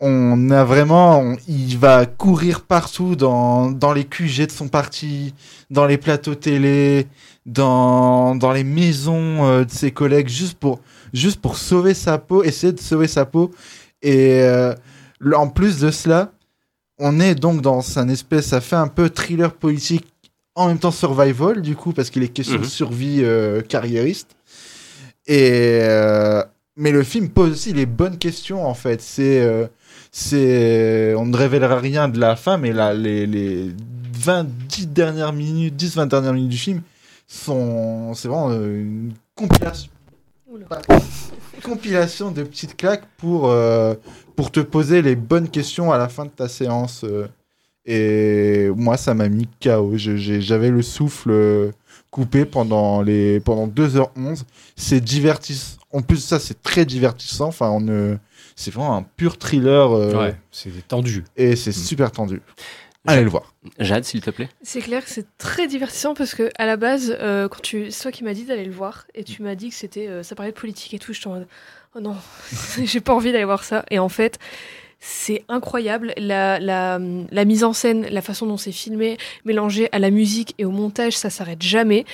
On 0.00 0.50
a 0.50 0.64
vraiment 0.64 1.36
il 1.48 1.76
va 1.76 2.06
courir 2.06 2.62
partout 2.62 3.16
dans 3.16 3.70
dans 3.70 3.92
les 3.92 4.04
QG 4.04 4.46
de 4.46 4.50
son 4.50 4.68
parti, 4.68 5.34
dans 5.70 5.86
les 5.86 5.98
plateaux 5.98 6.34
télé, 6.34 7.08
dans 7.48 8.34
dans 8.36 8.52
les 8.52 8.62
maisons 8.64 9.44
euh, 9.46 9.64
de 9.64 9.70
ses 9.70 9.90
collègues 9.90 10.28
juste 10.28 10.58
pour 10.58 10.80
juste 11.12 11.40
pour 11.40 11.56
sauver 11.56 11.94
sa 11.94 12.18
peau, 12.18 12.44
essayer 12.44 12.72
de 12.72 12.80
sauver 12.80 13.08
sa 13.08 13.24
peau 13.24 13.50
et 14.02 14.42
euh, 14.42 14.74
en 15.34 15.48
plus 15.48 15.80
de 15.80 15.90
cela, 15.90 16.30
on 16.98 17.18
est 17.20 17.34
donc 17.34 17.62
dans 17.62 17.98
un 17.98 18.08
espèce, 18.08 18.46
ça 18.48 18.60
fait 18.60 18.76
un 18.76 18.86
peu 18.88 19.08
thriller 19.10 19.52
politique, 19.52 20.04
en 20.54 20.68
même 20.68 20.78
temps 20.78 20.90
survival, 20.92 21.62
du 21.62 21.74
coup, 21.74 21.92
parce 21.92 22.10
qu'il 22.10 22.22
est 22.22 22.28
question 22.28 22.56
Mhm. 22.58 22.62
de 22.62 22.66
survie 22.68 23.20
euh, 23.22 23.60
carriériste. 23.62 24.36
Et, 25.26 25.80
euh, 25.82 26.42
mais 26.76 26.90
le 26.92 27.02
film 27.02 27.28
pose 27.28 27.52
aussi 27.52 27.72
les 27.72 27.86
bonnes 27.86 28.18
questions, 28.18 28.64
en 28.66 28.74
fait. 28.74 29.00
C'est, 29.00 29.68
c'est, 30.12 31.14
on 31.16 31.26
ne 31.26 31.36
révélera 31.36 31.78
rien 31.78 32.08
de 32.08 32.18
la 32.20 32.36
fin, 32.36 32.56
mais 32.56 32.72
là, 32.72 32.94
les, 32.94 33.26
les 33.26 33.72
20, 34.14 34.46
10 34.68 34.86
dernières 34.88 35.32
minutes, 35.32 35.74
10-20 35.76 36.06
dernières 36.08 36.32
minutes 36.34 36.50
du 36.50 36.58
film 36.58 36.82
sont, 37.28 38.14
c'est 38.14 38.28
vraiment 38.28 38.50
euh, 38.50 38.80
une 38.80 39.12
compilation 39.34 39.90
compilation 41.62 42.30
de 42.30 42.42
petites 42.42 42.76
claques 42.76 43.04
pour, 43.18 43.48
euh, 43.50 43.94
pour 44.36 44.50
te 44.50 44.60
poser 44.60 45.02
les 45.02 45.16
bonnes 45.16 45.48
questions 45.48 45.92
à 45.92 45.98
la 45.98 46.08
fin 46.08 46.24
de 46.24 46.30
ta 46.30 46.48
séance. 46.48 47.04
euh. 47.04 47.26
et 47.84 48.70
moi, 48.74 48.96
ça 48.96 49.14
m'a 49.14 49.28
mis 49.28 49.48
KO. 49.62 49.92
J'avais 49.96 50.70
le 50.70 50.82
souffle 50.82 51.72
coupé 52.10 52.44
pendant, 52.44 53.02
les, 53.02 53.40
pendant 53.40 53.66
2h11. 53.68 54.42
C'est 54.76 55.00
divertissant. 55.00 55.76
En 55.92 56.02
plus, 56.02 56.18
ça, 56.18 56.38
c'est 56.38 56.62
très 56.62 56.84
divertissant. 56.84 57.48
Enfin, 57.48 57.70
on. 57.70 58.18
C'est 58.56 58.72
vraiment 58.72 58.96
un 58.96 59.02
pur 59.16 59.38
thriller. 59.38 59.92
euh, 59.92 60.18
Ouais, 60.18 60.36
c'est 60.50 60.70
tendu. 60.88 61.24
Et 61.36 61.54
c'est 61.56 61.70
super 61.72 62.10
tendu. 62.10 62.42
Allez 63.06 63.22
le 63.22 63.30
voir. 63.30 63.54
Jade, 63.78 64.04
s'il 64.04 64.20
te 64.20 64.30
plaît. 64.30 64.48
C'est 64.62 64.80
clair 64.80 65.04
que 65.04 65.10
c'est 65.10 65.26
très 65.38 65.66
divertissant 65.66 66.14
parce 66.14 66.34
que 66.34 66.50
à 66.58 66.66
la 66.66 66.76
base, 66.76 67.16
euh, 67.20 67.48
quand 67.48 67.62
tu, 67.62 67.90
c'est 67.90 68.02
toi 68.02 68.12
qui 68.12 68.24
m'as 68.24 68.34
dit 68.34 68.44
d'aller 68.44 68.64
le 68.64 68.72
voir 68.72 69.06
et 69.14 69.24
tu 69.24 69.42
m'as 69.42 69.54
dit 69.54 69.70
que 69.70 69.74
c'était, 69.74 70.08
euh, 70.08 70.22
ça 70.22 70.34
parlait 70.34 70.52
de 70.52 70.58
politique 70.58 70.92
et 70.94 70.98
tout, 70.98 71.12
je 71.12 71.28
en 71.28 71.34
mode, 71.34 71.46
oh 71.94 72.00
non, 72.00 72.16
j'ai 72.84 73.00
pas 73.00 73.14
envie 73.14 73.32
d'aller 73.32 73.44
voir 73.44 73.64
ça. 73.64 73.84
Et 73.90 73.98
en 73.98 74.08
fait, 74.08 74.38
c'est 75.00 75.44
incroyable 75.48 76.12
la, 76.16 76.58
la, 76.58 76.98
la 77.30 77.44
mise 77.44 77.62
en 77.64 77.72
scène, 77.72 78.06
la 78.10 78.22
façon 78.22 78.46
dont 78.46 78.56
c'est 78.56 78.72
filmé, 78.72 79.16
mélangé 79.44 79.88
à 79.92 79.98
la 79.98 80.10
musique 80.10 80.54
et 80.58 80.64
au 80.64 80.70
montage, 80.70 81.16
ça 81.16 81.30
s'arrête 81.30 81.62
jamais. 81.62 82.04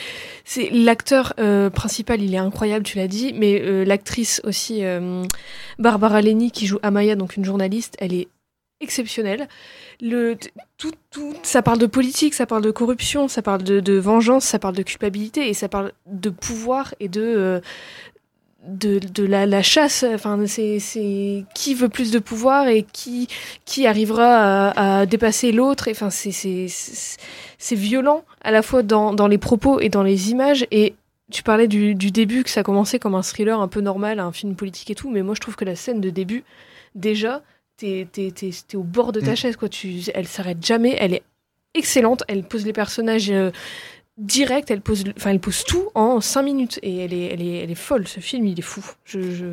C'est 0.45 0.71
l'acteur 0.71 1.33
euh, 1.39 1.71
principal, 1.71 2.21
il 2.23 2.35
est 2.35 2.39
incroyable, 2.39 2.85
tu 2.85 2.99
l'as 2.99 3.09
dit, 3.09 3.33
mais 3.35 3.61
euh, 3.63 3.85
l'actrice 3.85 4.41
aussi, 4.45 4.85
euh, 4.85 5.25
Barbara 5.79 6.21
Leni 6.21 6.51
qui 6.51 6.67
joue 6.67 6.79
Amaya, 6.83 7.17
donc 7.17 7.37
une 7.37 7.45
journaliste, 7.45 7.97
elle 7.99 8.13
est 8.13 8.29
exceptionnelle. 8.81 9.49
Le, 10.01 10.37
tout, 10.77 10.93
tout, 11.11 11.35
ça 11.43 11.63
parle 11.63 11.79
de 11.79 11.87
politique, 11.87 12.35
ça 12.35 12.47
parle 12.47 12.63
de 12.63 12.71
corruption, 12.71 13.29
ça 13.29 13.43
parle 13.43 13.63
de, 13.63 13.99
vengeance, 13.99 14.45
ça 14.45 14.59
parle 14.59 14.75
de 14.75 14.83
culpabilité 14.83 15.49
et 15.49 15.55
ça 15.55 15.69
parle 15.69 15.93
de 16.07 16.31
pouvoir 16.31 16.95
et 17.01 17.09
de, 17.09 17.23
euh, 17.23 17.61
de, 18.67 18.99
de 18.99 19.25
la, 19.25 19.47
la 19.47 19.63
chasse. 19.63 20.05
Enfin, 20.15 20.39
c'est, 20.47 21.45
qui 21.55 21.75
veut 21.75 21.89
plus 21.89 22.11
de 22.11 22.19
pouvoir 22.19 22.69
et 22.69 22.83
qui, 22.83 23.29
qui 23.65 23.87
arrivera 23.87 24.71
à, 24.71 25.07
dépasser 25.07 25.53
l'autre. 25.53 25.89
Enfin, 25.91 26.11
c'est 26.11 26.69
violent 27.73 28.25
à 28.43 28.51
la 28.51 28.63
fois 28.63 28.83
dans, 28.83 29.13
dans 29.13 29.29
les 29.29 29.39
propos 29.39 29.81
et 29.81 29.89
dans 29.89 30.03
les 30.03 30.31
images. 30.31 30.67
Et 30.71 30.95
tu 31.31 31.43
parlais 31.43 31.69
du, 31.69 31.95
du 31.95 32.11
début, 32.11 32.45
que 32.45 32.51
ça 32.51 32.63
commençait 32.63 32.99
comme 32.99 33.15
un 33.15 33.23
thriller 33.23 33.59
un 33.61 33.69
peu 33.69 33.81
normal, 33.81 34.21
un 34.21 34.33
film 34.33 34.55
politique 34.55 34.91
et 34.91 34.95
tout, 34.95 35.11
mais 35.11 35.23
moi 35.23 35.35
je 35.35 35.41
trouve 35.41 35.57
que 35.57 35.65
la 35.65 35.75
scène 35.75 36.01
de 36.01 36.11
début, 36.11 36.45
déjà, 36.95 37.43
t'es, 37.77 38.07
t'es, 38.11 38.31
t'es, 38.35 38.51
t'es 38.67 38.77
au 38.77 38.83
bord 38.83 39.13
de 39.13 39.21
ta 39.21 39.33
Mm. 39.33 39.37
chaise, 39.37 39.57
quoi. 39.57 39.69
Tu, 39.69 40.01
elle 40.15 40.27
s'arrête 40.27 40.65
jamais, 40.65 40.97
elle 40.99 41.15
est 41.15 41.23
excellente, 41.75 42.23
elle 42.29 42.45
pose 42.45 42.65
les 42.65 42.73
personnages 42.73 43.31
euh, 43.31 43.51
direct, 44.17 44.71
elle 44.71 44.81
pose, 44.81 45.05
enfin, 45.17 45.31
elle 45.31 45.41
pose 45.41 45.65
tout 45.65 45.89
en 45.95 46.21
5 46.21 46.43
minutes, 46.43 46.79
et 46.83 46.99
elle 46.99 47.13
est, 47.13 47.27
elle 47.33 47.43
est, 47.43 47.57
elle 47.65 47.71
est 47.71 47.75
folle, 47.75 48.07
ce 48.07 48.21
film, 48.21 48.47
il 48.47 48.59
est 48.59 48.63
fou. 48.63 48.85
Je, 49.05 49.21
je... 49.35 49.45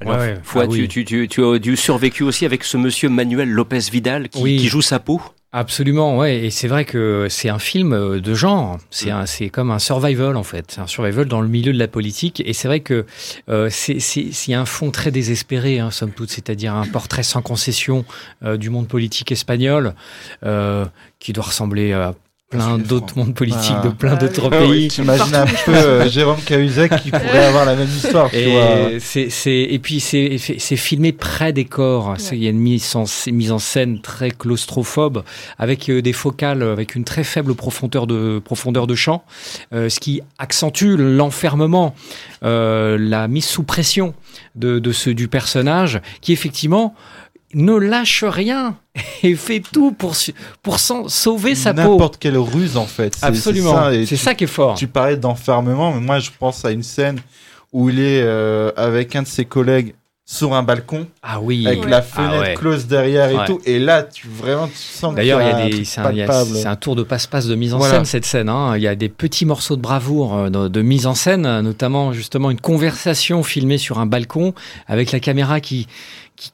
Alors, 0.00 0.18
Ouais, 0.18 0.36
Fouad, 0.42 0.66
ah 0.68 0.72
oui. 0.72 0.80
tu, 0.88 0.88
tu, 0.88 1.04
tu, 1.04 1.28
tu 1.28 1.44
as 1.44 1.58
dû 1.58 1.76
survécu 1.76 2.22
aussi 2.24 2.44
avec 2.44 2.64
ce 2.64 2.76
monsieur 2.76 3.08
Manuel 3.08 3.48
Lopez 3.48 3.78
Vidal 3.90 4.28
qui, 4.28 4.42
Oui. 4.42 4.56
qui 4.56 4.66
joue 4.68 4.82
sa 4.82 4.98
peau. 4.98 5.20
Absolument, 5.54 6.16
ouais. 6.16 6.46
Et 6.46 6.50
c'est 6.50 6.66
vrai 6.66 6.86
que 6.86 7.26
c'est 7.28 7.50
un 7.50 7.58
film 7.58 7.92
euh, 7.92 8.20
de 8.20 8.32
genre. 8.32 8.78
C'est 8.90 9.10
un, 9.10 9.26
c'est 9.26 9.50
comme 9.50 9.70
un 9.70 9.78
survival 9.78 10.36
en 10.36 10.42
fait, 10.42 10.64
C'est 10.70 10.80
un 10.80 10.86
survival 10.86 11.26
dans 11.26 11.42
le 11.42 11.48
milieu 11.48 11.74
de 11.74 11.78
la 11.78 11.88
politique. 11.88 12.42
Et 12.46 12.54
c'est 12.54 12.68
vrai 12.68 12.80
que 12.80 13.04
euh, 13.50 13.68
c'est, 13.70 14.00
c'est, 14.00 14.32
c'est 14.32 14.54
un 14.54 14.64
fond 14.64 14.90
très 14.90 15.10
désespéré, 15.10 15.78
hein, 15.78 15.90
somme 15.90 16.12
toute, 16.12 16.30
c'est-à-dire 16.30 16.74
un 16.74 16.86
portrait 16.86 17.22
sans 17.22 17.42
concession 17.42 18.06
euh, 18.42 18.56
du 18.56 18.70
monde 18.70 18.88
politique 18.88 19.30
espagnol, 19.30 19.94
euh, 20.42 20.86
qui 21.18 21.34
doit 21.34 21.44
ressembler 21.44 21.92
à 21.92 22.14
plein 22.52 22.78
d'autres 22.78 23.16
mondes 23.16 23.34
politiques 23.34 23.72
Ah. 23.78 23.86
de 23.86 23.88
plein 23.90 24.14
d'autres 24.16 24.50
Ah 24.52 24.58
oui, 24.62 24.68
pays. 24.68 24.88
T'imagines 24.88 25.34
un 25.34 25.46
peu 25.46 25.74
euh, 25.74 26.08
Jérôme 26.08 26.40
Cahuzac 26.44 27.02
qui 27.02 27.10
pourrait 27.10 27.46
avoir 27.46 27.64
la 27.64 27.74
même 27.74 27.88
histoire, 27.88 28.30
tu 28.30 28.44
vois. 28.44 28.92
Et, 28.92 29.00
c'est, 29.00 29.30
c'est, 29.30 29.62
et 29.62 29.78
puis 29.78 30.00
c'est, 30.00 30.36
filmé 30.76 31.12
près 31.12 31.52
des 31.52 31.64
corps. 31.64 32.16
Il 32.32 32.42
y 32.42 32.46
a 32.46 32.50
une 32.50 32.58
mise 32.58 32.94
en, 32.94 33.04
mise 33.32 33.52
en 33.52 33.58
scène 33.58 34.00
très 34.00 34.30
claustrophobe, 34.30 35.24
avec 35.58 35.88
euh, 35.88 36.02
des 36.02 36.12
focales, 36.12 36.62
avec 36.62 36.94
une 36.94 37.04
très 37.04 37.24
faible 37.24 37.54
profondeur 37.54 38.06
de, 38.06 38.40
profondeur 38.44 38.86
de 38.86 38.94
champ, 38.94 39.24
euh, 39.72 39.88
ce 39.88 39.98
qui 40.00 40.20
accentue 40.38 40.96
l'enfermement, 40.98 41.94
euh, 42.44 42.98
la 42.98 43.28
mise 43.28 43.46
sous 43.46 43.62
pression 43.62 44.14
de, 44.54 44.78
de 44.78 44.92
ce, 44.92 45.10
du 45.10 45.28
personnage, 45.28 46.00
qui 46.20 46.32
effectivement 46.32 46.94
ne 47.54 47.74
lâche 47.74 48.24
rien 48.24 48.76
et 49.22 49.34
fait 49.34 49.60
tout 49.72 49.92
pour, 49.92 50.14
pour 50.62 50.78
s'en- 50.78 51.08
sauver 51.08 51.54
sa 51.54 51.74
peau. 51.74 51.80
N'importe 51.92 52.18
quelle 52.18 52.38
ruse 52.38 52.76
en 52.76 52.86
fait. 52.86 53.16
Absolument. 53.22 53.90
C'est 54.06 54.16
ça 54.16 54.34
qui 54.34 54.44
est 54.44 54.48
fort. 54.48 54.74
Tu 54.76 54.86
parlais 54.88 55.16
d'enfermement, 55.16 55.92
mais 55.94 56.00
moi 56.00 56.18
je 56.18 56.30
pense 56.38 56.64
à 56.64 56.70
une 56.70 56.82
scène 56.82 57.20
où 57.72 57.88
il 57.90 57.98
est 58.00 58.22
euh, 58.22 58.70
avec 58.76 59.16
un 59.16 59.22
de 59.22 59.26
ses 59.28 59.44
collègues 59.44 59.94
sur 60.24 60.54
un 60.54 60.62
balcon. 60.62 61.06
Ah 61.22 61.40
oui. 61.40 61.66
Avec 61.66 61.82
Ouais. 61.84 61.90
la 61.90 61.96
Ah 61.98 62.02
fenêtre 62.02 62.40
ouais. 62.42 62.54
close 62.54 62.86
derrière 62.86 63.28
et 63.30 63.36
Ouais. 63.36 63.44
tout. 63.46 63.60
Et 63.66 63.78
là, 63.78 64.02
tu 64.04 64.28
vraiment 64.28 64.68
tu 64.68 64.76
sens 64.76 65.14
D'ailleurs, 65.14 65.40
c'est 65.84 66.66
un, 66.66 66.76
tour 66.76 66.94
de 66.96 67.02
passe-passe 67.02 67.46
de 67.46 67.54
mise 67.54 67.74
en 67.74 67.78
Voilà. 67.78 67.94
scène 67.96 68.04
cette 68.04 68.24
scène. 68.24 68.48
hein. 68.48 68.76
Il 68.76 68.82
y 68.82 68.86
a 68.88 68.94
des 68.94 69.08
petits 69.08 69.44
morceaux 69.44 69.76
de 69.76 69.82
bravoure 69.82 70.34
euh, 70.36 70.48
de, 70.48 70.68
de 70.68 70.82
mise 70.82 71.06
en 71.06 71.14
scène, 71.14 71.44
euh, 71.44 71.60
notamment 71.60 72.12
justement 72.12 72.50
une 72.50 72.60
conversation 72.60 73.42
filmée 73.42 73.78
sur 73.78 73.98
un 73.98 74.06
balcon 74.06 74.54
avec 74.86 75.12
la 75.12 75.20
caméra 75.20 75.60
qui 75.60 75.86
qui, 76.36 76.52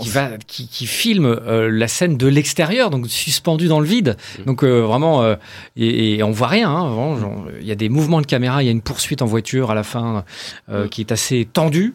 qui 0.00 0.08
va 0.10 0.30
qui, 0.46 0.68
qui 0.68 0.86
filme 0.86 1.26
euh, 1.26 1.70
la 1.70 1.88
scène 1.88 2.16
de 2.16 2.26
l'extérieur, 2.26 2.90
donc 2.90 3.06
suspendue 3.08 3.68
dans 3.68 3.80
le 3.80 3.86
vide. 3.86 4.16
Donc 4.46 4.62
euh, 4.62 4.80
vraiment, 4.80 5.22
euh, 5.22 5.36
et, 5.76 6.16
et 6.16 6.22
on 6.22 6.30
voit 6.30 6.48
rien. 6.48 6.70
hein, 6.70 7.16
il 7.60 7.66
y 7.66 7.72
a 7.72 7.74
des 7.74 7.88
mouvements 7.88 8.20
de 8.20 8.26
caméra, 8.26 8.62
il 8.62 8.66
y 8.66 8.68
a 8.68 8.72
une 8.72 8.82
poursuite 8.82 9.22
en 9.22 9.26
voiture 9.26 9.70
à 9.70 9.74
la 9.74 9.82
fin 9.82 10.24
euh, 10.70 10.88
qui 10.88 11.00
est 11.00 11.12
assez 11.12 11.48
tendue, 11.52 11.94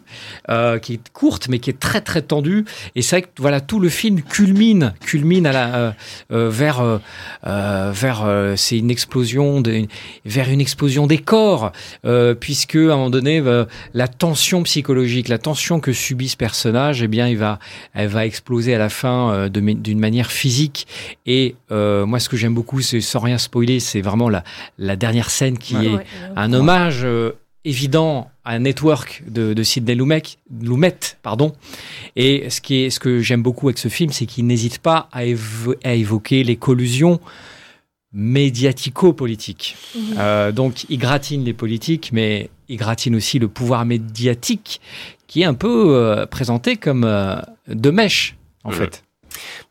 euh, 0.50 0.78
qui 0.78 0.94
est 0.94 1.12
courte 1.12 1.48
mais 1.48 1.58
qui 1.58 1.70
est 1.70 1.78
très 1.78 2.00
très 2.00 2.22
tendue. 2.22 2.64
Et 2.94 3.02
c'est 3.02 3.16
vrai 3.16 3.22
que 3.22 3.28
voilà 3.38 3.60
tout 3.60 3.80
le 3.80 3.88
film 3.88 4.22
culmine 4.22 4.94
culmine 5.00 5.46
à 5.46 5.52
la 5.52 5.94
euh, 6.32 6.50
vers 6.50 7.00
vers 7.44 8.24
euh, 8.24 8.54
c'est 8.56 8.78
une 8.78 8.90
explosion 8.90 9.60
de, 9.60 9.86
vers 10.24 10.50
une 10.50 10.60
explosion 10.60 11.06
des 11.06 11.18
corps 11.18 11.72
euh, 12.04 12.34
puisque 12.34 12.76
à 12.76 12.78
un 12.78 12.96
moment 12.96 13.10
donné 13.10 13.42
la 13.94 14.08
tension 14.08 14.62
psychologique 14.62 15.28
la 15.28 15.38
tension 15.38 15.80
que 15.80 15.92
subit 15.92 16.28
ce 16.28 16.36
personnage 16.36 17.02
eh 17.02 17.08
bien 17.08 17.28
il 17.28 17.36
va 17.36 17.58
elle 17.94 18.08
va 18.08 18.26
exploser 18.26 18.74
à 18.74 18.78
la 18.78 18.88
fin 18.90 19.32
euh, 19.32 19.48
d'une 19.48 19.98
manière 20.00 20.30
physique 20.30 20.86
et 21.26 21.54
euh, 21.70 22.04
moi 22.06 22.18
ce 22.20 22.28
que 22.28 22.36
j'aime 22.36 22.54
beaucoup 22.54 22.80
c'est 22.80 23.00
sans 23.00 23.20
rien 23.20 23.38
spoiler 23.38 23.80
c'est 23.80 24.00
vraiment 24.02 24.28
la 24.28 24.42
la 24.78 24.96
dernière 24.96 25.30
scène 25.30 25.56
qui 25.58 25.76
Ouais. 25.76 25.86
est 25.86 25.90
Ouais. 25.94 26.04
un 26.36 26.52
hommage 26.52 27.00
euh, 27.04 27.32
évident 27.64 28.30
un 28.44 28.58
network 28.58 29.22
de, 29.26 29.54
de 29.54 29.62
Sidney 29.62 29.94
Lumet, 29.94 30.22
Lumet, 30.60 30.98
pardon. 31.22 31.54
Et 32.14 32.50
ce 32.50 32.60
qui 32.60 32.82
est, 32.82 32.90
ce 32.90 33.00
que 33.00 33.20
j'aime 33.20 33.42
beaucoup 33.42 33.68
avec 33.68 33.78
ce 33.78 33.88
film, 33.88 34.12
c'est 34.12 34.26
qu'il 34.26 34.46
n'hésite 34.46 34.80
pas 34.80 35.08
à, 35.12 35.24
évo- 35.24 35.74
à 35.82 35.94
évoquer 35.94 36.44
les 36.44 36.56
collusions 36.56 37.20
médiatico-politiques. 38.12 39.76
Mhm. 39.94 40.02
Euh, 40.18 40.52
donc, 40.52 40.84
il 40.88 40.98
gratine 40.98 41.44
les 41.44 41.54
politiques, 41.54 42.10
mais 42.12 42.50
il 42.68 42.76
gratine 42.76 43.16
aussi 43.16 43.38
le 43.38 43.48
pouvoir 43.48 43.84
médiatique, 43.84 44.80
qui 45.26 45.42
est 45.42 45.46
un 45.46 45.54
peu 45.54 45.94
euh, 45.96 46.26
présenté 46.26 46.76
comme 46.76 47.04
euh, 47.04 47.36
de 47.68 47.90
mèche, 47.90 48.36
en 48.64 48.70
Mhm. 48.70 48.76
fait. 48.76 49.02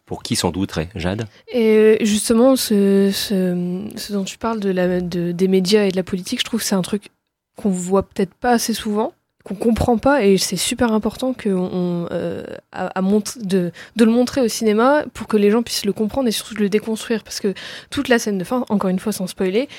Pour 0.05 0.21
qui 0.23 0.35
s'en 0.35 0.51
douterait, 0.51 0.89
Jade? 0.95 1.25
Et 1.53 1.97
justement, 2.01 2.55
ce, 2.57 3.09
ce, 3.13 3.87
ce 3.95 4.13
dont 4.13 4.25
tu 4.25 4.37
parles 4.37 4.59
de 4.59 4.69
la, 4.69 4.99
de, 4.99 5.31
des 5.31 5.47
médias 5.47 5.85
et 5.85 5.91
de 5.91 5.95
la 5.95 6.03
politique, 6.03 6.39
je 6.39 6.45
trouve 6.45 6.59
que 6.59 6.65
c'est 6.65 6.75
un 6.75 6.81
truc 6.81 7.07
qu'on 7.55 7.69
voit 7.69 8.03
peut-être 8.03 8.33
pas 8.33 8.51
assez 8.51 8.73
souvent, 8.73 9.13
qu'on 9.45 9.55
comprend 9.55 9.97
pas, 9.97 10.25
et 10.25 10.37
c'est 10.37 10.57
super 10.57 10.91
important 10.91 11.33
que 11.33 11.49
on, 11.49 12.07
euh, 12.11 12.43
à, 12.73 12.87
à 12.87 13.01
mont- 13.01 13.23
de, 13.41 13.71
de 13.95 14.05
le 14.05 14.11
montrer 14.11 14.41
au 14.41 14.47
cinéma 14.49 15.05
pour 15.13 15.27
que 15.27 15.37
les 15.37 15.49
gens 15.51 15.63
puissent 15.63 15.85
le 15.85 15.93
comprendre 15.93 16.27
et 16.27 16.31
surtout 16.31 16.55
de 16.55 16.59
le 16.59 16.69
déconstruire, 16.69 17.23
parce 17.23 17.39
que 17.39 17.53
toute 17.89 18.09
la 18.09 18.19
scène 18.19 18.37
de 18.37 18.43
fin, 18.43 18.65
encore 18.69 18.89
une 18.89 18.99
fois 18.99 19.13
sans 19.13 19.27
spoiler, 19.27 19.69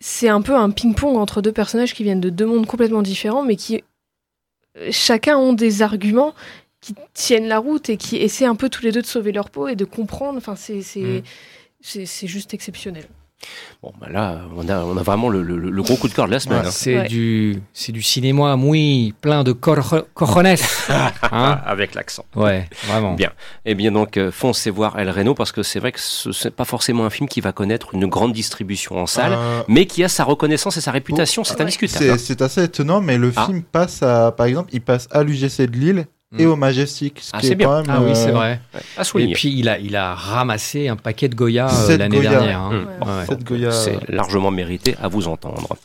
c'est 0.00 0.28
un 0.30 0.40
peu 0.40 0.54
un 0.56 0.70
ping-pong 0.70 1.16
entre 1.18 1.42
deux 1.42 1.52
personnages 1.52 1.92
qui 1.94 2.02
viennent 2.04 2.20
de 2.22 2.30
deux 2.30 2.46
mondes 2.46 2.66
complètement 2.66 3.02
différents, 3.02 3.42
mais 3.42 3.56
qui 3.56 3.76
euh, 3.76 3.80
chacun 4.90 5.36
ont 5.36 5.52
des 5.52 5.82
arguments 5.82 6.34
qui 6.80 6.94
tiennent 7.12 7.48
la 7.48 7.58
route 7.58 7.90
et 7.90 7.96
qui 7.96 8.16
essaient 8.16 8.46
un 8.46 8.54
peu 8.56 8.68
tous 8.68 8.82
les 8.82 8.92
deux 8.92 9.02
de 9.02 9.06
sauver 9.06 9.32
leur 9.32 9.50
peau 9.50 9.68
et 9.68 9.76
de 9.76 9.84
comprendre. 9.84 10.38
Enfin, 10.38 10.56
c'est 10.56 10.80
c'est 10.82 11.22
Mm. 11.94 12.26
juste 12.26 12.54
exceptionnel. 12.54 13.04
Bon, 13.82 13.92
bah 13.98 14.08
là, 14.10 14.40
on 14.56 14.68
a, 14.68 14.80
on 14.84 14.96
a 14.98 15.02
vraiment 15.02 15.30
le, 15.30 15.42
le- 15.42 15.56
le 15.56 15.82
gros 15.82 15.96
coup 15.96 16.08
de 16.08 16.12
cœur 16.12 16.26
de 16.26 16.30
la 16.30 16.40
semaine. 16.40 16.60
Ouais, 16.60 16.66
hein. 16.66 16.70
c'est 16.70 17.04
du, 17.04 17.62
c'est 17.72 17.92
du 17.92 18.02
cinéma 18.02 18.54
muy 18.56 19.14
plein 19.22 19.42
de 19.44 19.52
cor- 19.52 20.04
cojones. 20.14 20.56
Hein 21.32 21.60
Avec 21.64 21.94
l'accent. 21.94 22.24
Ouais, 22.36 22.68
vraiment. 22.86 23.14
Bien. 23.14 23.30
Eh 23.64 23.74
bien, 23.74 23.92
donc, 23.92 24.16
euh, 24.16 24.30
foncez 24.30 24.70
voir 24.70 24.98
El 24.98 25.08
Reno 25.10 25.34
parce 25.34 25.52
que 25.52 25.62
c'est 25.62 25.78
vrai 25.80 25.92
que 25.92 26.00
ce 26.00 26.28
n'est 26.44 26.50
pas 26.50 26.64
forcément 26.64 27.04
un 27.06 27.10
film 27.10 27.28
qui 27.28 27.40
va 27.40 27.52
connaître 27.52 27.94
une 27.94 28.06
grande 28.06 28.32
distribution 28.32 28.96
en 28.98 29.06
salle, 29.06 29.32
Euh, 29.34 29.62
mais 29.68 29.86
qui 29.86 30.04
a 30.04 30.08
sa 30.08 30.24
reconnaissance 30.24 30.76
et 30.76 30.80
sa 30.80 30.90
réputation. 30.90 31.44
C'est 31.44 31.60
indiscutable. 31.60 32.04
C'est 32.04 32.18
c'est 32.18 32.42
assez 32.42 32.64
étonnant, 32.64 33.00
mais 33.00 33.16
le 33.16 33.32
Ah. 33.36 33.46
film 33.46 33.62
passe 33.62 34.02
à, 34.02 34.32
par 34.32 34.46
exemple, 34.46 34.70
il 34.72 34.80
passe 34.82 35.08
à 35.10 35.22
l'UGC 35.22 35.66
de 35.66 35.76
Lille 35.78 36.06
et 36.38 36.46
au 36.46 36.54
Majestic. 36.56 37.18
Ce 37.20 37.30
Ah, 37.34 37.40
qui 37.40 37.46
c'est 37.46 37.52
est 37.52 37.56
bien. 37.56 37.66
quand 37.68 37.76
même, 37.82 37.86
ah 37.88 38.00
oui, 38.02 38.10
euh, 38.10 38.14
c'est 38.14 38.30
vrai. 38.30 38.60
à 38.96 39.04
souligner. 39.04 39.32
Et 39.32 39.34
puis, 39.34 39.52
il 39.56 39.68
a, 39.68 39.78
il 39.78 39.96
a 39.96 40.14
ramassé 40.14 40.88
un 40.88 40.96
paquet 40.96 41.28
de 41.28 41.34
Goya 41.34 41.68
euh, 41.68 41.96
l'année 41.96 42.16
Goya. 42.18 42.30
dernière. 42.30 42.60
hein. 42.60 42.70
Mmh. 42.72 43.02
Ouais. 43.02 43.26
Bon, 43.28 43.38
Goya. 43.44 43.72
C'est 43.72 43.98
largement 44.08 44.50
mérité 44.50 44.94
à 45.02 45.08
vous 45.08 45.26
entendre. 45.28 45.76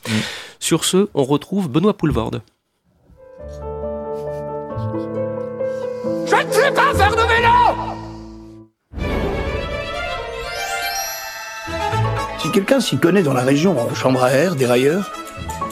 Sur 0.60 0.84
ce, 0.84 1.08
on 1.14 1.24
retrouve 1.24 1.68
Benoît 1.68 1.96
Poulvorde. 1.96 2.42
Je 6.28 6.34
ne 6.46 6.52
sais 6.52 6.70
pas 6.72 6.94
faire 6.94 7.10
de 7.12 7.22
vélo 7.22 7.52
Si 12.38 12.50
quelqu'un 12.52 12.80
s'y 12.80 12.96
connaît 12.98 13.22
dans 13.22 13.32
la 13.34 13.42
région 13.42 13.78
en 13.78 13.92
chambre 13.94 14.22
à 14.22 14.30
air, 14.30 14.54
dérailleur, 14.54 15.10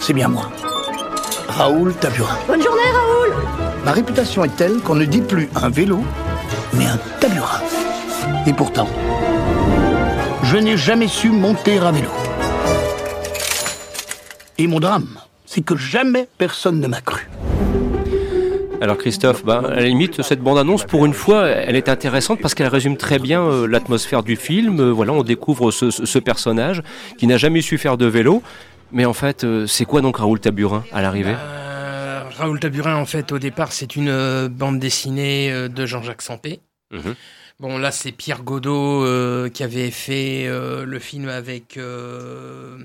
c'est 0.00 0.12
bien 0.12 0.28
moi. 0.28 0.50
Raoul 1.48 1.94
Taburin. 1.94 2.36
Bonne 2.48 2.62
journée, 2.62 2.80
Raoul 2.92 3.34
Ma 3.85 3.93
réputation 3.93 4.45
est 4.45 4.57
telle 4.57 4.78
qu'on 4.80 4.95
ne 4.95 5.05
dit 5.05 5.20
plus 5.20 5.49
un 5.55 5.68
vélo, 5.68 6.03
mais 6.72 6.87
un 6.87 6.99
taburin. 7.20 7.61
Et 8.47 8.53
pourtant, 8.53 8.89
je 10.43 10.57
n'ai 10.57 10.76
jamais 10.76 11.09
su 11.09 11.30
monter 11.30 11.78
à 11.78 11.91
vélo. 11.93 12.09
Et 14.59 14.66
mon 14.66 14.80
drame, 14.80 15.18
c'est 15.45 15.61
que 15.62 15.76
jamais 15.76 16.28
personne 16.39 16.80
ne 16.80 16.87
m'a 16.87 17.01
cru. 17.01 17.28
Alors 18.80 18.99
Christophe, 18.99 19.45
bah, 19.45 19.62
à 19.66 19.76
la 19.76 19.82
limite, 19.85 20.22
cette 20.22 20.41
bande-annonce, 20.41 20.85
pour 20.85 21.07
une 21.07 21.14
fois, 21.14 21.47
elle 21.47 21.76
est 21.76 21.89
intéressante 21.89 22.41
parce 22.41 22.55
qu'elle 22.55 22.68
résume 22.68 22.97
très 22.97 23.18
bien 23.18 23.41
euh, 23.43 23.66
l'atmosphère 23.66 24.22
du 24.22 24.37
film. 24.37 24.78
Euh, 24.80 24.91
voilà, 24.93 25.12
on 25.12 25.22
découvre 25.22 25.70
ce, 25.70 25.91
ce- 25.91 26.05
ce 26.05 26.18
personnage 26.18 26.82
qui 27.16 27.26
n'a 27.26 27.37
jamais 27.39 27.62
su 27.62 27.78
faire 27.78 27.97
de 27.97 28.05
vélo. 28.07 28.43
Mais 28.93 29.07
en 29.07 29.14
fait, 29.14 29.45
euh, 29.45 29.66
c'est 29.66 29.87
quoi 29.87 30.01
donc 30.03 30.18
Raoul 30.18 30.39
Taburin 30.39 30.85
à 30.93 31.01
l'arrivée? 31.03 31.35
Euh, 31.35 31.73
Raoul 32.37 32.61
Taburin, 32.61 32.97
en 32.97 33.07
fait, 33.07 33.32
au 33.32 33.39
départ, 33.39 33.72
c'est 33.72 33.97
une 33.97 34.09
euh, 34.09 34.49
bande 34.49 34.78
dessinée 34.78 35.51
euh, 35.53 35.68
de 35.68 35.87
Jean-Jacques 35.87 36.22
Sampé. 36.22 36.61
Mhm. 36.93 37.14
Bon, 37.61 37.78
là, 37.78 37.93
c'est 37.93 38.12
Pierre 38.12 38.43
Godot 38.43 39.05
euh, 39.05 39.49
qui 39.49 39.62
avait 39.62 39.91
fait 39.93 40.47
euh, 40.47 40.85
le 40.85 40.99
film 40.99 41.28
avec 41.28 41.76
euh, 41.76 42.78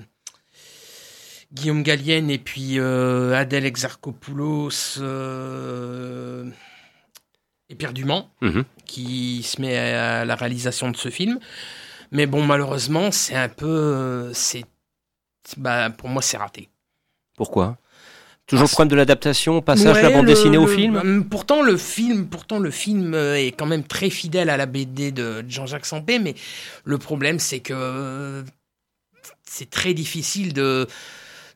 Guillaume 1.52 1.82
Gallienne 1.84 2.30
et 2.30 2.38
puis 2.38 2.80
Adèle 2.80 3.66
Exarchopoulos 3.66 5.00
et 7.70 7.76
Pierre 7.76 7.94
Dumont 7.94 8.28
Mhm. 8.42 8.64
qui 8.86 9.42
se 9.44 9.60
met 9.62 9.76
à 9.78 10.26
la 10.26 10.36
réalisation 10.36 10.92
de 10.92 10.98
ce 10.98 11.10
film. 11.10 11.40
Mais 12.12 12.26
bon, 12.28 12.44
malheureusement, 12.46 13.12
c'est 13.12 13.36
un 13.36 13.50
peu. 13.50 14.32
c'est, 14.34 14.64
bah, 15.58 15.90
pour 15.90 16.10
moi, 16.10 16.22
c'est 16.22 16.38
raté. 16.38 16.70
Pourquoi? 17.38 17.78
Toujours 18.50 18.66
le 18.66 18.70
problème 18.70 18.90
de 18.90 18.96
l'adaptation, 18.96 19.62
passage 19.62 19.96
de 19.98 20.02
la 20.02 20.10
bande 20.10 20.26
le- 20.26 20.34
dessinée 20.34 20.58
au 20.58 20.66
le- 20.66 20.76
film 20.76 20.96
hum, 20.98 21.24
Pourtant, 21.30 21.62
le 21.62 21.78
film, 21.78 22.28
pourtant, 22.28 22.60
le 22.60 22.72
film 22.72 23.14
euh, 23.14 23.36
est 23.36 23.52
quand 23.52 23.68
même 23.68 23.84
très 23.84 24.10
fidèle 24.10 24.50
à 24.50 24.58
la 24.58 24.66
BD 24.66 25.12
de 25.12 25.46
Jean-Jacques 25.48 25.86
Sampé, 25.86 26.20
mais 26.20 26.36
le 26.84 26.98
problème, 26.98 27.40
c'est 27.40 27.60
que 27.60 27.74
euh, 27.76 28.44
c'est 29.46 29.70
très 29.70 29.94
difficile 29.94 30.54
de, 30.54 30.88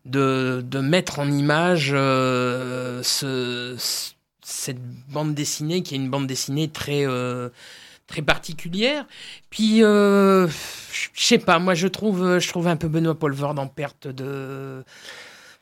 de, 0.06 0.64
de 0.66 0.80
mettre 0.80 1.20
en 1.20 1.32
image 1.32 1.92
euh, 1.94 3.02
ce, 3.04 3.76
ce- 3.80 4.12
cette 4.46 4.80
bande 5.10 5.34
dessinée 5.34 5.82
qui 5.84 5.96
est 5.96 5.98
une 5.98 6.10
bande 6.10 6.28
dessinée 6.28 6.68
très, 6.68 7.08
euh, 7.08 7.50
très 8.08 8.22
particulière. 8.22 9.06
Puis, 9.50 9.84
euh, 9.84 10.48
je 11.14 11.26
sais 11.26 11.38
pas, 11.40 11.58
moi, 11.60 11.74
je 11.74 11.88
trouve, 11.88 12.38
je 12.40 12.48
trouve 12.50 12.68
un 12.68 12.76
peu 12.76 12.88
Benoît 12.88 13.18
Poulvord 13.18 13.58
en 13.58 13.68
perte 13.68 14.08
de 14.08 14.84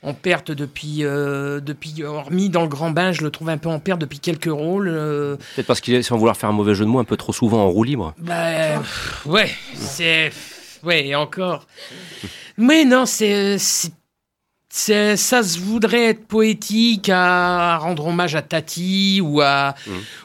en 0.03 0.13
perte 0.13 0.51
depuis, 0.51 1.03
euh, 1.05 1.59
depuis, 1.59 2.03
hormis 2.03 2.49
dans 2.49 2.63
le 2.63 2.67
grand 2.67 2.89
bain, 2.91 3.11
je 3.11 3.21
le 3.21 3.29
trouve 3.29 3.49
un 3.49 3.57
peu 3.57 3.69
en 3.69 3.79
perte 3.79 3.99
depuis 4.01 4.19
quelques 4.19 4.49
rôles. 4.51 4.87
euh, 4.89 5.35
Peut-être 5.55 5.67
parce 5.67 5.79
qu'il 5.81 5.93
est, 5.93 6.01
sans 6.01 6.17
vouloir 6.17 6.35
faire 6.35 6.49
un 6.49 6.53
mauvais 6.53 6.73
jeu 6.73 6.85
de 6.85 6.89
mots, 6.89 6.99
un 6.99 7.03
peu 7.03 7.17
trop 7.17 7.33
souvent 7.33 7.63
en 7.63 7.69
roue 7.69 7.83
libre. 7.83 8.13
bah, 8.17 8.79
pff, 8.79 9.25
ouais, 9.27 9.49
c'est. 9.75 10.31
Ouais, 10.83 11.05
et 11.07 11.15
encore. 11.15 11.67
Mais 12.57 12.85
non, 12.85 13.05
c'est. 13.05 13.57
Ça 14.73 15.43
se 15.43 15.59
voudrait 15.59 16.05
être 16.05 16.25
poétique 16.27 17.09
à 17.09 17.77
rendre 17.77 18.07
hommage 18.07 18.35
à 18.35 18.41
Tati 18.41 19.19
ou 19.21 19.41
à. 19.41 19.75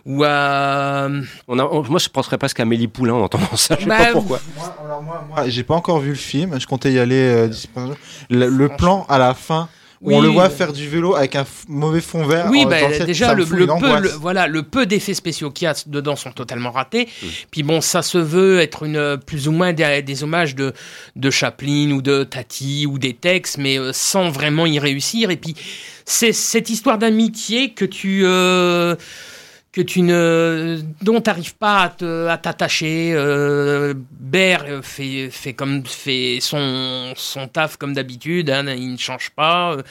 Ou 0.05 0.23
à. 0.25 1.09
On 1.49 1.59
a, 1.59 1.65
on- 1.65 1.83
moi, 1.85 1.99
je 1.99 2.09
penserais 2.09 2.39
presque 2.39 2.61
à 2.61 2.63
Amélie 2.63 2.87
Poulain 2.89 3.15
en 3.15 3.23
entendant 3.23 3.57
ça, 3.57 3.75
je 3.77 3.83
sais 3.85 3.89
Bah, 3.89 3.99
pas 4.07 4.13
pourquoi. 4.13 4.41
Moi, 5.29 5.49
j'ai 5.49 5.63
pas 5.65 5.75
encore 5.75 5.99
vu 5.99 6.11
le 6.11 6.15
film. 6.15 6.59
Je 6.61 6.67
comptais 6.67 6.93
y 6.93 6.99
aller 6.99 7.17
euh. 7.17 7.51
Le, 8.31 8.49
le 8.49 8.69
plan 8.69 9.05
à 9.09 9.19
la 9.19 9.35
fin 9.35 9.69
où 10.03 10.15
on 10.15 10.21
le 10.21 10.29
voit 10.29 10.51
faire 10.51 10.73
du 10.73 10.89
vélo 10.89 11.15
avec 11.15 11.37
un 11.37 11.45
mauvais 11.69 12.01
fond 12.01 12.25
vert. 12.27 12.49
Oui, 12.51 12.65
en 12.65 12.69
bah, 12.69 12.77
déjà 13.07 13.33
le, 13.35 13.45
peu, 13.47 13.57
le- 13.57 14.09
voilà, 14.21 14.47
le 14.47 14.63
peu 14.63 14.87
d'effets 14.87 15.15
spéciaux 15.15 15.51
qu'il 15.51 15.65
y 15.67 15.69
a 15.69 15.75
dedans 15.87 16.17
sont 16.17 16.33
totalement 16.33 16.71
ratés. 16.71 17.09
Puis 17.51 17.63
bon, 17.63 17.81
ça 17.81 18.03
se 18.03 18.19
veut 18.19 18.61
être 18.61 18.83
une 18.85 19.19
plus 19.25 19.49
ou 19.49 19.53
moins 19.53 19.73
des, 19.73 20.03
des 20.03 20.23
hommages 20.23 20.55
de 20.55 20.73
de 21.17 21.31
Chaplin 21.31 21.91
ou 21.93 22.03
de 22.03 22.25
Tati 22.25 22.87
ou 22.87 22.99
des 22.99 23.15
textes, 23.15 23.59
mais 23.59 23.79
euh, 23.79 23.93
sans 23.93 24.29
vraiment 24.31 24.67
y 24.67 24.79
réussir. 24.79 25.31
Et 25.31 25.37
puis 25.37 25.55
c'est 26.05 26.33
cette 26.33 26.71
histoire 26.71 26.99
d'amitié 26.99 27.71
que 27.73 27.85
tu 27.85 28.23
euh, 28.25 28.95
que 29.77 29.83
tu 29.83 30.01
ne 30.01 30.79
dont 31.03 31.21
t'arrives 31.21 31.55
pas 31.55 31.93
à 32.01 32.39
t'attacher. 32.39 33.13
Euh, 33.15 33.93
Baird 34.19 34.81
fait 34.83 35.29
fait 35.31 35.53
comme 35.53 35.85
fait 35.85 36.39
son 36.41 37.13
son 37.15 37.47
taf 37.47 37.77
comme 37.77 37.93
d'habitude. 37.93 38.49
hein, 38.49 38.65
il 38.75 38.93
ne 38.93 38.97
change 38.97 39.29
pas. 39.37 39.75
Euh, 39.75 39.83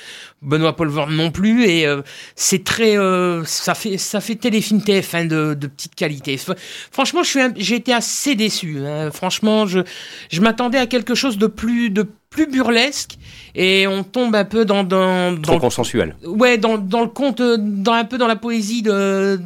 Benoît 0.42 0.76
Poulvord 0.76 1.12
non 1.12 1.30
plus. 1.30 1.66
Et 1.66 1.86
euh, 1.86 2.02
c'est 2.36 2.64
très 2.64 2.98
euh, 2.98 3.44
ça 3.46 3.76
fait 3.76 3.98
ça 4.00 4.22
fait 4.22 4.34
téléfilm 4.36 4.80
TF1 4.80 5.28
de, 5.28 5.54
de 5.54 5.68
petite 5.68 5.94
qualité. 5.94 6.40
Franchement, 6.92 7.22
je 7.22 7.30
suis 7.30 7.42
un- 7.42 7.54
j'ai 7.56 7.76
été 7.76 7.94
assez 7.94 8.34
déçu. 8.34 8.80
hein. 8.86 9.12
Franchement, 9.12 9.68
je 9.68 9.82
je 10.32 10.42
m'attendais 10.42 10.80
à 10.80 10.88
quelque 10.88 11.14
chose 11.14 11.38
de 11.38 11.46
plus 11.48 11.92
de 11.92 12.08
plus 12.32 12.48
burlesque 12.48 13.18
et 13.54 13.86
on 13.88 14.04
tombe 14.04 14.36
un 14.36 14.46
peu 14.46 14.66
dans 14.66 14.84
dans, 14.84 15.32
dans 15.32 15.42
Trop 15.44 15.54
le- 15.54 15.60
consensuel. 15.62 16.16
Ouais, 16.26 16.58
dans, 16.58 16.78
dans 16.80 17.02
le 17.02 17.08
conte, 17.08 17.40
dans 17.42 17.94
un 17.94 18.04
peu 18.04 18.18
dans 18.18 18.28
la 18.28 18.36
poésie 18.36 18.82
de 18.82 19.40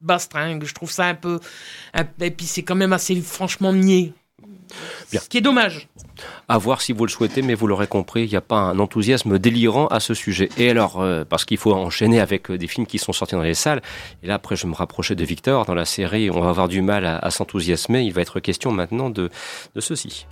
Bastringue. 0.00 0.64
Je 0.64 0.74
trouve 0.74 0.90
ça 0.90 1.06
un 1.06 1.14
peu. 1.14 1.40
et 2.20 2.30
puis 2.30 2.46
c'est 2.46 2.62
quand 2.62 2.74
même 2.74 2.92
assez 2.92 3.20
franchement 3.20 3.72
niais. 3.72 4.12
Bien. 5.10 5.20
Ce 5.20 5.28
qui 5.28 5.38
est 5.38 5.42
dommage. 5.42 5.88
À 6.48 6.58
voir 6.58 6.80
si 6.80 6.92
vous 6.92 7.04
le 7.04 7.10
souhaitez, 7.10 7.42
mais 7.42 7.54
vous 7.54 7.66
l'aurez 7.66 7.86
compris, 7.86 8.24
il 8.24 8.30
n'y 8.30 8.36
a 8.36 8.40
pas 8.40 8.56
un 8.56 8.78
enthousiasme 8.78 9.38
délirant 9.38 9.86
à 9.88 10.00
ce 10.00 10.14
sujet. 10.14 10.48
Et 10.56 10.70
alors, 10.70 11.00
euh, 11.00 11.24
parce 11.24 11.44
qu'il 11.44 11.58
faut 11.58 11.72
enchaîner 11.72 12.20
avec 12.20 12.50
euh, 12.50 12.58
des 12.58 12.66
films 12.66 12.86
qui 12.86 12.98
sont 12.98 13.12
sortis 13.12 13.34
dans 13.34 13.42
les 13.42 13.54
salles, 13.54 13.82
et 14.22 14.26
là 14.26 14.34
après 14.34 14.56
je 14.56 14.66
me 14.66 14.74
rapprocher 14.74 15.14
de 15.14 15.24
Victor, 15.24 15.66
dans 15.66 15.74
la 15.74 15.84
série 15.84 16.30
on 16.30 16.40
va 16.40 16.48
avoir 16.48 16.68
du 16.68 16.82
mal 16.82 17.04
à, 17.06 17.18
à 17.18 17.30
s'enthousiasmer, 17.30 18.02
il 18.02 18.12
va 18.12 18.22
être 18.22 18.40
question 18.40 18.72
maintenant 18.72 19.10
de, 19.10 19.30
de 19.74 19.80
ceci. 19.80 20.26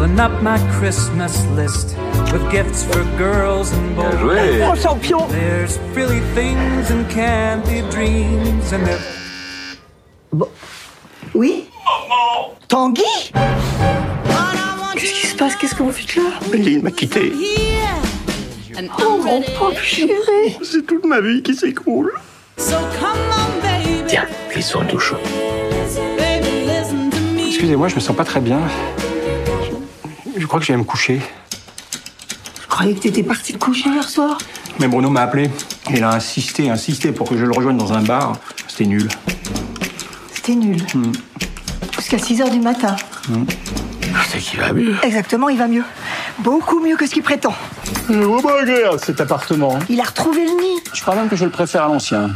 Filling 0.00 0.18
up 0.18 0.42
my 0.42 0.58
Christmas 0.78 1.44
list 1.48 1.94
with 2.32 2.50
gifts 2.50 2.84
for 2.84 3.04
girls 3.18 3.70
and 3.70 3.94
boys. 3.94 4.14
joué. 4.14 4.62
Oh, 4.62 4.74
champion. 4.74 5.28
There's 5.28 5.76
frilly 5.92 6.20
things 6.34 6.90
and 6.90 7.06
candy 7.10 7.82
dreams 7.90 8.72
and 8.72 8.88
if 8.88 9.02
Oui 11.34 11.68
Tanguy? 12.66 13.02
Qu'est-ce 14.94 15.12
qui 15.12 15.26
se 15.26 15.36
passe? 15.36 15.54
Qu'est-ce 15.56 15.74
que 15.74 15.82
vous 15.82 15.92
faites 15.92 16.16
là? 16.16 16.30
Il 16.54 16.82
m'a 16.82 16.92
quitté. 16.92 17.32
Oh 19.04 19.20
mon 19.22 19.42
pauvre 19.58 19.82
chéri 19.82 20.56
C'est 20.62 20.86
toute 20.86 21.04
ma 21.04 21.20
vie 21.20 21.42
qui 21.42 21.54
s'écroule. 21.54 22.14
Tiens, 24.06 24.26
glissons 24.50 24.82
tout 24.88 24.98
chaud. 24.98 25.20
Excusez-moi, 27.46 27.88
je 27.88 27.96
me 27.96 28.00
sens 28.00 28.16
pas 28.16 28.24
très 28.24 28.40
bien. 28.40 28.60
Je, 30.34 30.40
je 30.40 30.46
crois 30.46 30.60
que 30.60 30.66
je 30.66 30.72
vais 30.72 30.78
me 30.78 30.84
coucher. 30.84 31.20
Je 32.62 32.66
croyais 32.68 32.94
que 32.94 33.00
t'étais 33.00 33.22
parti 33.22 33.52
te 33.52 33.58
coucher 33.58 33.88
hier 33.90 34.08
soir. 34.08 34.38
Mais 34.78 34.88
Bruno 34.88 35.10
m'a 35.10 35.22
appelé. 35.22 35.50
Il 35.90 36.02
a 36.04 36.10
insisté, 36.10 36.70
insisté 36.70 37.12
pour 37.12 37.28
que 37.28 37.36
je 37.36 37.44
le 37.44 37.52
rejoigne 37.52 37.76
dans 37.76 37.92
un 37.92 38.02
bar. 38.02 38.36
C'était 38.68 38.86
nul. 38.86 39.08
C'était 40.32 40.54
nul. 40.54 40.80
Jusqu'à 41.96 42.18
6 42.18 42.42
heures 42.42 42.50
du 42.50 42.60
matin. 42.60 42.96
C'est 44.28 44.38
qu'il 44.38 44.60
va 44.60 44.72
mieux? 44.72 44.96
Exactement, 45.02 45.48
il 45.48 45.58
va 45.58 45.66
mieux. 45.66 45.84
Beaucoup 46.38 46.80
mieux 46.80 46.96
que 46.96 47.06
ce 47.06 47.12
qu'il 47.12 47.22
prétend. 47.22 47.54
Oh, 48.08 48.40
bah, 48.42 48.54
regarde 48.60 48.98
cet 49.04 49.20
appartement. 49.20 49.78
Il 49.88 50.00
a 50.00 50.04
retrouvé 50.04 50.44
le 50.44 50.50
nid. 50.50 50.80
Je 50.94 51.02
crois 51.02 51.14
même 51.14 51.28
que 51.28 51.36
je 51.36 51.44
le 51.44 51.50
préfère 51.50 51.84
à 51.84 51.88
l'ancien. 51.88 52.30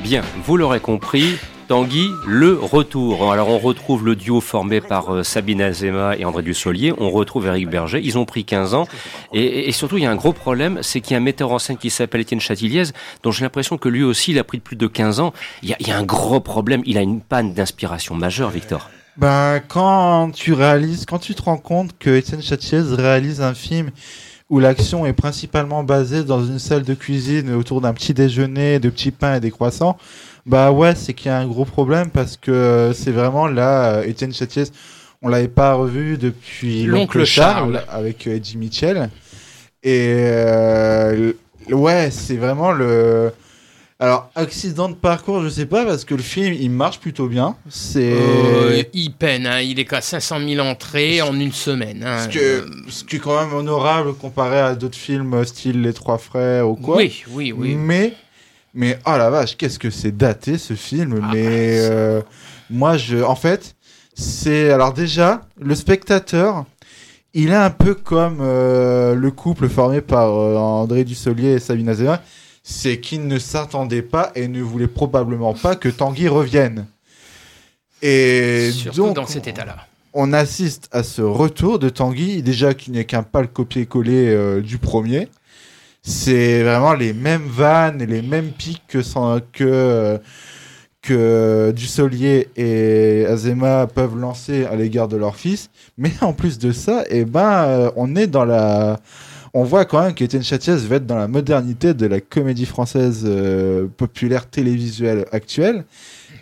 Bien, 0.00 0.22
vous 0.44 0.56
l'aurez 0.56 0.80
compris, 0.80 1.38
Tanguy, 1.66 2.10
le 2.26 2.54
retour. 2.54 3.32
Alors 3.32 3.48
on 3.48 3.58
retrouve 3.58 4.04
le 4.04 4.16
duo 4.16 4.40
formé 4.40 4.80
par 4.80 5.14
euh, 5.14 5.22
Sabine 5.22 5.62
Azema 5.62 6.16
et 6.16 6.24
André 6.24 6.42
Dussolier, 6.42 6.92
on 6.98 7.10
retrouve 7.10 7.46
Eric 7.46 7.68
Berger, 7.68 8.00
ils 8.02 8.18
ont 8.18 8.24
pris 8.24 8.44
15 8.44 8.74
ans, 8.74 8.86
et, 9.32 9.72
surtout 9.72 9.96
il 9.96 10.04
y 10.04 10.06
a 10.06 10.10
un 10.10 10.16
gros 10.16 10.32
problème, 10.32 10.80
c'est 10.82 11.00
qu'il 11.00 11.12
y 11.12 11.14
a 11.14 11.18
un 11.18 11.22
metteur 11.22 11.50
en 11.52 11.58
scène 11.58 11.76
qui 11.76 11.90
s'appelle 11.90 12.20
Étienne 12.20 12.40
Chatiliez, 12.40 12.84
dont 13.22 13.30
j'ai 13.30 13.44
l'impression 13.44 13.78
que 13.78 13.88
lui 13.88 14.02
aussi 14.02 14.32
il 14.32 14.38
a 14.38 14.44
pris 14.44 14.58
plus 14.58 14.76
de 14.76 14.86
15 14.86 15.20
ans. 15.20 15.32
Il 15.62 15.70
y 15.70 15.72
a, 15.72 15.76
il 15.80 15.88
y 15.88 15.90
a 15.90 15.96
un 15.96 16.04
gros 16.04 16.40
problème, 16.40 16.82
il 16.86 16.98
a 16.98 17.02
une 17.02 17.20
panne 17.20 17.54
d'inspiration 17.54 18.14
majeure, 18.14 18.50
Victor. 18.50 18.90
Ben, 19.16 19.60
quand 19.66 20.32
tu 20.32 20.52
réalises, 20.52 21.06
quand 21.06 21.20
tu 21.20 21.34
te 21.34 21.42
rends 21.42 21.56
compte 21.56 21.96
que 21.98 22.10
Étienne 22.10 22.42
Chatiez 22.42 22.80
réalise 22.80 23.40
un 23.40 23.54
film 23.54 23.90
où 24.50 24.60
l'action 24.60 25.06
est 25.06 25.12
principalement 25.12 25.82
basée 25.84 26.22
dans 26.22 26.44
une 26.44 26.58
salle 26.58 26.82
de 26.82 26.94
cuisine 26.94 27.52
autour 27.54 27.80
d'un 27.80 27.94
petit 27.94 28.14
déjeuner, 28.14 28.78
de 28.78 28.90
petits 28.90 29.10
pains 29.10 29.36
et 29.36 29.40
des 29.40 29.50
croissants, 29.50 29.96
bah 30.46 30.70
ouais, 30.70 30.94
c'est 30.94 31.14
qu'il 31.14 31.26
y 31.26 31.30
a 31.30 31.38
un 31.38 31.46
gros 31.46 31.64
problème 31.64 32.10
parce 32.10 32.36
que 32.36 32.50
euh, 32.50 32.92
c'est 32.92 33.10
vraiment 33.10 33.46
là, 33.46 33.94
euh, 33.94 34.02
Étienne 34.02 34.32
Chatiez, 34.32 34.64
on 35.22 35.28
l'avait 35.28 35.48
pas 35.48 35.72
revu 35.72 36.18
depuis 36.18 36.84
L'Oncle 36.84 37.24
Charles. 37.24 37.74
Charles, 37.74 37.84
avec 37.88 38.26
euh, 38.26 38.36
Eddie 38.36 38.58
Mitchell. 38.58 39.08
Et 39.82 40.16
euh, 40.18 41.32
ouais, 41.70 42.10
c'est 42.10 42.36
vraiment 42.36 42.72
le. 42.72 43.32
Alors, 44.04 44.30
accident 44.34 44.90
de 44.90 44.94
parcours, 44.94 45.42
je 45.42 45.48
sais 45.48 45.64
pas, 45.64 45.86
parce 45.86 46.04
que 46.04 46.14
le 46.14 46.22
film, 46.22 46.52
il 46.52 46.70
marche 46.70 47.00
plutôt 47.00 47.26
bien. 47.26 47.56
C'est. 47.70 48.12
Euh, 48.12 48.82
il 48.92 49.12
peine, 49.14 49.46
hein, 49.46 49.60
il 49.60 49.80
est 49.80 49.86
qu'à 49.86 50.02
500 50.02 50.40
000 50.46 50.60
entrées 50.66 51.22
en 51.22 51.32
une 51.40 51.52
semaine. 51.52 52.04
hein. 52.06 52.18
Ce, 52.24 52.28
que, 52.28 52.66
ce 52.90 53.02
qui 53.04 53.16
est 53.16 53.18
quand 53.18 53.40
même 53.42 53.54
honorable 53.54 54.12
comparé 54.12 54.60
à 54.60 54.74
d'autres 54.74 54.98
films 54.98 55.42
style 55.46 55.80
Les 55.80 55.94
Trois 55.94 56.18
Frères 56.18 56.68
ou 56.68 56.74
quoi. 56.74 56.98
Oui, 56.98 57.24
oui, 57.30 57.52
oui. 57.52 57.76
Mais, 57.76 58.12
mais 58.74 58.98
oh 59.06 59.16
la 59.16 59.30
vache, 59.30 59.56
qu'est-ce 59.56 59.78
que 59.78 59.88
c'est 59.88 60.14
daté 60.14 60.58
ce 60.58 60.74
film. 60.74 61.20
Ah, 61.22 61.30
mais 61.32 61.42
bah, 61.42 61.94
euh, 61.94 62.22
moi, 62.68 62.98
je, 62.98 63.16
en 63.22 63.36
fait, 63.36 63.74
c'est. 64.12 64.70
Alors, 64.70 64.92
déjà, 64.92 65.40
le 65.58 65.74
spectateur, 65.74 66.66
il 67.32 67.48
est 67.48 67.54
un 67.54 67.70
peu 67.70 67.94
comme 67.94 68.40
euh, 68.42 69.14
le 69.14 69.30
couple 69.30 69.66
formé 69.70 70.02
par 70.02 70.30
André 70.30 71.04
Dussolier 71.04 71.52
et 71.52 71.58
Sabine 71.58 71.88
Azema. 71.88 72.20
C'est 72.66 72.98
qu'ils 72.98 73.26
ne 73.28 73.38
s'attendaient 73.38 74.00
pas 74.02 74.32
et 74.34 74.48
ne 74.48 74.62
voulaient 74.62 74.86
probablement 74.88 75.52
pas 75.52 75.76
que 75.76 75.90
Tanguy 75.90 76.28
revienne. 76.28 76.86
Et 78.02 78.70
Surtout 78.72 78.96
donc, 79.06 79.16
dans 79.16 79.26
cet 79.26 79.46
état-là. 79.46 79.76
on 80.14 80.32
assiste 80.32 80.88
à 80.90 81.02
ce 81.02 81.20
retour 81.22 81.78
de 81.78 81.88
Tanguy, 81.90 82.42
déjà 82.42 82.72
qui 82.74 82.90
n'est 82.90 83.04
qu'un 83.04 83.22
pâle 83.22 83.48
copier-coller 83.48 84.28
euh, 84.28 84.60
du 84.62 84.78
premier. 84.78 85.28
C'est 86.02 86.62
vraiment 86.62 86.94
les 86.94 87.12
mêmes 87.12 87.46
vannes 87.46 88.00
et 88.02 88.06
les 88.06 88.22
mêmes 88.22 88.50
pics 88.50 88.82
que, 88.88 89.02
sans- 89.02 89.40
que, 89.52 89.64
euh, 89.64 90.18
que 91.02 91.72
Dussolier 91.76 92.48
et 92.56 93.26
Azema 93.26 93.86
peuvent 93.86 94.16
lancer 94.18 94.64
à 94.66 94.74
l'égard 94.76 95.08
de 95.08 95.16
leur 95.18 95.36
fils. 95.36 95.68
Mais 95.98 96.12
en 96.22 96.32
plus 96.32 96.58
de 96.58 96.72
ça, 96.72 97.04
eh 97.10 97.24
ben, 97.26 97.64
euh, 97.64 97.90
on 97.96 98.16
est 98.16 98.26
dans 98.26 98.44
la. 98.46 99.00
On 99.56 99.62
voit 99.64 99.84
quand 99.84 100.02
même 100.02 100.14
qu'Étienne 100.14 100.42
Chatiez 100.42 100.74
va 100.76 100.96
être 100.96 101.06
dans 101.06 101.16
la 101.16 101.28
modernité 101.28 101.94
de 101.94 102.06
la 102.06 102.20
comédie 102.20 102.66
française 102.66 103.22
euh, 103.24 103.86
populaire 103.86 104.46
télévisuelle 104.50 105.26
actuelle, 105.30 105.84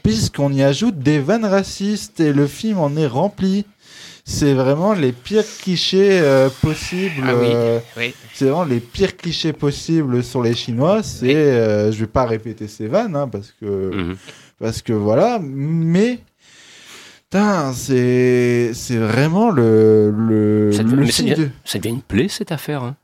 puisqu'on 0.02 0.50
y 0.52 0.62
ajoute 0.62 0.98
des 0.98 1.18
vannes 1.18 1.44
racistes 1.44 2.20
et 2.20 2.32
le 2.32 2.46
film 2.46 2.78
en 2.78 2.96
est 2.96 3.06
rempli. 3.06 3.66
C'est 4.24 4.54
vraiment 4.54 4.92
les 4.94 5.12
pires 5.12 5.44
clichés 5.60 6.20
euh, 6.22 6.48
possibles. 6.62 7.24
Ah 7.26 7.34
oui, 7.36 7.48
euh, 7.52 7.80
oui. 7.98 8.14
C'est 8.32 8.44
vraiment 8.46 8.64
les 8.64 8.78
pires 8.80 9.16
clichés 9.16 9.52
possibles 9.52 10.22
sur 10.22 10.42
les 10.42 10.54
Chinois. 10.54 11.02
C'est, 11.02 11.34
euh, 11.34 11.90
je 11.92 11.98
vais 12.00 12.06
pas 12.06 12.24
répéter 12.24 12.68
ces 12.68 12.86
vannes 12.86 13.16
hein, 13.16 13.28
parce 13.28 13.52
que 13.60 14.14
parce 14.60 14.80
que 14.80 14.92
voilà, 14.92 15.40
mais 15.42 16.20
putain, 17.30 17.72
c'est 17.74 18.70
c'est 18.74 18.96
vraiment 18.96 19.50
le 19.50 20.14
le, 20.16 20.70
Ça 20.72 20.82
le 20.84 20.90
devient, 20.90 21.00
mais 21.00 21.06
ça 21.10 21.12
film 21.24 21.28
devient- 21.30 21.42
de- 21.42 21.50
ça 21.64 21.78
devient 21.78 21.94
une 21.94 22.02
plaie 22.02 22.28
cette 22.28 22.52
affaire. 22.52 22.84
hein. 22.84 22.96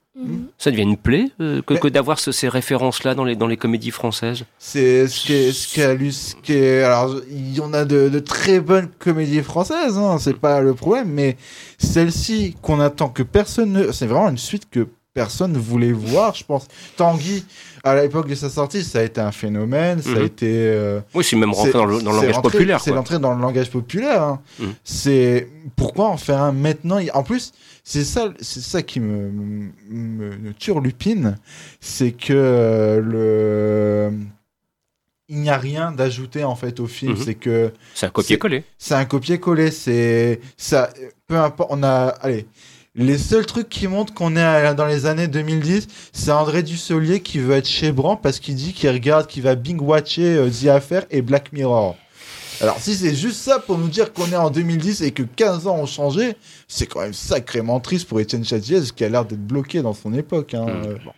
Ça 0.58 0.70
devient 0.70 0.82
une 0.82 0.96
plaie 0.96 1.30
euh, 1.40 1.62
que, 1.62 1.74
que 1.74 1.88
d'avoir 1.88 2.18
ce- 2.18 2.32
ces 2.32 2.48
références-là 2.48 3.14
dans 3.14 3.24
les, 3.24 3.36
dans 3.36 3.46
les 3.46 3.56
comédies 3.56 3.90
françaises. 3.92 4.44
C'est 4.58 5.06
ce 5.06 5.20
qui 5.26 5.32
est, 5.32 5.52
ce 5.52 5.68
qui 5.68 5.80
est, 5.80 5.86
halluc- 5.86 6.10
ce 6.12 6.34
qui 6.36 6.54
est- 6.54 6.82
alors 6.82 7.14
il 7.30 7.54
y 7.56 7.60
en 7.60 7.72
a 7.72 7.84
de, 7.84 8.08
de 8.08 8.18
très 8.18 8.58
bonnes 8.60 8.88
comédies 8.98 9.42
françaises, 9.42 9.96
hein, 9.96 10.18
c'est 10.18 10.36
pas 10.36 10.60
le 10.60 10.74
problème, 10.74 11.08
mais 11.10 11.36
celle-ci 11.78 12.56
qu'on 12.62 12.80
attend 12.80 13.08
que 13.08 13.22
personne 13.22 13.72
ne, 13.72 13.92
c'est 13.92 14.06
vraiment 14.06 14.28
une 14.30 14.38
suite 14.38 14.68
que 14.70 14.88
personne 15.18 15.52
ne 15.52 15.58
voulait 15.58 15.90
voir, 15.92 16.32
je 16.36 16.44
pense. 16.44 16.68
Tanguy, 16.96 17.44
à 17.82 18.00
l'époque 18.00 18.28
de 18.28 18.36
sa 18.36 18.48
sortie, 18.50 18.84
ça 18.84 19.00
a 19.00 19.02
été 19.02 19.20
un 19.20 19.32
phénomène, 19.32 20.00
ça 20.00 20.10
a 20.10 20.14
Mhm. 20.20 20.24
été. 20.24 20.46
euh, 20.48 21.00
Oui, 21.12 21.24
c'est 21.24 21.34
même 21.34 21.52
rentré 21.52 21.72
dans 21.72 21.86
le- 21.86 22.00
dans 22.02 22.12
le 22.12 22.18
c'est 22.18 22.22
langage 22.26 22.34
rentré- 22.36 22.52
populaire, 22.52 22.80
C'est 22.80 22.92
l'entrée 22.92 23.18
dans 23.18 23.34
le 23.34 23.40
langage 23.40 23.68
populaire. 23.70 24.22
hein. 24.22 24.40
C'est 24.84 25.48
pourquoi 25.74 26.06
en 26.08 26.16
faire 26.16 26.40
un 26.40 26.52
maintenant? 26.52 27.00
En 27.14 27.24
plus, 27.24 27.52
c'est 27.82 28.04
ça, 28.04 28.32
c'est 28.40 28.60
ça 28.62 28.82
qui 28.82 29.00
me, 29.00 29.28
me, 29.90 30.36
me 30.36 30.52
turlupine, 30.54 31.36
c'est 31.80 32.12
que 32.12 32.32
euh, 32.32 33.00
le 33.00 34.12
il 35.30 35.40
n'y 35.40 35.50
a 35.50 35.58
rien 35.58 35.92
d'ajouté 35.92 36.42
en 36.44 36.54
fait 36.56 36.80
au 36.80 36.86
film. 36.86 37.12
Mhm. 37.12 37.22
C'est 37.22 37.34
que 37.34 37.72
C'est 37.94 38.06
un 38.06 38.10
copier-coller. 38.10 38.64
C'est 38.78 38.94
un 38.94 39.04
copier-coller. 39.04 39.70
C'est 39.70 40.40
ça. 40.56 40.88
Peu 41.26 41.36
importe. 41.36 41.68
On 41.70 41.82
a. 41.82 42.14
Allez. 42.22 42.46
Les 42.98 43.16
seuls 43.16 43.46
trucs 43.46 43.68
qui 43.68 43.86
montrent 43.88 44.12
qu'on 44.12 44.36
est 44.36 44.42
à- 44.42 44.74
dans 44.74 44.84
les 44.86 45.06
années 45.06 45.28
2010, 45.28 45.86
c'est 46.12 46.32
André 46.32 46.62
Dussolier 46.62 47.20
qui 47.20 47.38
veut 47.38 47.54
être 47.54 47.68
chez 47.68 47.92
Bran 47.92 48.16
parce 48.16 48.40
qu'il 48.40 48.56
dit 48.56 48.72
qu'il 48.72 48.90
regarde, 48.90 49.26
qu'il 49.28 49.44
va 49.44 49.54
bing-watcher 49.54 50.36
euh, 50.36 50.50
The 50.50 50.66
Affair 50.66 51.04
et 51.10 51.22
Black 51.22 51.52
Mirror. 51.52 51.96
Alors, 52.60 52.76
si 52.80 52.96
c'est 52.96 53.14
juste 53.14 53.36
ça 53.40 53.60
pour 53.60 53.78
nous 53.78 53.86
dire 53.86 54.12
qu'on 54.12 54.26
est 54.32 54.36
en 54.36 54.50
2010 54.50 55.02
et 55.02 55.12
que 55.12 55.22
15 55.22 55.68
ans 55.68 55.76
ont 55.76 55.86
changé, 55.86 56.34
c'est 56.66 56.86
quand 56.86 57.00
même 57.00 57.12
sacrément 57.14 57.78
triste 57.78 58.08
pour 58.08 58.18
Étienne 58.18 58.44
Chatiez 58.44 58.80
qui 58.96 59.04
a 59.04 59.08
l'air 59.08 59.24
d'être 59.24 59.46
bloqué 59.46 59.80
dans 59.80 59.94
son 59.94 60.12
époque. 60.12 60.54
hein. 60.54 60.66
Euh, 60.68 60.96
bon. 61.04 61.12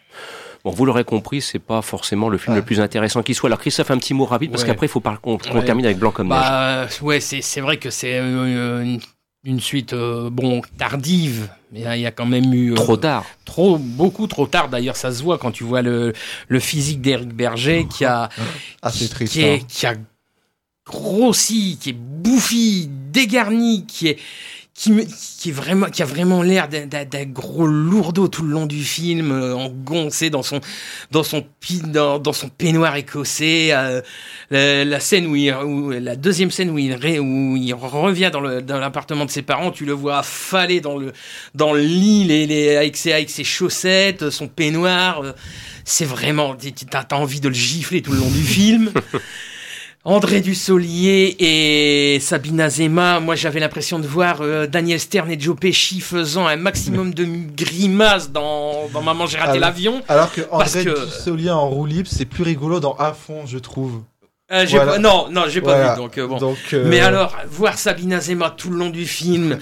Bon, 0.63 0.71
vous 0.73 0.85
l'aurez 0.85 1.05
compris, 1.05 1.41
c'est 1.41 1.59
pas 1.59 1.81
forcément 1.81 2.29
le 2.29 2.37
film 2.37 2.55
le 2.55 2.61
plus 2.61 2.81
intéressant 2.81 3.23
qui 3.23 3.33
soit. 3.33 3.49
Alors, 3.49 3.59
Christophe, 3.59 3.91
un 3.91 3.97
petit 3.97 4.13
mot 4.13 4.27
rapide, 4.27 4.51
parce 4.51 4.65
Ouais. 4.65 4.69
qu'après, 4.69 4.85
il 4.85 4.91
faut 4.91 5.01
qu'on 5.01 5.39
Ouais. 5.39 5.65
termine 5.65 5.87
avec 5.87 5.99
Blanc 5.99 6.11
comme 6.11 6.29
neige. 6.29 6.37
Bah, 6.39 6.87
ouais, 7.01 7.21
c'est 7.21 7.41
c'est 7.41 7.63
vrai 7.63 7.79
que 7.79 7.89
c'est 7.89 8.19
euh, 8.19 8.83
une, 8.83 9.01
une 9.45 9.61
suite 9.61 9.95
euh, 9.95 10.29
bon 10.31 10.61
tardive, 10.77 11.49
mais 11.73 11.81
il 11.97 12.01
y 12.03 12.07
a 12.07 12.11
quand 12.11 12.27
même 12.27 12.53
eu 12.53 12.73
euh, 12.73 12.75
Trop 12.75 12.97
tard. 12.99 13.25
trop 13.47 13.79
beaucoup 13.79 14.27
trop 14.27 14.47
tard. 14.47 14.69
D'ailleurs, 14.69 14.97
ça 14.97 15.13
se 15.13 15.23
voit 15.23 15.39
quand 15.39 15.51
tu 15.51 15.65
vois 15.65 15.81
le 15.83 16.13
le 16.49 16.61
physique 16.61 17.01
d'Éric 17.01 17.31
Berger 17.35 17.87
qui 17.89 18.05
a 18.05 18.29
Ah, 18.83 18.91
c'est 18.93 19.09
triste. 19.09 19.33
qui, 19.33 19.41
est, 19.43 19.61
hein. 19.63 19.67
qui 19.67 19.87
a 19.87 19.95
grossi, 20.87 21.79
qui 21.81 21.91
est 21.91 21.97
bouffi, 21.99 22.89
dégarni, 23.13 23.87
qui 23.87 24.09
est 24.09 24.19
qui, 24.75 25.49
est 25.51 25.53
vraiment 25.53 25.87
qui 25.87 26.03
a 26.03 26.07
vraiment 26.07 26.43
l'air 26.43 26.69
d'un- 26.69 26.87
gros 27.27 27.67
lourdeau 27.67 28.29
tout 28.29 28.43
le 28.43 28.51
long 28.51 28.67
du 28.67 28.83
film, 28.83 29.31
euh, 29.31 29.55
engoncé 29.55 30.31
dans 30.31 30.43
son 30.43 30.61
dans 31.11 31.23
son 31.23 31.45
dans, 31.85 32.19
dans 32.19 32.33
son 32.33 32.49
peignoir 32.49 32.97
écossais. 32.97 33.69
euh, 33.73 34.01
la, 34.51 34.85
la 34.85 35.01
scène 35.01 35.27
où, 35.27 35.91
la 35.91 36.17
deuxième 36.17 36.51
scène 36.51 36.71
où 36.71 36.79
il 36.79 36.93
où 37.21 37.57
il 37.57 37.75
revient 37.75 38.31
dans 38.33 38.41
l'appartement 38.79 39.27
de 39.27 39.31
ses 39.31 39.43
parents, 39.43 39.71
tu 39.71 39.85
le 39.85 39.93
vois 39.93 40.19
affaler 40.19 40.81
dans 40.81 40.97
le 40.97 41.13
dans 41.55 41.75
le 41.75 41.81
lit 41.83 42.77
avec 42.77 42.97
ses 42.97 43.13
avec 43.13 43.29
ses 43.29 43.45
chaussettes, 43.45 44.31
son 44.31 44.49
peignoir. 44.49 45.21
euh, 45.23 45.33
c'est 45.85 46.05
vraiment 46.05 46.57
t'as 46.91 47.05
t'as 47.05 47.17
envie 47.17 47.41
de 47.41 47.49
le 47.49 47.55
gifler 47.55 48.01
tout 48.03 48.13
le 48.13 48.19
long 48.19 48.31
du 48.31 48.43
film. 48.43 48.93
André 50.03 50.41
Dussolier 50.41 51.37
et 51.39 52.19
Sabina 52.21 52.71
Zema, 52.71 53.21
moi 53.21 53.35
j'avais 53.35 53.61
l'impression 53.61 53.99
de 53.99 54.07
voir 54.07 54.39
euh, 54.41 54.67
Daniel 54.67 54.99
Stern 54.99 55.31
et 55.31 55.39
Joe 55.39 55.55
Pesci 55.61 56.01
faisant 56.01 56.47
un 56.47 56.57
maximum 56.57 57.13
de 57.13 57.27
grimaces 57.55 58.31
dans, 58.31 58.89
dans 58.95 59.03
Maman 59.03 59.27
j'ai 59.27 59.37
raté 59.37 59.59
l'avion. 59.59 60.01
Alors 60.09 60.33
que 60.33 60.41
André 60.51 60.85
que- 60.87 61.05
Dussolier 61.05 61.51
en 61.51 61.69
roue 61.69 61.85
libre, 61.85 62.09
c'est 62.11 62.25
plus 62.25 62.45
rigolo 62.45 62.81
dans 62.81 62.95
À 62.95 63.13
fond, 63.13 63.45
je 63.47 63.59
trouve. 63.59 64.01
Euh, 64.51 64.65
j'ai 64.67 64.79
Voilà. 64.79 64.93
pas- 64.93 64.99
non, 64.99 65.29
non, 65.31 65.45
j'ai 65.49 65.61
pas 65.61 65.91
vu. 65.93 65.97
Donc, 66.01 66.17
euh, 66.17 66.27
bon. 66.27 66.39
Donc, 66.39 66.57
Mais 66.87 67.01
alors, 67.01 67.37
voir 67.51 67.77
Sabina 67.79 68.21
Zema 68.21 68.51
tout 68.57 68.71
le 68.71 68.79
long 68.79 68.89
du 68.91 69.05
film 69.07 69.59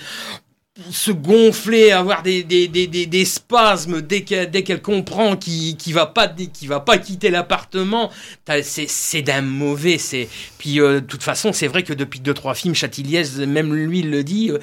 se 0.90 1.10
gonfler, 1.10 1.90
avoir 1.90 2.22
des, 2.22 2.44
des, 2.44 2.68
des, 2.68 2.86
des, 2.86 3.24
spasmes 3.24 4.00
dès 4.00 4.22
qu'elle 4.22 4.50
dès 4.50 4.62
qu'elle 4.62 4.80
comprend 4.80 5.36
qu'il 5.36 5.76
qu'il 5.76 5.94
va 5.94 6.06
pas 6.06 6.28
qu'il 6.28 6.68
va 6.68 6.80
pas 6.80 6.98
quitter 6.98 7.30
l'appartement, 7.30 8.10
c'est 8.62 8.88
c'est 8.88 9.22
d'un 9.22 9.42
mauvais. 9.42 9.98
C'est 9.98 10.28
puis 10.58 10.80
euh, 10.80 11.00
de 11.00 11.06
toute 11.06 11.22
façon, 11.22 11.52
c'est 11.52 11.66
vrai 11.66 11.82
que 11.82 11.92
depuis 11.92 12.20
deux 12.20 12.34
trois 12.34 12.54
films, 12.54 12.74
Châtilliez, 12.74 13.24
même 13.46 13.74
lui 13.74 14.00
il 14.00 14.10
le 14.10 14.22
dit, 14.22 14.50
euh, 14.50 14.58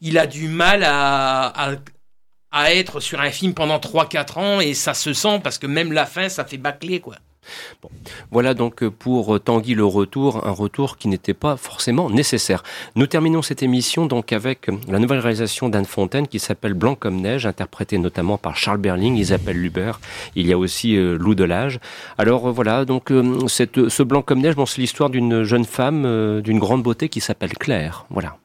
il 0.00 0.18
a 0.18 0.26
du 0.26 0.48
mal 0.48 0.82
à, 0.84 1.46
à 1.48 1.76
à 2.50 2.72
être 2.72 3.00
sur 3.00 3.20
un 3.20 3.30
film 3.30 3.52
pendant 3.52 3.78
3-4 3.78 4.38
ans 4.38 4.60
et 4.60 4.72
ça 4.72 4.94
se 4.94 5.12
sent 5.12 5.40
parce 5.44 5.58
que 5.58 5.66
même 5.66 5.92
la 5.92 6.06
fin 6.06 6.30
ça 6.30 6.46
fait 6.46 6.56
bâcler 6.56 7.00
quoi. 7.00 7.16
Voilà 8.30 8.54
donc 8.54 8.82
euh, 8.82 8.90
pour 8.90 9.34
euh, 9.34 9.38
Tanguy 9.38 9.74
le 9.74 9.84
retour, 9.84 10.46
un 10.46 10.50
retour 10.50 10.96
qui 10.96 11.08
n'était 11.08 11.34
pas 11.34 11.56
forcément 11.56 12.10
nécessaire. 12.10 12.62
Nous 12.96 13.06
terminons 13.06 13.42
cette 13.42 13.62
émission 13.62 14.06
donc 14.06 14.32
avec 14.32 14.68
euh, 14.68 14.72
la 14.88 14.98
nouvelle 14.98 15.20
réalisation 15.20 15.68
d'Anne 15.68 15.84
Fontaine 15.84 16.28
qui 16.28 16.38
s'appelle 16.38 16.74
Blanc 16.74 16.94
comme 16.94 17.20
neige, 17.20 17.46
interprétée 17.46 17.98
notamment 17.98 18.38
par 18.38 18.56
Charles 18.56 18.78
Berling, 18.78 19.16
Isabelle 19.16 19.60
Lubert. 19.60 20.00
Il 20.34 20.46
y 20.46 20.52
a 20.52 20.58
aussi 20.58 20.96
euh, 20.96 21.16
Lou 21.18 21.34
Delage. 21.34 21.80
Alors 22.16 22.48
euh, 22.48 22.52
voilà, 22.52 22.84
donc 22.84 23.10
euh, 23.10 23.46
cette, 23.48 23.88
ce 23.88 24.02
Blanc 24.02 24.22
comme 24.22 24.40
neige, 24.40 24.54
bon, 24.54 24.66
c'est 24.66 24.80
l'histoire 24.80 25.10
d'une 25.10 25.42
jeune 25.44 25.64
femme 25.64 26.40
d'une 26.42 26.58
grande 26.58 26.82
beauté 26.82 27.08
qui 27.08 27.20
s'appelle 27.20 27.52
Claire. 27.52 28.06
Voilà. 28.10 28.36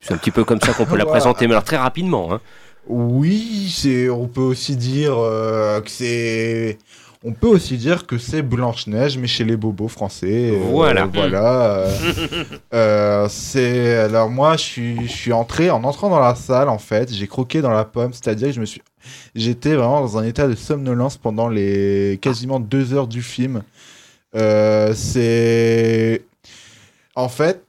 C'est 0.00 0.14
un 0.14 0.16
petit 0.16 0.30
peu 0.30 0.44
comme 0.44 0.60
ça 0.60 0.72
qu'on 0.72 0.86
peut 0.86 0.96
la 0.96 1.06
présenter, 1.14 1.46
mais 1.46 1.54
alors 1.54 1.64
très 1.64 1.76
rapidement. 1.76 2.32
Hein. 2.32 2.40
Oui, 2.86 3.72
c'est. 3.72 4.08
On 4.08 4.26
peut 4.26 4.40
aussi 4.40 4.76
dire 4.76 5.14
que 5.14 5.90
c'est. 5.90 6.78
On 7.24 7.32
peut 7.32 7.46
aussi 7.46 7.76
dire 7.76 8.06
que 8.06 8.18
c'est 8.18 8.42
Blanche 8.42 8.88
Neige, 8.88 9.16
mais 9.16 9.28
chez 9.28 9.44
les 9.44 9.56
bobos 9.56 9.86
français. 9.88 10.50
euh, 10.52 10.58
Voilà. 10.70 11.06
voilà. 11.06 11.66
euh, 11.76 11.90
euh, 12.74 13.26
c'est. 13.30 13.96
Alors 13.96 14.28
moi, 14.28 14.56
je 14.56 14.62
suis, 14.62 15.02
je 15.06 15.12
suis 15.12 15.32
entré 15.32 15.70
en 15.70 15.84
entrant 15.84 16.10
dans 16.10 16.18
la 16.18 16.34
salle. 16.34 16.68
En 16.68 16.78
fait, 16.78 17.12
j'ai 17.12 17.28
croqué 17.28 17.60
dans 17.60 17.70
la 17.70 17.84
pomme, 17.84 18.12
c'est-à-dire 18.12 18.48
que 18.48 18.54
je 18.54 18.60
me 18.60 18.66
suis. 18.66 18.82
J'étais 19.36 19.74
vraiment 19.74 20.00
dans 20.00 20.18
un 20.18 20.24
état 20.24 20.48
de 20.48 20.54
somnolence 20.56 21.16
pendant 21.16 21.48
les 21.48 22.18
quasiment 22.20 22.58
deux 22.58 22.92
heures 22.92 23.06
du 23.08 23.22
film. 23.22 23.62
Euh, 24.34 24.92
c'est. 24.94 26.22
En 27.14 27.28
fait, 27.28 27.62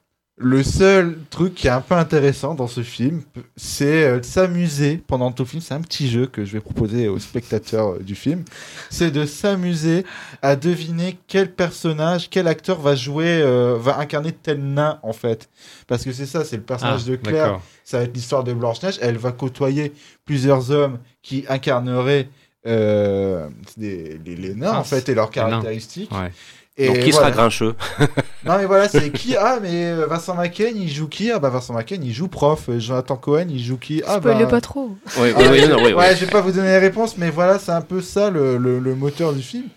le 0.44 0.62
seul 0.62 1.18
truc 1.30 1.56
qui 1.56 1.68
est 1.68 1.72
un 1.72 1.82
peu 1.82 1.96
intéressant 1.96 2.54
dans 2.54 2.68
ce 2.68 2.82
film, 2.82 3.22
c'est 3.56 4.04
euh, 4.04 4.20
de 4.20 4.26
s'amuser 4.26 4.98
pendant 5.08 5.32
tout 5.32 5.44
le 5.44 5.48
film. 5.48 5.62
C'est 5.62 5.74
un 5.74 5.82
petit 5.82 6.10
jeu 6.10 6.28
que 6.28 6.44
je 6.44 6.52
vais 6.54 6.60
proposer 6.60 7.08
aux 7.08 7.18
spectateurs 7.20 7.94
euh, 7.94 8.00
du 8.00 8.14
film. 8.16 8.44
C'est 8.90 9.10
de 9.10 9.26
s'amuser 9.26 10.06
à 10.42 10.56
deviner 10.56 11.18
quel 11.28 11.52
personnage, 11.52 12.30
quel 12.30 12.48
acteur 12.48 12.80
va 12.82 12.94
jouer, 12.96 13.42
euh, 13.42 13.78
va 13.80 13.98
incarner 14.00 14.34
tel 14.34 14.62
nain 14.62 15.00
en 15.02 15.14
fait. 15.14 15.50
Parce 15.88 16.04
que 16.04 16.12
c'est 16.12 16.26
ça, 16.26 16.44
c'est 16.44 16.58
le 16.58 16.64
personnage 16.64 17.04
Ah, 17.08 17.10
de 17.12 17.16
Claire. 17.16 17.60
Ça 17.86 18.00
va 18.00 18.04
être 18.04 18.14
l'histoire 18.14 18.44
de 18.44 18.54
Blanche-Neige. 18.54 19.00
Elle 19.02 19.18
va 19.18 19.32
côtoyer 19.32 19.94
plusieurs 20.26 20.72
hommes 20.72 21.00
qui 21.22 21.46
incarneraient 21.48 22.28
les, 22.66 24.18
les 24.26 24.56
nains 24.56 24.72
en 24.72 24.80
Ah, 24.80 24.84
fait 24.84 25.08
et 25.10 25.16
leurs 25.16 25.32
caractéristiques. 25.32 26.12
Ouais. 26.12 26.32
Et 26.76 26.88
donc 26.88 27.00
qui 27.02 27.12
voilà. 27.12 27.28
sera 27.28 27.32
grincheux? 27.32 27.76
Non 28.46 28.58
mais 28.58 28.66
voilà, 28.66 28.90
c'est 28.90 29.12
qui? 29.12 29.38
Ah 29.38 29.60
mais 29.62 29.86
euh, 29.92 30.06
Vincent 30.06 30.36
McCain, 30.36 30.72
il 30.76 30.90
joue 30.90 31.08
qui? 31.08 31.32
Ah 31.32 31.40
bah 31.40 31.50
Vincent 31.50 31.74
McCain, 31.74 32.00
il 32.02 32.12
joue 32.12 32.28
prof. 32.28 32.68
Euh, 32.68 32.78
Jonathan 32.80 33.16
Cohen, 33.16 33.46
il 33.50 33.64
joue 33.64 33.78
qui? 33.78 34.02
Ah 34.06 34.20
bah... 34.20 34.46
pas 34.48 34.60
trop. 34.60 34.98
Oui, 35.18 35.30
Ah, 35.36 35.40
oui, 35.40 35.48
oui, 35.62 35.68
non, 35.70 35.78
oui, 35.78 35.84
oui. 35.88 35.94
Ouais, 35.94 36.16
je 36.16 36.26
vais 36.26 36.32
pas 36.32 36.42
vous 36.42 36.52
donner 36.52 36.68
les 36.70 36.80
réponses, 36.80 37.18
mais 37.18 37.30
voilà, 37.30 37.58
c'est 37.60 37.72
un 37.72 37.82
peu 37.82 38.02
ça 38.02 38.30
le, 38.30 38.58
le, 38.58 38.80
le 38.80 38.96
moteur 38.96 39.32
du 39.34 39.42
film. 39.42 39.68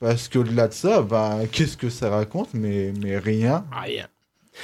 Parce 0.00 0.28
qu'au-delà 0.28 0.66
de 0.66 0.72
ça, 0.72 1.00
bah, 1.02 1.38
qu'est-ce 1.52 1.76
que 1.76 1.88
ça 1.90 2.10
raconte? 2.10 2.48
Mais, 2.54 2.92
mais 3.00 3.18
rien. 3.18 3.64
Rien. 3.70 4.08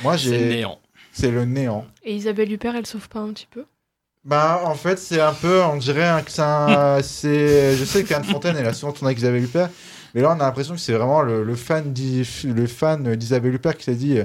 Moi, 0.02 0.18
C'est 0.18 0.24
j'ai... 0.30 0.38
le 0.40 0.48
néant. 0.48 0.78
C'est 1.12 1.30
le 1.30 1.44
néant. 1.44 1.86
Et 2.02 2.14
Isabelle 2.16 2.50
Huppert, 2.52 2.74
elle 2.74 2.86
sauve 2.86 3.08
pas 3.08 3.20
un 3.20 3.28
petit 3.32 3.46
peu? 3.48 3.64
Bah, 4.24 4.62
en 4.64 4.74
fait, 4.74 4.98
c'est 4.98 5.20
un 5.20 5.32
peu, 5.32 5.62
on 5.62 5.76
dirait 5.76 6.06
un- 6.08 6.22
que 6.22 6.30
c'est 6.32 6.42
un- 6.42 7.00
c'est, 7.02 7.76
je 7.76 7.84
sais 7.84 8.02
qu'Anne 8.02 8.24
Fontaine, 8.24 8.56
elle 8.58 8.66
a 8.66 8.72
souvent 8.74 8.90
tourné 8.92 9.10
avec 9.10 9.18
Isabelle 9.18 9.44
Huppert, 9.44 9.70
mais 10.14 10.22
là, 10.22 10.30
on 10.36 10.40
a 10.40 10.44
l'impression 10.44 10.74
que 10.74 10.80
c'est 10.80 10.92
vraiment 10.92 11.22
le, 11.22 11.44
le 11.44 11.54
fan 11.54 11.92
d'I- 11.92 12.26
le 12.44 12.66
fan 12.66 13.14
d'Isabelle 13.16 13.54
Huppert 13.54 13.76
qui 13.76 13.84
s'est 13.84 13.94
dit, 13.94 14.18
euh, 14.18 14.24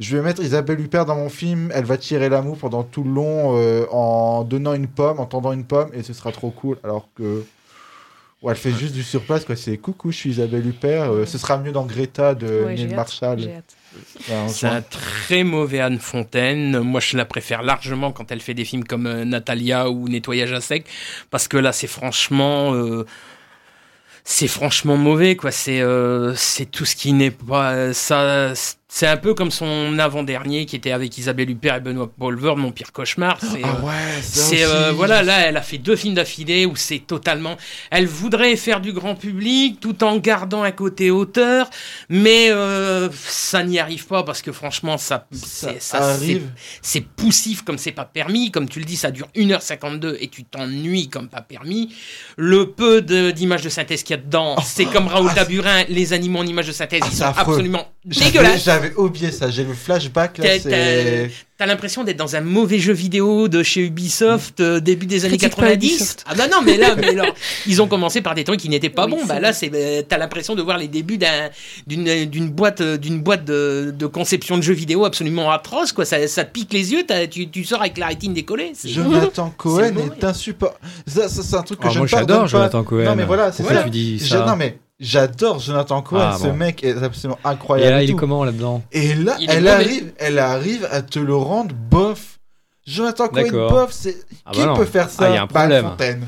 je 0.00 0.16
vais 0.16 0.22
mettre 0.22 0.42
Isabelle 0.42 0.80
Huppert 0.80 1.06
dans 1.06 1.16
mon 1.16 1.28
film, 1.28 1.70
elle 1.74 1.84
va 1.84 1.96
tirer 1.96 2.28
l'amour 2.28 2.58
pendant 2.58 2.82
tout 2.82 3.04
le 3.04 3.10
long 3.10 3.56
euh, 3.56 3.86
en 3.92 4.42
donnant 4.44 4.74
une 4.74 4.88
pomme, 4.88 5.20
en 5.20 5.26
tendant 5.26 5.52
une 5.52 5.64
pomme, 5.64 5.90
et 5.94 6.02
ce 6.02 6.12
sera 6.12 6.32
trop 6.32 6.50
cool, 6.50 6.78
alors 6.82 7.08
que, 7.16 7.44
ouais, 8.42 8.50
elle 8.52 8.56
fait 8.56 8.72
juste 8.72 8.92
du 8.94 9.04
surplace, 9.04 9.44
quoi. 9.44 9.54
C'est 9.56 9.76
coucou, 9.78 10.10
je 10.10 10.16
suis 10.16 10.30
Isabelle 10.30 10.66
Huppert, 10.66 11.12
euh, 11.12 11.26
ce 11.26 11.38
sera 11.38 11.58
mieux 11.58 11.70
dans 11.72 11.84
Greta 11.86 12.34
de 12.34 12.64
Ouais, 12.64 12.74
Neil 12.74 12.86
hâte, 12.86 12.96
Marshall. 12.96 13.38
Ouais, 13.40 14.34
C'est 14.48 14.66
un 14.66 14.82
très 14.82 15.44
mauvais 15.44 15.78
Anne 15.78 16.00
Fontaine. 16.00 16.80
Moi, 16.80 16.98
je 16.98 17.16
la 17.16 17.24
préfère 17.24 17.62
largement 17.62 18.10
quand 18.10 18.32
elle 18.32 18.40
fait 18.40 18.54
des 18.54 18.64
films 18.64 18.82
comme 18.82 19.06
euh, 19.06 19.24
Natalia 19.24 19.88
ou 19.88 20.08
Nettoyage 20.08 20.52
à 20.52 20.60
sec, 20.60 20.86
parce 21.30 21.46
que 21.46 21.56
là, 21.56 21.70
c'est 21.70 21.86
franchement, 21.86 22.74
euh, 22.74 23.06
c'est 24.24 24.48
franchement 24.48 24.96
mauvais, 24.96 25.36
quoi. 25.36 25.50
C'est, 25.50 25.80
euh, 25.80 26.34
c'est 26.34 26.66
tout 26.66 26.84
ce 26.84 26.96
qui 26.96 27.12
n'est 27.12 27.30
pas 27.30 27.72
euh, 27.74 27.92
ça. 27.92 28.54
C'est 28.96 29.08
un 29.08 29.16
peu 29.16 29.34
comme 29.34 29.50
son 29.50 29.98
avant-dernier 29.98 30.66
qui 30.66 30.76
était 30.76 30.92
avec 30.92 31.18
Isabelle 31.18 31.50
Huppert 31.50 31.74
et 31.74 31.80
Benoît 31.80 32.08
Polvord, 32.16 32.56
Mon 32.56 32.70
pire 32.70 32.92
cauchemar. 32.92 33.38
C'est, 33.40 33.60
Ah 33.64 33.76
euh, 33.80 33.84
ouais, 33.84 34.22
ça 34.22 34.40
c'est 34.44 34.62
euh, 34.62 34.86
aussi. 34.90 34.96
voilà, 34.96 35.24
là, 35.24 35.40
elle 35.40 35.56
a 35.56 35.62
fait 35.62 35.78
deux 35.78 35.96
films 35.96 36.14
d'affilée 36.14 36.64
où 36.64 36.76
c'est 36.76 37.00
totalement. 37.00 37.56
Elle 37.90 38.06
voudrait 38.06 38.54
faire 38.54 38.80
du 38.80 38.92
grand 38.92 39.16
public 39.16 39.80
tout 39.80 40.04
en 40.04 40.16
gardant 40.18 40.62
un 40.62 40.70
côté 40.70 41.10
auteur, 41.10 41.68
mais 42.08 42.50
euh, 42.52 43.08
ça 43.26 43.64
n'y 43.64 43.80
arrive 43.80 44.06
pas 44.06 44.22
parce 44.22 44.42
que 44.42 44.52
franchement, 44.52 44.96
ça, 44.96 45.26
c'est- 45.32 45.82
ça, 45.82 45.98
arrive. 46.12 46.48
c'est 46.80 47.00
poussif 47.00 47.62
comme 47.62 47.78
c'est 47.78 47.90
pas 47.90 48.04
permis. 48.04 48.52
Comme 48.52 48.68
tu 48.68 48.78
le 48.78 48.84
dis, 48.84 48.94
ça 48.96 49.10
dure 49.10 49.26
1h52 49.34 50.18
et 50.20 50.28
tu 50.28 50.44
t'ennuies 50.44 51.08
comme 51.08 51.26
pas 51.26 51.40
permis. 51.40 51.92
Le 52.36 52.70
peu 52.70 53.02
d'images 53.02 53.62
de 53.62 53.70
synthèse 53.70 54.04
qu'il 54.04 54.14
y 54.14 54.18
a 54.20 54.22
dedans, 54.22 54.54
c'est 54.64 54.84
comme 54.84 55.08
Raoul 55.08 55.34
Taburin, 55.34 55.82
les 55.88 56.12
animaux 56.12 56.38
en 56.38 56.46
images 56.46 56.68
de 56.68 56.72
synthèse, 56.72 57.00
ils 57.06 57.10
C'est 57.10 57.16
sont 57.24 57.24
affreux. 57.24 57.54
absolument 57.54 57.88
dégueulasses. 58.04 58.68
J'avais 58.84 58.96
oublié 58.96 59.30
ça, 59.32 59.50
j'ai 59.50 59.64
le 59.64 59.72
flashback 59.74 60.38
là, 60.38 60.44
T'as- 61.56 61.66
l'impression 61.66 62.02
d'être 62.04 62.16
dans 62.18 62.34
un 62.36 62.40
mauvais 62.40 62.78
jeu 62.80 62.92
vidéo 62.92 63.46
de 63.48 63.62
chez 63.62 63.80
Ubisoft 63.82 64.60
euh, 64.60 64.80
début 64.80 65.06
des 65.06 65.24
années 65.24 65.38
Critique 65.38 65.56
pas 65.56 65.62
90. 65.68 65.86
Ubisoft. 65.94 66.24
Ah 66.28 66.34
bah 66.34 66.48
non, 66.50 66.58
mais 66.62 66.76
là, 66.76 66.94
mais 66.96 67.10
alors, 67.10 67.32
ils 67.66 67.80
ont 67.80 67.86
commencé 67.86 68.20
par 68.20 68.34
des 68.34 68.42
trucs 68.44 68.60
qui 68.60 68.68
n'étaient 68.68 68.90
pas 68.90 69.06
bons. 69.06 69.24
Bah 69.24 69.38
là, 69.40 69.52
c'est 69.52 69.70
euh, 69.72 70.02
t'as 70.06 70.18
l'impression 70.18 70.54
de 70.56 70.62
voir 70.62 70.76
les 70.78 70.88
débuts 70.88 71.16
d'un- 71.16 71.48
d'une 71.86 72.24
d'une 72.26 72.50
boîte 72.50 72.80
euh, 72.82 72.96
d'une 72.98 73.20
boîte 73.22 73.44
de, 73.44 73.94
de 73.96 74.06
conception 74.06 74.58
de 74.58 74.62
jeux 74.62 74.74
vidéo 74.74 75.04
absolument 75.04 75.50
atroce 75.52 75.92
quoi. 75.92 76.04
Ça, 76.04 76.18
pique 76.44 76.72
les 76.72 76.92
yeux. 76.92 77.04
Tu, 77.30 77.48
tu 77.48 77.64
sors 77.64 77.80
avec 77.80 77.96
la 77.98 78.08
rétine 78.08 78.34
décollée. 78.34 78.72
Jonathan 78.84 79.50
Cohen 79.56 79.92
mauvais. 79.92 80.10
est 80.20 80.24
insupportable. 80.24 80.80
Ça, 81.06 81.28
ça, 81.28 81.42
c'est 81.42 81.56
un 81.56 81.62
truc 81.62 81.78
que 81.80 81.86
Ah, 81.86 81.90
je 81.90 81.98
moi, 81.98 82.06
j'adore 82.08 82.40
pas. 82.42 82.46
Jonathan 82.48 82.82
Cohen. 82.82 83.04
Non 83.04 83.16
mais 83.16 83.24
voilà, 83.24 83.52
c'est 83.52 83.62
Pourquoi 83.62 83.78
ça. 83.78 83.84
tu 83.84 83.90
dis 83.90 84.20
Non 84.32 84.56
mais 84.56 84.76
j'adore 85.00 85.58
Jonathan 85.60 86.02
Cohen. 86.02 86.30
Ah, 86.34 86.38
Ce 86.40 86.46
bon. 86.48 86.54
mec 86.54 86.82
est 86.84 87.02
absolument 87.02 87.38
Et 87.44 87.48
incroyable. 87.48 87.90
là, 87.92 88.02
et 88.02 88.04
il 88.06 88.10
est 88.10 88.14
comment 88.14 88.44
là-dedans 88.44 88.82
Et 88.92 89.14
là, 89.14 89.36
Il 89.40 89.50
elle 89.50 89.68
arrive, 89.68 90.12
elle 90.18 90.38
arrive 90.38 90.88
à 90.90 91.02
te 91.02 91.18
le 91.18 91.34
rendre 91.36 91.74
bof. 91.74 92.38
Jonathan 92.86 93.28
Cohen 93.28 93.68
bof, 93.70 93.92
c'est 93.92 94.16
Ah 94.44 94.50
qui 94.52 94.60
bah 94.64 94.74
peut 94.76 94.84
faire 94.84 95.08
ça 95.08 95.24
Ah, 95.24 95.28
il 95.30 95.34
y 95.34 95.38
a 95.38 95.42
un 95.42 95.46
problème. 95.46 95.84
Fontaine. 95.86 96.26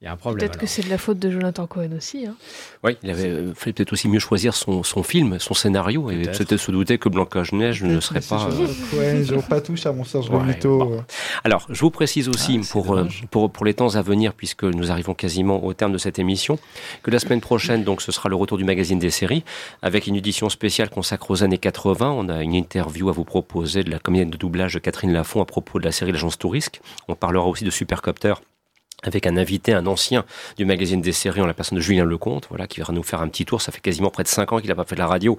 Il 0.00 0.04
y 0.04 0.06
a 0.08 0.12
un 0.12 0.16
problème. 0.16 0.38
Peut-être 0.48 0.60
que 0.60 0.66
c'est 0.66 0.82
de 0.84 0.90
la 0.90 0.96
faute 0.98 1.18
de 1.18 1.28
Jonathan 1.28 1.66
Cohen 1.66 1.90
aussi. 1.96 2.24
Hein. 2.24 2.36
Oui, 2.84 2.96
il 3.02 3.10
avait 3.10 3.30
euh, 3.30 3.52
fallu 3.52 3.72
peut-être 3.74 3.92
aussi 3.92 4.06
mieux 4.08 4.20
choisir 4.20 4.54
son, 4.54 4.84
son 4.84 5.02
film, 5.02 5.40
son 5.40 5.54
scénario, 5.54 6.08
et 6.12 6.22
Peut-être. 6.22 6.38
peut-être 6.44 6.60
se 6.60 6.70
douter 6.70 6.98
que 6.98 7.08
Blanc-Neige 7.08 7.82
ne 7.82 7.98
serait 7.98 8.20
pas. 8.20 8.46
euh, 8.48 8.68
Jonathan 9.24 9.34
Cohen, 9.34 9.42
pas 9.48 9.60
touche 9.60 9.86
à 9.86 9.92
mon 9.92 10.04
Serge 10.04 10.30
Ouais, 10.30 10.36
Romito. 10.36 10.78
bon. 10.78 11.04
Alors, 11.42 11.66
je 11.68 11.80
vous 11.80 11.90
précise 11.90 12.28
aussi, 12.28 12.60
Ah, 12.62 12.66
pour, 12.70 12.96
euh, 12.96 13.08
pour, 13.32 13.50
pour 13.50 13.64
les 13.66 13.74
temps 13.74 13.96
à 13.96 14.02
venir, 14.02 14.34
puisque 14.34 14.62
nous 14.62 14.92
arrivons 14.92 15.14
quasiment 15.14 15.64
au 15.64 15.74
terme 15.74 15.90
de 15.92 15.98
cette 15.98 16.20
émission, 16.20 16.60
que 17.02 17.10
la 17.10 17.18
semaine 17.18 17.40
prochaine, 17.40 17.82
donc, 17.82 18.00
ce 18.00 18.12
sera 18.12 18.28
le 18.28 18.36
retour 18.36 18.56
du 18.56 18.62
magazine 18.64 19.00
des 19.00 19.10
séries, 19.10 19.42
avec 19.82 20.06
une 20.06 20.14
édition 20.14 20.48
spéciale 20.48 20.90
consacrée 20.90 21.26
aux 21.30 21.42
années 21.42 21.58
80. 21.58 22.08
On 22.16 22.28
a 22.28 22.44
une 22.44 22.54
interview 22.54 23.08
à 23.08 23.12
vous 23.12 23.24
proposer 23.24 23.82
de 23.82 23.90
la 23.90 23.98
comédienne 23.98 24.30
de 24.30 24.36
doublage 24.36 24.74
de 24.74 24.78
Catherine 24.78 25.12
Lafont 25.12 25.42
à 25.42 25.44
propos 25.44 25.80
de 25.80 25.84
la 25.84 25.90
série 25.90 26.12
L'Agence 26.12 26.38
Tourisque. 26.38 26.80
On 27.08 27.16
parlera 27.16 27.46
aussi 27.46 27.64
de 27.64 27.70
Supercopter 27.70 28.34
avec 29.04 29.26
un 29.26 29.36
invité, 29.36 29.72
un 29.72 29.86
ancien 29.86 30.24
du 30.56 30.64
magazine 30.64 31.00
des 31.00 31.12
séries 31.12 31.40
en 31.40 31.46
la 31.46 31.54
personne 31.54 31.76
de 31.76 31.82
Julien 31.82 32.04
Lecomte, 32.04 32.46
voilà, 32.48 32.66
qui 32.66 32.80
va 32.80 32.92
nous 32.92 33.04
faire 33.04 33.22
un 33.22 33.28
petit 33.28 33.44
tour. 33.44 33.62
Ça 33.62 33.70
fait 33.70 33.80
quasiment 33.80 34.10
près 34.10 34.24
de 34.24 34.28
cinq 34.28 34.52
ans 34.52 34.58
qu'il 34.58 34.68
n'a 34.68 34.74
pas 34.74 34.84
fait 34.84 34.96
de 34.96 35.00
la 35.00 35.06
radio, 35.06 35.36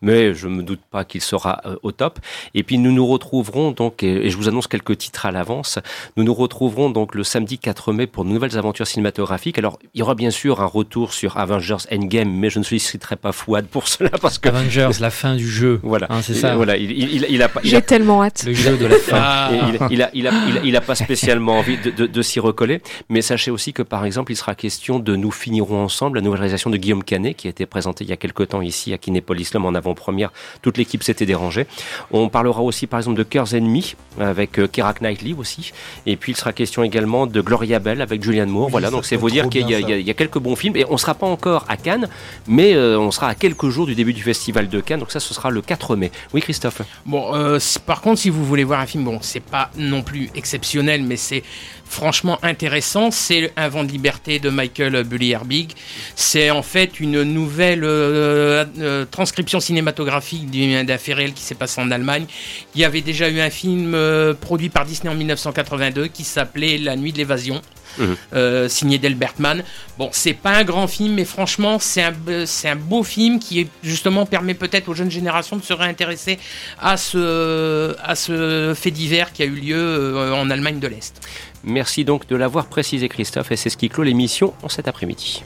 mais 0.00 0.32
je 0.32 0.46
me 0.46 0.62
doute 0.62 0.80
pas 0.90 1.04
qu'il 1.04 1.20
sera 1.20 1.60
euh, 1.66 1.76
au 1.82 1.90
top. 1.90 2.20
Et 2.54 2.62
puis 2.62 2.78
nous 2.78 2.92
nous 2.92 3.06
retrouverons 3.06 3.72
donc, 3.72 4.04
et, 4.04 4.30
je 4.30 4.36
vous 4.36 4.48
annonce 4.48 4.68
quelques 4.68 4.96
titres 4.96 5.26
à 5.26 5.32
l'avance, 5.32 5.80
nous 6.16 6.22
nous 6.22 6.34
retrouverons 6.34 6.90
donc 6.90 7.16
le 7.16 7.24
samedi 7.24 7.58
4 7.58 7.92
mai 7.92 8.06
pour 8.06 8.24
de 8.24 8.30
nouvelles 8.30 8.56
aventures 8.56 8.86
cinématographiques. 8.86 9.58
Alors 9.58 9.80
il 9.94 9.98
y 9.98 10.02
aura 10.02 10.14
bien 10.14 10.30
sûr 10.30 10.60
un 10.60 10.66
retour 10.66 11.12
sur 11.12 11.36
Avengers 11.36 11.84
Endgame, 11.92 12.30
mais 12.30 12.48
je 12.48 12.60
ne 12.60 12.64
solliciterai 12.64 13.16
pas 13.16 13.32
Fouad 13.32 13.66
pour 13.66 13.88
cela 13.88 14.10
parce 14.10 14.38
que 14.38 14.48
Avengers, 14.48 14.90
la 15.00 15.10
fin 15.10 15.34
du 15.34 15.48
jeu. 15.48 15.80
Voilà, 15.90 16.06
hein, 16.10 16.22
c'est 16.22 16.34
ça. 16.34 16.54
Voilà, 16.54 16.76
il, 16.76 16.92
il, 16.92 17.26
il, 17.28 17.42
a 17.42 17.48
pas. 17.48 17.60
J'ai 17.64 17.82
tellement 17.82 18.22
hâte. 18.22 18.44
Le 18.46 18.52
jeu 18.52 18.76
de 18.76 18.86
la 18.86 18.96
fin. 18.96 19.16
Ah. 19.22 19.50
il, 19.90 20.02
a, 20.02 20.10
il, 20.14 20.26
a, 20.26 20.32
il, 20.64 20.76
a, 20.76 20.80
pas 20.80 20.94
spécialement 20.94 21.58
envie 21.58 21.76
de, 21.76 21.90
de, 21.90 22.06
de 22.06 22.22
s'y 22.22 22.40
recoller. 22.40 22.80
Mais 23.08 23.22
sachez 23.22 23.50
aussi 23.50 23.72
que, 23.72 23.82
par 23.82 24.04
exemple, 24.04 24.32
il 24.32 24.36
sera 24.36 24.54
question 24.54 24.98
de 24.98 25.16
Nous 25.16 25.30
finirons 25.30 25.82
ensemble, 25.82 26.18
la 26.18 26.22
nouvelle 26.22 26.40
réalisation 26.40 26.70
de 26.70 26.76
Guillaume 26.76 27.04
Canet, 27.04 27.36
qui 27.36 27.46
a 27.46 27.50
été 27.50 27.66
présentée 27.66 28.04
il 28.04 28.10
y 28.10 28.12
a 28.12 28.16
quelques 28.16 28.48
temps 28.48 28.62
ici 28.62 28.92
à 28.92 28.98
Kinépolis 28.98 29.52
Lom 29.54 29.66
en 29.66 29.74
avant-première. 29.74 30.32
Toute 30.62 30.78
l'équipe 30.78 31.02
s'était 31.02 31.26
dérangée. 31.26 31.66
On 32.10 32.28
parlera 32.28 32.62
aussi, 32.62 32.86
par 32.86 33.00
exemple, 33.00 33.18
de 33.18 33.22
Cœurs 33.22 33.54
Ennemis, 33.54 33.96
avec 34.18 34.58
euh, 34.58 34.66
Keira 34.66 34.94
Knightley 35.00 35.34
aussi. 35.38 35.72
Et 36.06 36.16
puis, 36.16 36.32
il 36.32 36.36
sera 36.36 36.52
question 36.52 36.82
également 36.82 37.26
de 37.26 37.40
Gloria 37.40 37.78
Bell 37.78 38.00
avec 38.00 38.22
Julianne 38.22 38.50
Moore. 38.50 38.70
voilà, 38.70 38.90
donc 38.90 39.04
c'est 39.04 39.16
vous 39.16 39.30
dire 39.30 39.48
qu'il 39.48 39.68
y, 39.68 39.72
y, 39.72 40.10
a 40.10 40.14
quelques 40.14 40.38
bons 40.38 40.56
films. 40.56 40.76
Et 40.76 40.84
on 40.88 40.92
ne 40.92 40.98
sera 40.98 41.14
pas 41.14 41.26
encore 41.26 41.64
à 41.68 41.76
Cannes, 41.76 42.08
mais 42.46 42.74
euh, 42.74 42.98
on 42.98 43.10
sera 43.10 43.28
à 43.28 43.34
quelques 43.34 43.68
jours 43.68 43.86
du 43.86 43.94
début 43.94 44.12
du 44.12 44.22
festival 44.22 44.68
de 44.68 44.80
Cannes. 44.80 45.00
Donc 45.00 45.12
ça, 45.12 45.20
ce 45.20 45.34
sera 45.34 45.50
le 45.50 45.62
4 45.62 45.96
mai. 45.96 46.10
Oui, 46.32 46.40
Christophe 46.40 46.82
Bon, 47.06 47.34
euh, 47.34 47.58
par 47.86 48.00
contre, 48.00 48.20
si 48.20 48.30
vous 48.30 48.44
voulez 48.44 48.64
voir 48.64 48.80
un 48.80 48.86
film, 48.86 49.04
bon, 49.04 49.18
c'est 49.22 49.40
pas 49.40 49.70
non 49.76 50.02
plus 50.02 50.30
exceptionnel, 50.34 51.02
mais 51.02 51.16
c'est 51.16 51.42
franchement 51.84 52.38
intéressant. 52.42 52.89
C'est 53.12 53.52
Un 53.56 53.68
vent 53.68 53.84
de 53.84 53.92
liberté 53.92 54.40
de 54.40 54.50
Michael 54.50 55.04
Bully 55.04 55.30
Herbig. 55.30 55.74
C'est 56.16 56.50
en 56.50 56.62
fait 56.62 56.98
une 56.98 57.22
nouvelle 57.22 57.84
euh, 57.84 58.64
euh, 58.80 59.04
transcription 59.08 59.60
cinématographique 59.60 60.50
d'un 60.50 60.98
fait 60.98 61.14
réel 61.14 61.32
qui 61.32 61.42
s'est 61.42 61.54
passé 61.54 61.80
en 61.80 61.92
Allemagne. 61.92 62.26
Il 62.74 62.80
y 62.80 62.84
avait 62.84 63.00
déjà 63.00 63.28
eu 63.28 63.38
un 63.40 63.50
film 63.50 63.94
euh, 63.94 64.34
produit 64.34 64.70
par 64.70 64.86
Disney 64.86 65.12
en 65.12 65.14
1982 65.14 66.08
qui 66.08 66.24
s'appelait 66.24 66.78
La 66.78 66.96
nuit 66.96 67.12
de 67.12 67.18
l'évasion. 67.18 67.62
Mhm. 67.98 68.68
signé 68.68 68.98
Delbertman. 68.98 69.62
Bon, 69.98 70.08
c'est 70.12 70.34
pas 70.34 70.50
un 70.52 70.64
grand 70.64 70.86
film, 70.86 71.14
mais 71.14 71.24
franchement, 71.24 71.78
c'est 71.78 72.02
un, 72.02 72.12
c'est 72.46 72.68
un 72.68 72.76
beau 72.76 73.02
film 73.02 73.38
qui 73.38 73.68
justement 73.82 74.26
permet 74.26 74.54
peut-être 74.54 74.88
aux 74.88 74.94
jeunes 74.94 75.10
générations 75.10 75.56
de 75.56 75.62
se 75.62 75.72
réintéresser 75.72 76.38
à 76.78 76.96
ce, 76.96 77.96
à 78.02 78.14
ce 78.14 78.74
fait 78.76 78.90
divers 78.90 79.32
qui 79.32 79.42
a 79.42 79.46
eu 79.46 79.54
lieu 79.56 80.32
en 80.34 80.50
Allemagne 80.50 80.78
de 80.80 80.88
l'Est. 80.88 81.20
Merci 81.64 82.04
donc 82.04 82.26
de 82.26 82.36
l'avoir 82.36 82.66
précisé 82.66 83.08
Christophe 83.08 83.52
et 83.52 83.56
c'est 83.56 83.70
ce 83.70 83.76
qui 83.76 83.88
clôt 83.88 84.04
l'émission 84.04 84.54
en 84.62 84.68
cet 84.68 84.88
après-midi. 84.88 85.42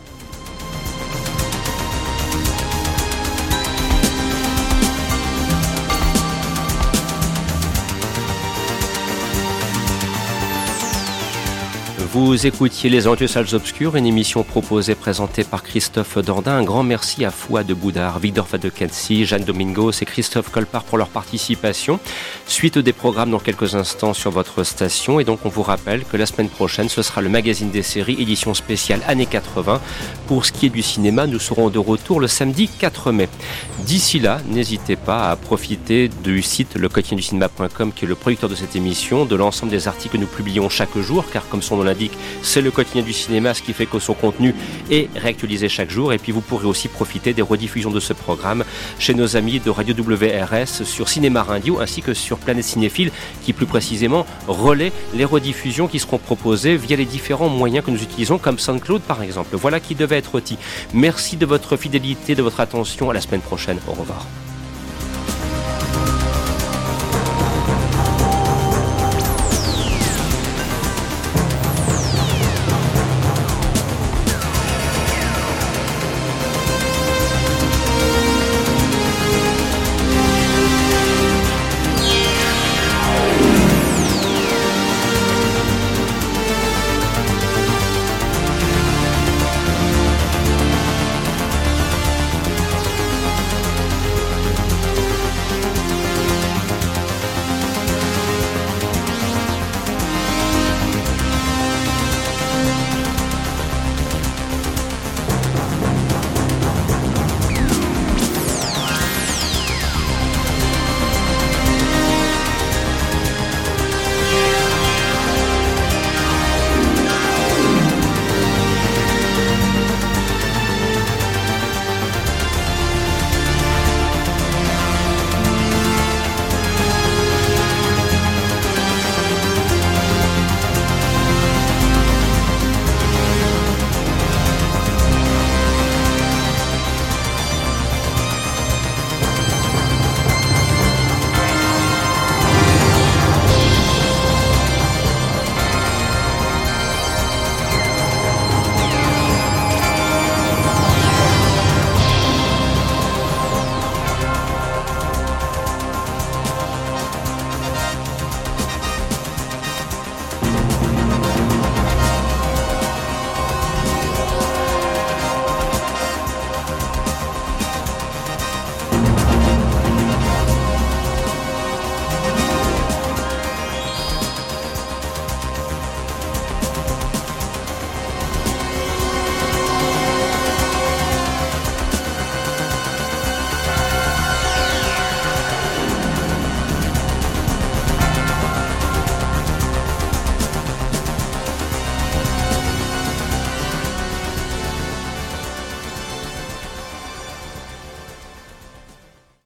Vous 12.15 12.47
écoutiez 12.47 12.91
Les 12.91 13.09
Endieux 13.09 13.27
Salles 13.27 13.57
Obscures, 13.57 13.97
une 13.97 14.07
émission 14.07 14.45
proposée, 14.45 14.95
présentée 14.95 15.43
par 15.43 15.65
Christophe 15.65 16.17
Dordain. 16.19 16.59
Un 16.59 16.63
grand 16.63 16.85
merci 16.85 17.25
à 17.25 17.33
Foi 17.33 17.65
de 17.65 17.75
Boudard, 17.75 18.21
Victor 18.21 18.47
Fadekensi, 18.47 19.25
Jeanne 19.25 19.43
Domingos 19.43 19.91
et 20.01 20.05
Christophe 20.05 20.49
Colpart 20.49 20.85
pour 20.85 20.97
leur 20.97 21.09
participation. 21.09 21.99
Suite 22.47 22.79
des 22.79 22.93
programmes 22.93 23.33
dans 23.33 23.41
quelques 23.41 23.75
instants 23.75 24.15
sur 24.15 24.31
votre 24.31 24.63
station. 24.63 25.19
Et 25.19 25.25
donc, 25.25 25.41
on 25.45 25.49
vous 25.49 25.65
rappelle 25.65 26.05
que 26.05 26.17
la 26.17 26.27
semaine 26.27 26.51
prochaine, 26.51 26.89
ce 26.89 27.03
sera 27.03 27.21
le 27.21 27.29
magazine 27.29 27.73
des 27.73 27.83
séries, 27.83 28.17
édition 28.21 28.55
spéciale 28.55 29.01
années 29.09 29.27
80. 29.27 29.81
Pour 30.29 30.47
ce 30.47 30.53
qui 30.53 30.67
est 30.67 30.71
du 30.71 30.83
cinéma, 30.83 31.27
nous 31.27 31.41
serons 31.41 31.69
de 31.69 31.81
retour 31.81 32.21
le 32.21 32.29
samedi 32.29 32.69
4 32.69 33.11
mai. 33.11 33.29
D'ici 33.81 34.21
là, 34.21 34.41
n'hésitez 34.47 34.95
pas 34.95 35.33
à 35.33 35.35
profiter 35.35 36.09
du 36.23 36.43
site 36.43 36.79
cinéma.com 37.21 37.93
qui 37.93 38.05
est 38.05 38.09
le 38.09 38.15
producteur 38.15 38.49
de 38.49 38.55
cette 38.55 38.77
émission, 38.77 39.25
de 39.25 39.35
l'ensemble 39.35 39.73
des 39.73 39.89
articles 39.89 40.15
que 40.15 40.21
nous 40.21 40.29
publions 40.29 40.69
chaque 40.69 40.97
jour, 40.97 41.25
car 41.33 41.49
comme 41.49 41.61
son 41.61 41.79
nom 41.79 41.83
l'indique, 41.83 42.04
c'est 42.43 42.61
le 42.61 42.71
quotidien 42.71 43.03
du 43.03 43.13
cinéma, 43.13 43.55
ce 43.55 43.63
qui 43.63 43.73
fait 43.73 43.87
que 43.87 43.99
son 43.99 44.15
contenu 44.15 44.55
est 44.91 45.09
réactualisé 45.17 45.69
chaque 45.69 45.91
jour. 45.91 46.13
Et 46.13 46.19
puis 46.19 46.33
vous 46.33 46.41
pourrez 46.41 46.67
aussi 46.67 46.89
profiter 46.89 47.33
des 47.33 47.43
rediffusions 47.43 47.91
de 47.91 48.01
ce 48.01 48.13
programme 48.13 48.65
chez 48.99 49.15
nos 49.15 49.37
amis 49.37 49.61
de 49.61 49.71
Radio 49.71 49.95
WRS 49.95 50.85
sur 50.85 51.09
Cinéma 51.09 51.43
Radio 51.43 51.81
ainsi 51.81 52.03
que 52.03 52.15
sur 52.15 52.39
Planète 52.39 52.65
Cinéphile 52.65 53.11
qui 53.43 53.53
plus 53.53 53.67
précisément 53.67 54.27
relaie 54.49 54.93
les 55.15 55.25
rediffusions 55.25 55.89
qui 55.89 55.99
seront 55.99 56.19
proposées 56.19 56.77
via 56.77 56.97
les 56.97 57.05
différents 57.05 57.49
moyens 57.49 57.85
que 57.85 57.91
nous 57.91 58.03
utilisons 58.03 58.39
comme 58.39 58.59
SoundCloud 58.59 59.03
par 59.03 59.23
exemple. 59.23 59.57
Voilà 59.57 59.81
qui 59.81 59.95
devait 59.95 60.19
être 60.19 60.41
dit. 60.41 60.59
Merci 60.93 61.37
de 61.37 61.47
votre 61.47 61.77
fidélité, 61.77 62.35
de 62.35 62.43
votre 62.43 62.61
attention. 62.61 63.11
À 63.11 63.15
la 63.15 63.21
semaine 63.21 63.41
prochaine. 63.41 63.79
Au 63.89 63.93
revoir. 63.93 64.27